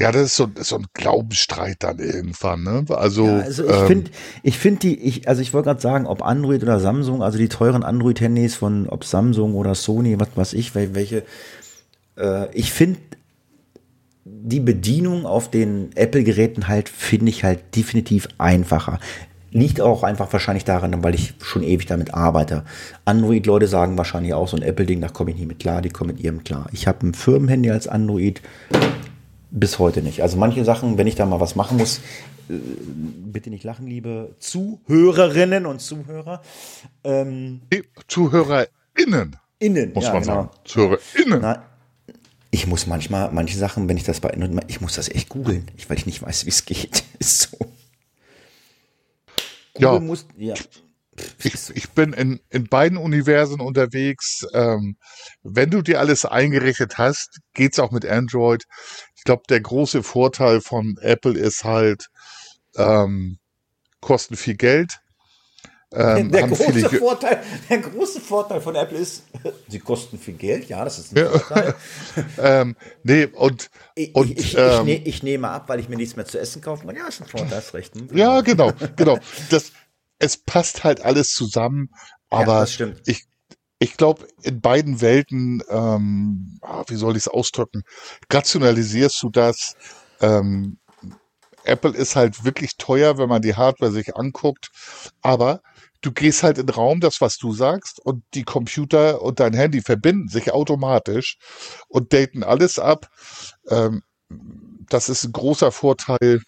[0.00, 2.84] ja, das ist so, so ein Glaubensstreit dann irgendwann, ne?
[2.90, 4.10] Also, Ja, also ich ähm, finde,
[4.42, 7.48] ich finde die, ich, also ich wollte gerade sagen, ob Android oder Samsung, also die
[7.48, 11.22] teuren Android-Handys von, ob Samsung oder Sony, was weiß ich, wel- welche,
[12.16, 12.98] äh, ich finde
[14.24, 18.98] die Bedienung auf den Apple-Geräten halt, finde ich halt definitiv einfacher.
[19.58, 22.64] Liegt auch einfach wahrscheinlich daran, weil ich schon ewig damit arbeite.
[23.04, 26.12] Android-Leute sagen wahrscheinlich auch so ein Apple-Ding, da komme ich nicht mit klar, die kommen
[26.12, 26.68] mit ihrem klar.
[26.72, 28.40] Ich habe ein Firmenhandy als Android,
[29.50, 30.22] bis heute nicht.
[30.22, 31.98] Also manche Sachen, wenn ich da mal was machen muss,
[32.48, 36.40] äh, bitte nicht lachen, liebe Zuhörerinnen und Zuhörer.
[37.02, 37.62] Ähm,
[38.06, 40.34] ZuhörerInnen, innen, muss ja, man genau.
[40.34, 40.50] sagen.
[40.64, 41.40] ZuhörerInnen.
[41.40, 41.64] Na,
[42.52, 44.32] ich muss manchmal, manche Sachen, wenn ich das bei
[44.68, 47.02] ich muss das echt googeln, weil ich nicht weiß, wie es geht.
[47.18, 47.58] Ist so.
[49.78, 49.92] Ja.
[49.92, 50.54] Google Muss, ja.
[51.42, 54.46] Ich, ich bin in, in beiden Universen unterwegs.
[54.52, 54.96] Ähm,
[55.42, 58.64] wenn du dir alles eingerichtet hast, geht's auch mit Android.
[59.16, 62.06] Ich glaube, der große Vorteil von Apple ist halt,
[62.76, 63.38] ähm,
[64.00, 65.00] kosten viel Geld.
[65.90, 69.22] Ähm, der, große Vorteil, der große Vorteil von Apple ist,
[69.68, 71.74] sie kosten viel Geld, ja, das ist ein Vorteil.
[72.38, 75.88] ähm, nee, und, Ich, und ich, ich, ähm, ich, ne, ich nehme ab, weil ich
[75.88, 76.96] mir nichts mehr zu essen kaufen kann.
[76.96, 77.94] Ja, ist ein Vorteil, hast recht.
[77.94, 78.14] Hm?
[78.14, 79.18] ja, genau, genau.
[79.48, 79.72] Das,
[80.18, 81.88] es passt halt alles zusammen,
[82.28, 83.00] aber das stimmt.
[83.06, 83.24] ich,
[83.78, 87.82] ich glaube, in beiden Welten, ähm, ah, wie soll ich es ausdrücken,
[88.30, 89.74] rationalisierst du das.
[90.20, 90.78] Ähm,
[91.64, 94.70] Apple ist halt wirklich teuer, wenn man die Hardware sich anguckt,
[95.22, 95.60] aber
[96.00, 99.54] du gehst halt in den Raum, das was du sagst, und die Computer und dein
[99.54, 101.38] Handy verbinden sich automatisch
[101.88, 103.08] und daten alles ab.
[103.68, 104.02] Ähm,
[104.88, 106.42] das ist ein großer Vorteil.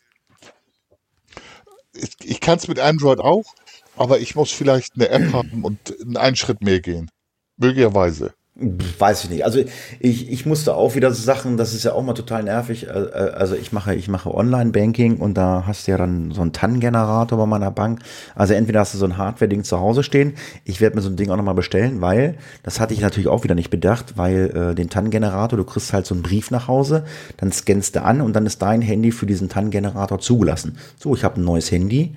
[1.92, 3.54] Ich, ich kann es mit Android auch,
[3.96, 7.10] aber ich muss vielleicht eine App haben und einen Schritt mehr gehen.
[7.56, 8.34] Möglicherweise.
[8.62, 9.46] Weiß ich nicht.
[9.46, 9.60] Also
[10.00, 12.88] ich, ich musste auch wieder so Sachen, das ist ja auch mal total nervig.
[12.88, 16.42] Äh, äh, Also ich mache, ich mache Online-Banking und da hast du ja dann so
[16.42, 18.00] einen TAN-Generator bei meiner Bank.
[18.34, 20.34] Also entweder hast du so ein Hardware-Ding zu Hause stehen.
[20.64, 23.44] Ich werde mir so ein Ding auch nochmal bestellen, weil, das hatte ich natürlich auch
[23.44, 27.04] wieder nicht bedacht, weil äh, den TAN-Generator, du kriegst halt so einen Brief nach Hause,
[27.38, 30.76] dann scannst du an und dann ist dein Handy für diesen TAN-Generator zugelassen.
[30.98, 32.14] So, ich habe ein neues Handy.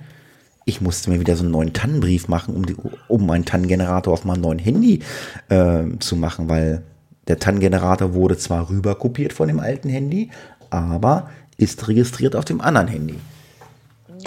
[0.64, 2.76] Ich musste mir wieder so einen neuen TAN-Brief machen, um, die,
[3.08, 5.00] um einen TAN-Generator auf meinem neuen Handy
[5.48, 6.82] äh, zu machen, weil
[7.28, 10.30] der TAN-Generator wurde zwar rüber kopiert von dem alten Handy,
[10.70, 13.16] aber ist registriert auf dem anderen Handy.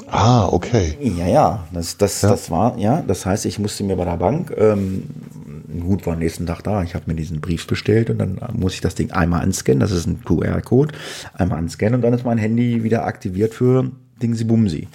[0.08, 0.98] Ah, okay.
[1.02, 4.54] Ja, ja, das, das, das war, ja, das heißt, ich musste mir bei der Bank,
[4.56, 5.04] ähm,
[5.82, 8.74] gut, war am nächsten Tag da, ich habe mir diesen Brief bestellt und dann muss
[8.74, 10.94] ich das Ding einmal anscannen, das ist ein QR-Code,
[11.34, 13.92] einmal anscannen und dann ist mein Handy wieder aktiviert für
[14.22, 14.88] Dingsi Bumsi.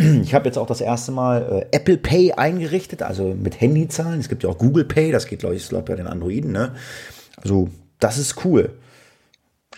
[0.00, 4.20] Ich habe jetzt auch das erste Mal äh, Apple Pay eingerichtet, also mit Handyzahlen.
[4.20, 6.52] Es gibt ja auch Google Pay, das geht, glaube ich, glaub, bei den Androiden.
[6.52, 6.74] Ne?
[7.36, 7.68] Also,
[7.98, 8.70] das ist cool.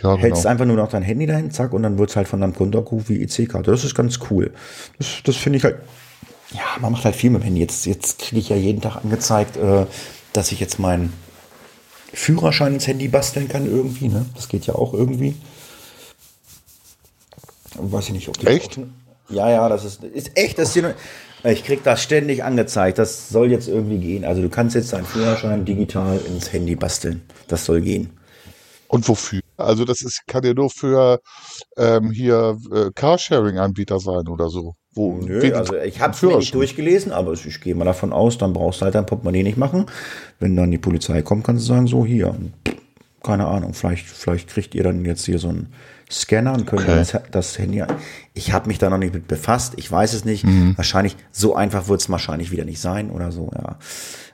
[0.03, 0.51] Ja, Hältst genau.
[0.51, 2.79] einfach nur noch dein Handy dahin, zack, und dann wird es halt von deinem Konto
[2.79, 3.71] abgerufen wie EC-Karte.
[3.71, 4.53] Das ist ganz cool.
[4.99, 5.79] Das, das finde ich halt,
[6.53, 7.61] ja, man macht halt viel mit dem Handy.
[7.61, 9.87] Jetzt, jetzt kriege ich ja jeden Tag angezeigt, äh,
[10.33, 11.13] dass ich jetzt mein
[12.13, 14.27] Führerschein ins Handy basteln kann irgendwie, ne?
[14.35, 15.37] Das geht ja auch irgendwie.
[17.77, 18.79] Weiß ich nicht, ob die Echt?
[18.79, 18.85] Auch,
[19.31, 20.59] ja, ja, das ist, ist echt.
[20.59, 20.95] Das ist,
[21.45, 22.99] ich krieg das ständig angezeigt.
[22.99, 24.25] Das soll jetzt irgendwie gehen.
[24.25, 27.23] Also du kannst jetzt deinen Führerschein digital ins Handy basteln.
[27.49, 28.11] Das soll gehen.
[28.89, 29.41] Und wofür?
[29.57, 31.21] Also das ist, kann ja nur für
[31.77, 34.75] ähm, hier äh, Carsharing-Anbieter sein oder so.
[34.93, 38.53] Wo Nö, also ich habe es nicht durchgelesen, aber ich gehe mal davon aus, dann
[38.53, 39.87] brauchst du halt dein Portemonnaie nicht machen.
[40.41, 42.35] Wenn dann die Polizei kommt, kannst du sagen, so hier,
[43.23, 45.73] keine Ahnung, vielleicht, vielleicht kriegt ihr dann jetzt hier so einen
[46.11, 46.97] Scanner und könnt okay.
[46.97, 47.85] das, das, Handy.
[48.35, 50.45] Ich habe mich da noch nicht mit befasst, ich weiß es nicht.
[50.45, 50.77] Mhm.
[50.77, 53.79] Wahrscheinlich, so einfach wird es wahrscheinlich wieder nicht sein oder so, ja.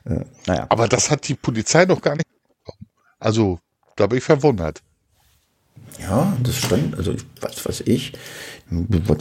[0.05, 0.67] Äh, naja.
[0.71, 2.27] Aber das hat die Polizei doch gar nicht
[2.65, 2.87] bekommen.
[3.19, 3.59] Also,
[3.97, 4.83] da bin ich verwundert.
[6.01, 8.13] Ja, das stand, also was weiß ich.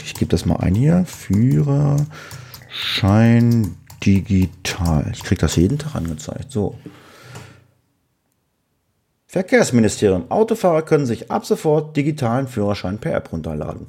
[0.04, 1.06] Ich gebe das mal ein hier.
[1.06, 5.10] Führerschein digital.
[5.14, 6.52] Ich kriege das jeden Tag angezeigt.
[6.52, 6.78] So.
[9.36, 10.32] Verkehrsministerium.
[10.32, 13.88] Autofahrer können sich ab sofort digitalen Führerschein per App runterladen.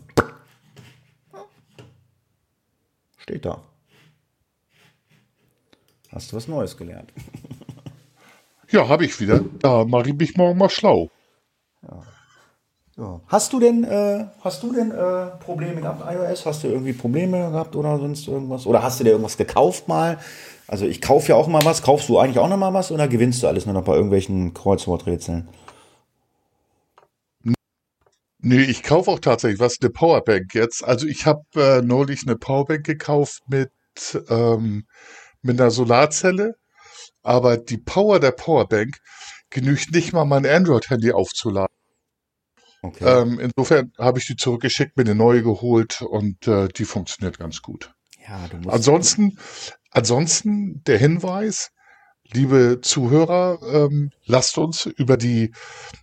[3.16, 3.62] Steht da.
[6.10, 7.12] Hast du was Neues gelernt?
[8.72, 9.44] Ja, habe ich wieder.
[9.60, 11.08] Da mache ich mich morgen mal schlau.
[11.82, 12.02] Ja.
[12.96, 13.20] Ja.
[13.28, 16.44] Hast du denn, äh, hast du denn äh, Probleme gehabt, iOS?
[16.44, 18.66] Hast du irgendwie Probleme gehabt oder sonst irgendwas?
[18.66, 20.18] Oder hast du dir irgendwas gekauft mal?
[20.68, 21.82] Also ich kaufe ja auch mal was.
[21.82, 24.52] Kaufst du eigentlich auch noch mal was oder gewinnst du alles nur noch bei irgendwelchen
[24.54, 25.48] Kreuzworträtseln?
[28.38, 30.84] Nee, ich kaufe auch tatsächlich was, eine Powerbank jetzt.
[30.84, 33.70] Also ich habe äh, neulich eine Powerbank gekauft mit,
[34.28, 34.86] ähm,
[35.42, 36.54] mit einer Solarzelle,
[37.22, 38.98] aber die Power der Powerbank
[39.50, 41.74] genügt nicht mal mein Android-Handy aufzuladen.
[42.82, 43.04] Okay.
[43.04, 47.62] Ähm, insofern habe ich die zurückgeschickt, mir eine neue geholt und äh, die funktioniert ganz
[47.62, 47.92] gut.
[48.28, 49.38] Ja, ansonsten,
[49.96, 51.70] ansonsten der Hinweis,
[52.32, 55.52] liebe Zuhörer, ähm, lasst uns über die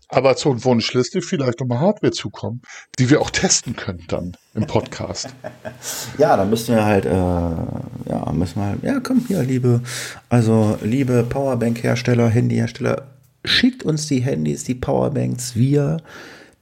[0.09, 2.61] Amazon-Wunschliste vielleicht nochmal Hardware zukommen,
[2.97, 5.27] die wir auch testen können dann im Podcast.
[6.17, 9.81] ja, da müssen wir halt, äh, ja, müssen wir halt, ja, komm hier, liebe,
[10.29, 13.07] also liebe Powerbank-Hersteller, Handyhersteller,
[13.45, 15.97] schickt uns die Handys, die Powerbanks, wir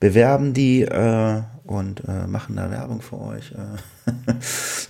[0.02, 3.52] bewerben die äh, und äh, machen da Werbung für euch.
[3.52, 4.12] Äh.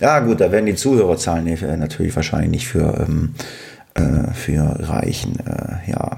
[0.00, 3.34] ja gut, da werden die Zuhörerzahlen äh, natürlich wahrscheinlich nicht für, ähm,
[3.94, 5.38] äh, für reichen.
[5.40, 6.16] Äh, ja.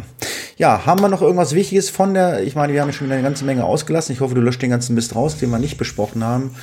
[0.56, 3.44] ja, haben wir noch irgendwas Wichtiges von der, ich meine, wir haben schon eine ganze
[3.44, 4.12] Menge ausgelassen.
[4.12, 6.54] Ich hoffe, du löscht den ganzen Mist raus, den wir nicht besprochen haben.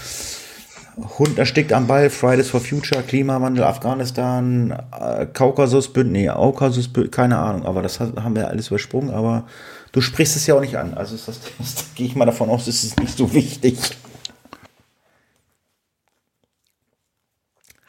[1.19, 7.65] Hund erstickt am Ball, Fridays for Future, Klimawandel, Afghanistan, äh, Kaukasus, nee, Kaukasus, keine Ahnung,
[7.65, 9.45] aber das haben wir alles übersprungen, aber
[9.91, 10.93] du sprichst es ja auch nicht an.
[10.93, 13.77] Also ist das, das gehe ich mal davon aus, ist es nicht so wichtig.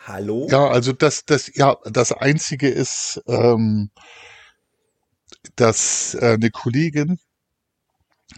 [0.04, 0.48] Hallo?
[0.50, 3.90] Ja, also das, das, ja, das Einzige ist, ähm,
[5.56, 7.18] dass äh, eine Kollegin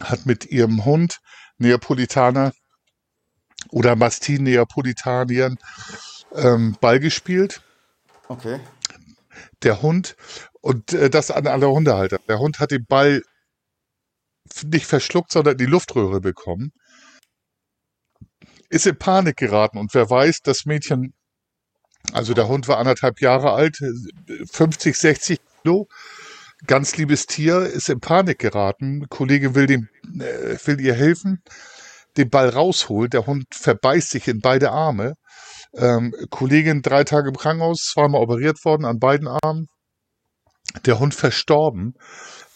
[0.00, 1.20] hat mit ihrem Hund
[1.58, 2.52] Neapolitaner
[3.70, 5.58] oder Mastin Neapolitanien
[6.34, 7.62] ähm, Ball gespielt.
[8.28, 8.60] Okay.
[9.62, 10.16] Der Hund
[10.60, 12.18] und äh, das an alle Hundehalter.
[12.28, 13.22] Der Hund hat den Ball
[14.62, 16.72] nicht verschluckt, sondern die Luftröhre bekommen.
[18.68, 21.14] Ist in Panik geraten und wer weiß, das Mädchen,
[22.12, 23.78] also der Hund war anderthalb Jahre alt,
[24.50, 25.88] 50, 60 Kilo,
[26.66, 29.06] ganz liebes Tier, ist in Panik geraten.
[29.08, 31.42] Kollege will, dem, äh, will ihr helfen,
[32.16, 33.12] den Ball rausholt.
[33.12, 35.14] Der Hund verbeißt sich in beide Arme.
[35.74, 39.66] Ähm, Kollegin drei Tage im Krankenhaus, zweimal operiert worden an beiden Armen.
[40.86, 41.94] Der Hund verstorben.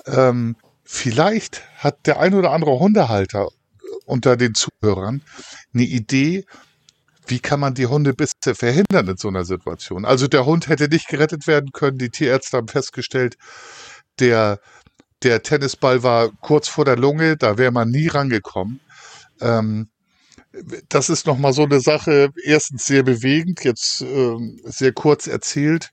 [0.06, 0.56] Ähm,
[0.88, 3.48] vielleicht hat der ein oder andere Hundehalter
[4.06, 5.22] unter den Zuhörern
[5.74, 6.46] eine Idee,
[7.26, 10.06] wie kann man die Hundebisse verhindern in so einer Situation?
[10.06, 11.98] Also der Hund hätte nicht gerettet werden können.
[11.98, 13.36] Die Tierärzte haben festgestellt,
[14.18, 14.60] der,
[15.22, 18.80] der Tennisball war kurz vor der Lunge, da wäre man nie rangekommen.
[19.42, 19.90] Ähm,
[20.88, 25.90] das ist nochmal so eine Sache, erstens sehr bewegend, jetzt ähm, sehr kurz erzählt.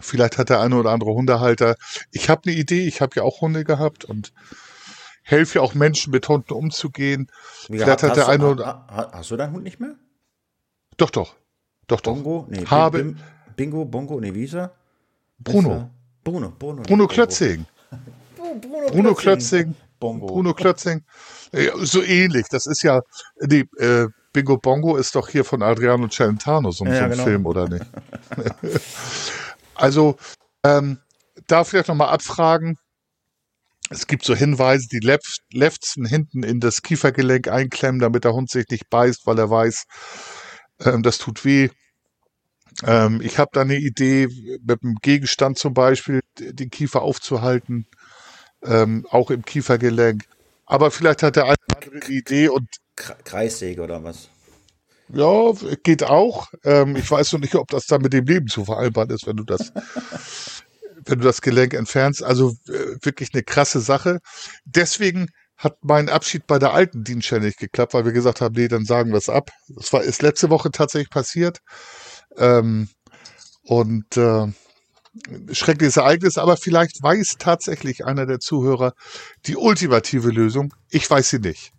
[0.00, 1.76] Vielleicht hat der eine oder andere Hundehalter.
[2.12, 4.32] Ich habe eine Idee, ich habe ja auch Hunde gehabt und
[5.22, 7.30] helfe ja auch Menschen mit Hunden umzugehen.
[7.68, 9.96] Wie Vielleicht hat der eine oder Hast du deinen Hund nicht mehr?
[10.96, 11.34] Doch, doch.
[11.86, 12.46] Doch, Bongo?
[12.48, 12.56] doch.
[12.56, 13.16] Nee, habe Bim,
[13.56, 14.72] Bingo, Bongo, nee, wie ist er?
[15.38, 15.90] Bruno.
[16.22, 16.82] Bruno, Bruno.
[16.86, 17.66] Bruno Klötzing.
[18.36, 19.74] Bruno, Bruno Klötzing.
[19.98, 20.26] Bongo.
[20.26, 21.04] Bruno Klötzing.
[21.52, 22.46] Ja, so ähnlich.
[22.50, 23.00] Das ist ja,
[23.40, 27.24] die, äh, Bingo Bongo ist doch hier von Adriano Celentano, so, ja, so ein genau.
[27.24, 27.84] Film, oder nicht?
[29.78, 30.16] also,
[30.64, 30.98] ähm,
[31.46, 32.76] da vielleicht nochmal abfragen.
[33.90, 35.00] Es gibt so Hinweise, die
[35.52, 39.84] Lefzen hinten in das Kiefergelenk einklemmen, damit der Hund sich nicht beißt, weil er weiß,
[40.80, 41.70] ähm, das tut weh.
[42.84, 44.28] Ähm, ich habe da eine Idee,
[44.64, 47.86] mit einem Gegenstand zum Beispiel den Kiefer aufzuhalten.
[48.62, 50.24] ähm, auch im Kiefergelenk.
[50.66, 54.28] Aber vielleicht hat er eine andere Idee und Kreissäge oder was?
[55.12, 55.52] Ja,
[55.82, 56.48] geht auch.
[56.64, 59.36] Ähm, ich weiß noch nicht, ob das dann mit dem Leben zu vereinbaren ist, wenn
[59.36, 59.72] du das,
[61.04, 62.22] wenn du das Gelenk entfernst.
[62.22, 64.20] Also äh, wirklich eine krasse Sache.
[64.64, 68.68] Deswegen hat mein Abschied bei der alten Dienststelle nicht geklappt, weil wir gesagt haben, nee,
[68.68, 69.50] dann sagen wir es ab.
[69.68, 71.58] Das war ist letzte Woche tatsächlich passiert.
[72.36, 72.88] Ähm,
[73.62, 74.46] und äh,
[75.52, 78.92] schreckliches Ereignis, aber vielleicht weiß tatsächlich einer der Zuhörer
[79.46, 80.74] die ultimative Lösung.
[80.90, 81.72] Ich weiß sie nicht.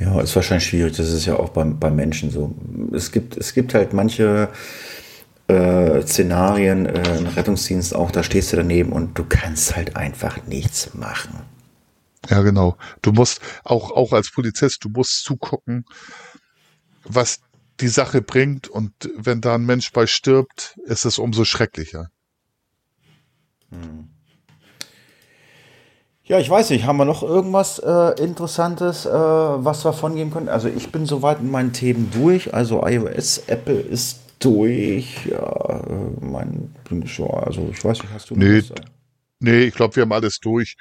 [0.00, 0.96] Ja, ist wahrscheinlich schwierig.
[0.96, 2.54] Das ist ja auch beim, beim Menschen so.
[2.92, 4.48] Es gibt, es gibt halt manche
[5.46, 10.46] äh, Szenarien, äh, ein Rettungsdienst auch, da stehst du daneben und du kannst halt einfach
[10.46, 11.40] nichts machen.
[12.28, 12.76] Ja, genau.
[13.02, 15.84] Du musst auch, auch als Polizist, du musst zugucken,
[17.04, 17.40] was
[17.80, 22.08] die Sache bringt und wenn da ein Mensch bei stirbt, ist es umso schrecklicher.
[23.70, 24.08] Hm.
[26.30, 30.30] Ja, ich weiß nicht, haben wir noch irgendwas äh, Interessantes, äh, was wir von geben
[30.30, 30.48] können?
[30.48, 32.54] Also ich bin soweit in meinen Themen durch.
[32.54, 35.26] Also iOS, Apple ist durch.
[35.26, 38.72] Ja, äh, mein, also ich weiß nicht, hast du nee, was,
[39.40, 40.76] nee, ich glaube, wir haben alles durch.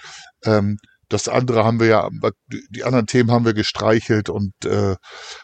[0.45, 0.77] Ähm,
[1.07, 2.09] das andere haben wir ja,
[2.69, 4.97] die anderen Themen haben wir gestreichelt und äh,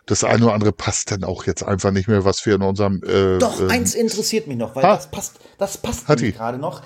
[0.05, 3.01] das eine oder andere passt dann auch jetzt einfach nicht mehr, was wir in unserem.
[3.07, 4.97] Äh, Doch, ähm, eins interessiert mich noch, weil ha?
[4.97, 6.83] das passt, das passt gerade noch.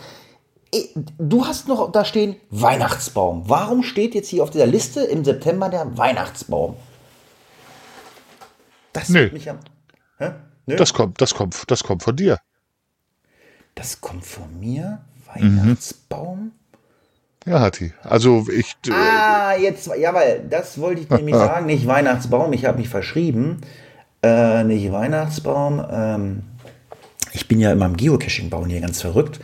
[1.17, 3.43] Du hast noch da stehen Weihnachtsbaum.
[3.47, 6.75] Warum steht jetzt hier auf dieser Liste im September der Weihnachtsbaum?
[8.93, 9.29] Das Nö.
[9.31, 9.59] mich am.
[10.17, 10.31] Hä?
[10.65, 10.75] Nö?
[10.75, 12.39] Das kommt, das kommt, das kommt von dir.
[13.75, 14.99] Das kommt von mir?
[15.33, 16.39] Weihnachtsbaum?
[16.39, 16.51] Mhm.
[17.45, 17.93] Ja, Hatti.
[18.03, 18.75] Also ich.
[18.87, 22.89] Äh, ah, jetzt, ja, weil das wollte ich nämlich sagen, nicht Weihnachtsbaum, ich habe mich
[22.89, 23.61] verschrieben.
[24.21, 25.83] Äh, nicht Weihnachtsbaum.
[25.89, 26.43] Ähm,
[27.31, 29.39] ich bin ja immer im Geocaching bauen hier ganz verrückt.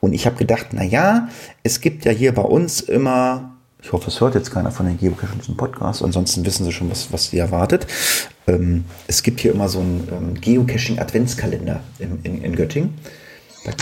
[0.00, 1.28] Und ich habe gedacht, na ja,
[1.62, 4.98] es gibt ja hier bei uns immer, ich hoffe, es hört jetzt keiner von den
[4.98, 7.86] Geocaching zum Podcast, ansonsten wissen sie schon, was, was sie erwartet.
[8.46, 12.94] Ähm, es gibt hier immer so einen ähm, Geocaching-Adventskalender in, in, in Göttingen.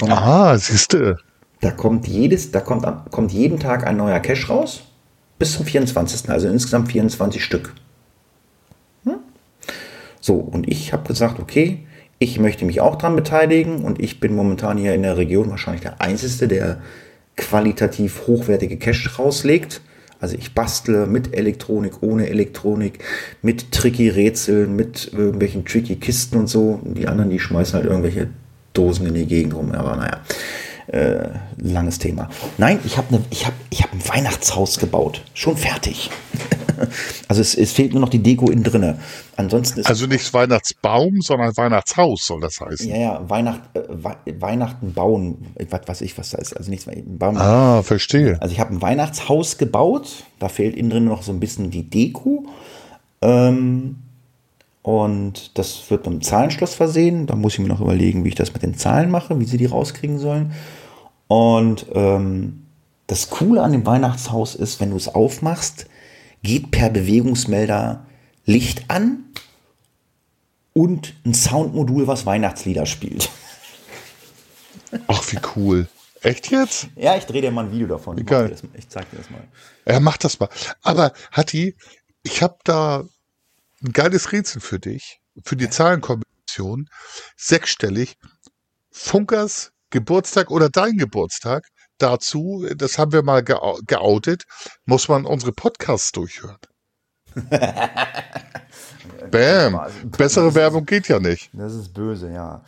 [0.08, 1.16] ah, siehst du.
[1.60, 4.82] Da kommt jedes, da kommt, kommt jeden Tag ein neuer Cache raus.
[5.38, 6.28] Bis zum 24.
[6.30, 7.74] Also insgesamt 24 Stück.
[9.04, 9.18] Hm?
[10.20, 11.86] So, und ich habe gesagt, okay,
[12.18, 15.82] ich möchte mich auch daran beteiligen und ich bin momentan hier in der Region wahrscheinlich
[15.82, 16.80] der Einzige, der
[17.36, 19.80] qualitativ hochwertige Cache rauslegt.
[20.20, 23.04] Also ich bastle mit Elektronik, ohne Elektronik,
[23.40, 26.80] mit tricky Rätseln, mit irgendwelchen tricky Kisten und so.
[26.82, 28.28] Die anderen, die schmeißen halt irgendwelche
[28.72, 29.70] Dosen in die Gegend rum.
[29.70, 30.20] Aber naja,
[30.88, 31.28] äh,
[31.58, 32.28] langes Thema.
[32.56, 35.22] Nein, ich habe ne, hab, hab ein Weihnachtshaus gebaut.
[35.34, 36.10] Schon fertig.
[37.28, 38.98] also es, es, fehlt nur noch die Deko innen drinne.
[39.36, 42.88] Ansonsten ist also nicht Weihnachtsbaum, sondern Weihnachtshaus soll das heißen.
[42.88, 46.56] Ja, ja, Weihnacht, äh, Weihnachten bauen, was weiß ich, was da ist.
[46.56, 47.36] Also nichts Baum.
[47.36, 48.40] Ah, verstehe.
[48.40, 50.24] Also ich habe ein Weihnachtshaus gebaut.
[50.38, 52.46] Da fehlt innen drin noch so ein bisschen die Deko.
[53.20, 53.96] Ähm,
[54.82, 57.26] und das wird mit einem Zahlenschloss versehen.
[57.26, 59.58] Da muss ich mir noch überlegen, wie ich das mit den Zahlen mache, wie sie
[59.58, 60.52] die rauskriegen sollen.
[61.28, 62.66] Und ähm,
[63.06, 65.86] das Coole an dem Weihnachtshaus ist, wenn du es aufmachst,
[66.42, 68.06] geht per Bewegungsmelder
[68.44, 69.24] Licht an
[70.72, 73.30] und ein Soundmodul, was Weihnachtslieder spielt.
[75.06, 75.88] Ach, wie cool.
[76.22, 76.88] Echt jetzt?
[76.96, 78.18] Ja, ich drehe dir mal ein Video davon.
[78.18, 78.54] Egal.
[78.74, 79.42] Ich zeig dir das mal.
[79.86, 80.48] Ja, mach das mal.
[80.82, 81.76] Aber, Hatti,
[82.22, 83.04] ich habe da
[83.84, 86.88] ein geiles Rätsel für dich, für die Zahlenkombination.
[87.36, 88.16] Sechsstellig.
[88.90, 91.66] Funkers Geburtstag oder dein Geburtstag.
[91.98, 94.44] Dazu, das haben wir mal geoutet,
[94.86, 96.58] muss man unsere Podcasts durchhören.
[99.30, 99.80] Bam.
[100.16, 101.50] Bessere Werbung geht ja nicht.
[101.52, 102.62] Das ist böse, ja.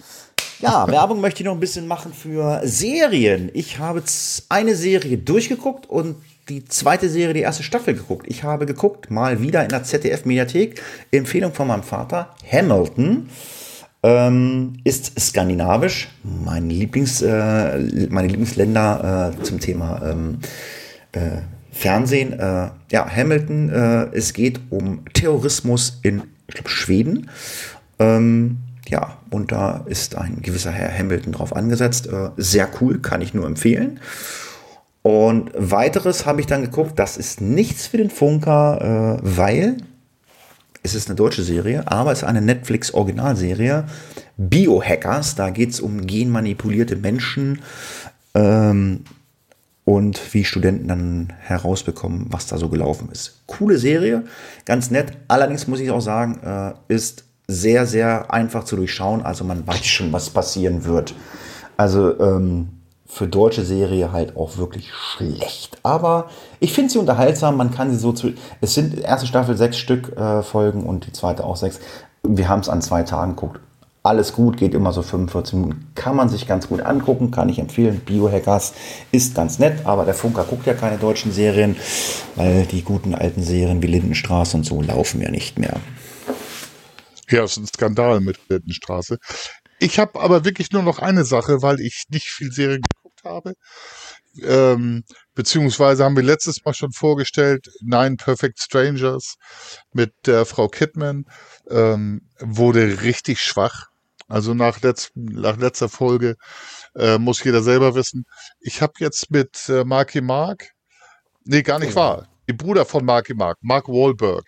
[0.60, 3.50] Ja, Werbung möchte ich noch ein bisschen machen für Serien.
[3.54, 4.02] Ich habe
[4.50, 6.16] eine Serie durchgeguckt und
[6.50, 8.26] die zweite Serie, die erste Staffel geguckt.
[8.28, 10.82] Ich habe geguckt, mal wieder in der ZDF-Mediathek,
[11.12, 13.30] Empfehlung von meinem Vater, Hamilton.
[14.02, 20.38] Ähm, ist skandinavisch, mein Lieblings, äh, meine Lieblingsländer äh, zum Thema ähm,
[21.12, 22.32] äh, Fernsehen.
[22.32, 27.28] Äh, ja, Hamilton, äh, es geht um Terrorismus in glaub, Schweden.
[27.98, 28.58] Ähm,
[28.88, 32.06] ja, und da ist ein gewisser Herr Hamilton drauf angesetzt.
[32.06, 34.00] Äh, sehr cool, kann ich nur empfehlen.
[35.02, 39.78] Und weiteres habe ich dann geguckt, das ist nichts für den Funker, weil
[40.82, 43.84] es ist eine deutsche Serie, aber es ist eine Netflix-Originalserie.
[44.36, 47.60] Biohackers, da geht es um genmanipulierte Menschen
[48.34, 49.04] ähm,
[49.84, 53.42] und wie Studenten dann herausbekommen, was da so gelaufen ist.
[53.46, 54.24] Coole Serie,
[54.64, 55.12] ganz nett.
[55.28, 59.22] Allerdings muss ich auch sagen, äh, ist sehr, sehr einfach zu durchschauen.
[59.22, 61.14] Also man weiß schon, was passieren wird.
[61.76, 62.79] Also ähm,
[63.10, 65.78] für deutsche Serie halt auch wirklich schlecht.
[65.82, 66.30] Aber
[66.60, 67.56] ich finde sie unterhaltsam.
[67.56, 68.32] Man kann sie so zu.
[68.60, 71.80] Es sind erste Staffel sechs Stück äh, Folgen und die zweite auch sechs.
[72.22, 73.60] Wir haben es an zwei Tagen geguckt.
[74.02, 75.92] Alles gut, geht immer so 45 Minuten.
[75.94, 78.00] Kann man sich ganz gut angucken, kann ich empfehlen.
[78.00, 78.72] Biohackers
[79.12, 81.76] ist ganz nett, aber der Funker guckt ja keine deutschen Serien,
[82.36, 85.74] weil die guten alten Serien wie Lindenstraße und so laufen ja nicht mehr.
[87.28, 89.18] Ja, ist ein Skandal mit Lindenstraße.
[89.80, 92.82] Ich habe aber wirklich nur noch eine Sache, weil ich nicht viel Serien
[93.30, 93.54] habe.
[94.42, 95.04] Ähm,
[95.34, 99.36] beziehungsweise haben wir letztes Mal schon vorgestellt, Nine Perfect Strangers
[99.92, 101.24] mit der Frau Kidman
[101.68, 103.86] ähm, wurde richtig schwach.
[104.28, 106.36] Also nach, letz, nach letzter Folge
[106.94, 108.24] äh, muss jeder selber wissen.
[108.60, 110.70] Ich habe jetzt mit äh, Marky Mark,
[111.44, 111.96] nee, gar nicht oh.
[111.96, 114.44] wahr, die Bruder von Marky Mark, Mark Wahlberg,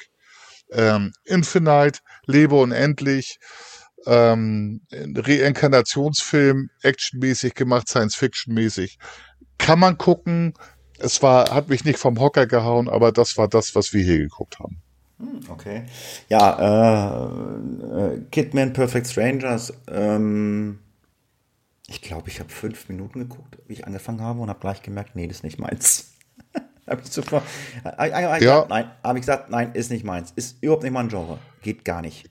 [0.71, 3.39] ähm, Infinite, Lebe unendlich,
[4.07, 8.99] ähm, Reinkarnationsfilm, actionmäßig gemacht, Science-Fiction-mäßig.
[9.59, 10.55] Kann man gucken.
[10.99, 14.19] Es war, hat mich nicht vom Hocker gehauen, aber das war das, was wir hier
[14.19, 14.83] geguckt haben.
[15.19, 15.85] Hm, okay.
[16.29, 19.73] Ja, äh, äh, Kidman Perfect Strangers.
[19.89, 20.79] Ähm,
[21.87, 25.15] ich glaube, ich habe fünf Minuten geguckt, wie ich angefangen habe und habe gleich gemerkt,
[25.15, 26.13] nee, das ist nicht meins.
[26.89, 27.45] habe ich sofort.
[27.85, 28.67] Äh, äh, ja.
[28.69, 30.33] Nein, habe ich gesagt, nein, ist nicht meins.
[30.35, 31.39] Ist überhaupt nicht mein Genre.
[31.63, 32.29] Geht gar nicht.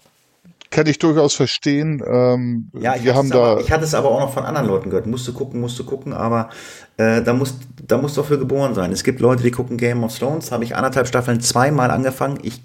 [0.72, 2.02] Kann ich durchaus verstehen.
[2.06, 4.68] Ähm, ja, ich, wir haben da aber, ich hatte es aber auch noch von anderen
[4.68, 5.06] Leuten gehört.
[5.06, 6.50] Musst du gucken, musst du gucken, aber
[6.96, 8.94] äh, da musst da musst du auch für geboren sein.
[8.94, 10.52] Es gibt Leute, die gucken Game of Thrones.
[10.52, 12.40] Habe ich anderthalb Staffeln zweimal angefangen.
[12.42, 12.62] Ich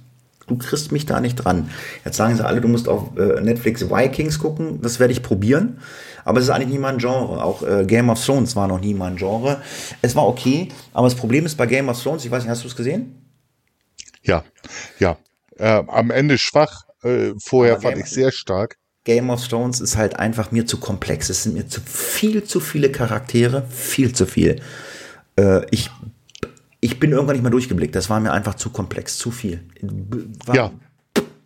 [0.47, 1.69] du kriegst mich da nicht dran.
[2.05, 4.81] Jetzt sagen sie alle, du musst auf äh, Netflix Vikings gucken.
[4.83, 5.81] Das werde ich probieren.
[6.25, 7.43] Aber es ist eigentlich nie mein Genre.
[7.43, 9.61] Auch äh, Game of Thrones war noch nie mein Genre.
[10.03, 12.63] Es war okay, aber das Problem ist bei Game of Thrones, ich weiß nicht, hast
[12.63, 13.23] du es gesehen?
[14.23, 14.45] Ja,
[14.99, 15.17] ja.
[15.59, 16.86] Äh, am Ende schwach.
[17.07, 18.77] Äh, vorher aber fand ich sehr stark.
[19.05, 21.31] Game of Thrones ist halt einfach mir zu komplex.
[21.31, 24.61] Es sind mir zu viel zu viele Charaktere, viel zu viel.
[25.37, 25.91] Äh, ich
[26.81, 27.95] ich bin irgendwann nicht mehr durchgeblickt.
[27.95, 29.61] Das war mir einfach zu komplex, zu viel.
[30.45, 30.73] War, ja,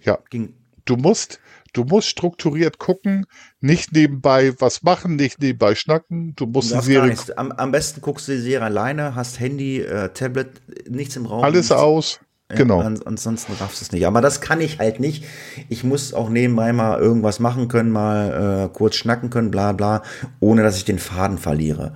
[0.03, 0.19] ja.
[0.31, 0.55] Ging.
[0.85, 1.39] Du musst,
[1.73, 3.27] du musst strukturiert gucken,
[3.61, 6.35] nicht nebenbei was machen, nicht nebenbei schnacken.
[6.37, 7.17] Du musst die Serie.
[7.37, 11.45] Am, am, besten guckst du die Serie alleine, hast Handy, äh, Tablet, nichts im Raum.
[11.45, 11.83] Alles nichts.
[11.83, 12.21] aus.
[12.57, 12.81] Genau.
[12.81, 14.07] An, ansonsten raffst du es nicht.
[14.07, 15.25] Aber das kann ich halt nicht.
[15.69, 20.03] Ich muss auch nebenbei mal irgendwas machen können, mal äh, kurz schnacken können, bla bla,
[20.41, 21.95] ohne dass ich den Faden verliere.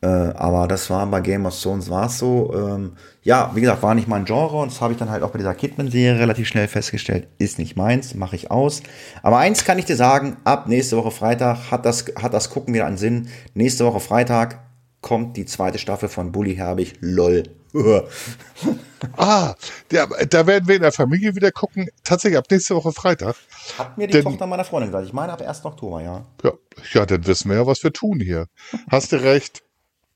[0.00, 2.54] Äh, aber das war bei Game of Thrones war es so.
[2.54, 2.92] Ähm,
[3.22, 5.38] ja, wie gesagt, war nicht mein Genre und das habe ich dann halt auch bei
[5.38, 7.26] dieser Kidman-Serie relativ schnell festgestellt.
[7.38, 8.82] Ist nicht meins, mache ich aus.
[9.22, 12.74] Aber eins kann ich dir sagen, ab nächste Woche Freitag hat das, hat das Gucken
[12.74, 13.28] wieder einen Sinn.
[13.54, 14.60] Nächste Woche Freitag
[15.00, 16.94] kommt die zweite Staffel von Bully Herbig.
[17.00, 17.42] LOL.
[19.16, 19.54] ah,
[19.90, 21.88] der, da werden wir in der Familie wieder gucken.
[22.04, 23.36] Tatsächlich ab nächste Woche Freitag.
[23.76, 25.06] Hat mir die Denn, Tochter meiner Freundin gesagt.
[25.06, 25.64] Ich meine ab 1.
[25.64, 26.24] Oktober, ja.
[26.42, 26.52] ja.
[26.92, 28.46] Ja, dann wissen wir ja, was wir tun hier.
[28.90, 29.62] Hast du recht.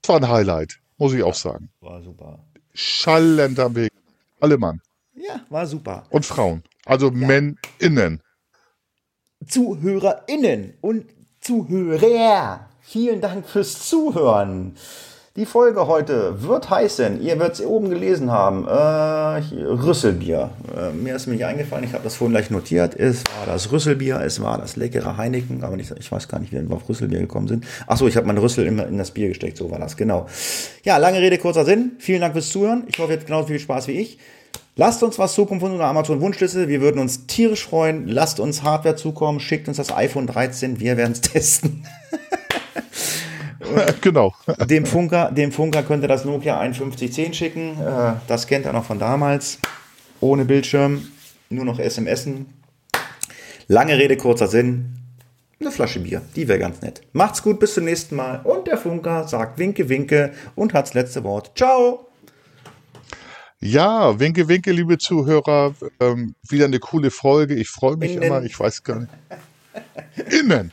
[0.01, 1.71] Das war ein Highlight, muss ich auch sagen.
[1.81, 2.39] War super.
[2.75, 3.93] Schallend am Weg.
[4.41, 4.81] Alle Mann.
[5.15, 6.05] Ja, war super.
[6.11, 6.63] Und Frauen.
[6.85, 7.13] Also ja.
[7.13, 8.23] MännInnen.
[9.47, 11.07] ZuhörerInnen und
[11.41, 12.69] Zuhörer.
[12.81, 14.77] Vielen Dank fürs Zuhören.
[15.35, 20.51] Die Folge heute wird heißen, ihr werdet es oben gelesen haben, äh, Rüsselbier.
[20.77, 22.95] Äh, mir ist mir nicht eingefallen, ich habe das vorhin gleich notiert.
[22.95, 26.53] Es war das Rüsselbier, es war das leckere Heineken, aber nicht, ich weiß gar nicht,
[26.53, 27.65] wie wir auf Rüsselbier gekommen sind.
[27.87, 30.27] Achso, ich habe meinen Rüssel in, in, das Bier gesteckt, so war das, genau.
[30.85, 31.93] Ja, lange Rede, kurzer Sinn.
[31.99, 32.85] Vielen Dank fürs Zuhören.
[32.89, 34.19] Ich hoffe, ihr habt genauso viel Spaß wie ich.
[34.77, 36.69] Lasst uns was zukommen von unserer Amazon-Wunschliste.
[36.69, 38.07] Wir würden uns tierisch freuen.
[38.07, 39.41] Lasst uns Hardware zukommen.
[39.41, 40.79] Schickt uns das iPhone 13.
[40.79, 41.87] Wir werden es testen.
[44.01, 44.35] genau.
[44.69, 47.81] Dem Funker, dem Funker könnte das Nokia 5110 schicken.
[47.81, 49.59] Äh, das kennt er noch von damals.
[50.21, 51.09] Ohne Bildschirm,
[51.51, 52.47] nur noch SMSen.
[53.69, 54.99] Lange Rede, kurzer Sinn.
[55.61, 57.03] Eine Flasche Bier, die wäre ganz nett.
[57.13, 58.41] Macht's gut, bis zum nächsten Mal.
[58.43, 61.53] Und der Funker sagt Winke, Winke und hat's letzte Wort.
[61.55, 62.09] Ciao!
[63.61, 65.73] Ja, Winke, Winke, liebe Zuhörer.
[66.01, 67.55] Ähm, wieder eine coole Folge.
[67.55, 68.25] Ich freue mich Innen.
[68.25, 68.43] immer.
[68.43, 69.13] Ich weiß gar nicht.
[70.33, 70.73] Innen.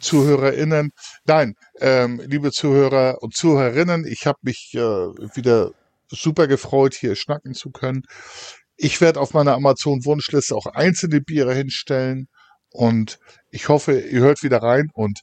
[0.00, 0.90] ZuhörerInnen.
[1.24, 5.72] Nein, ähm, liebe Zuhörer und Zuhörerinnen, ich habe mich äh, wieder
[6.08, 8.02] super gefreut, hier schnacken zu können.
[8.76, 12.28] Ich werde auf meiner Amazon-Wunschliste auch einzelne Biere hinstellen
[12.70, 13.18] und
[13.50, 15.20] ich hoffe, ihr hört wieder rein und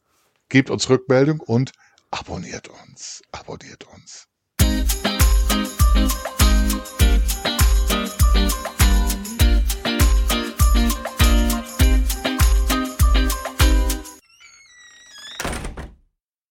[0.49, 1.71] gebt uns Rückmeldung und
[2.11, 3.21] abonniert uns.
[3.31, 3.92] Abonniert uns.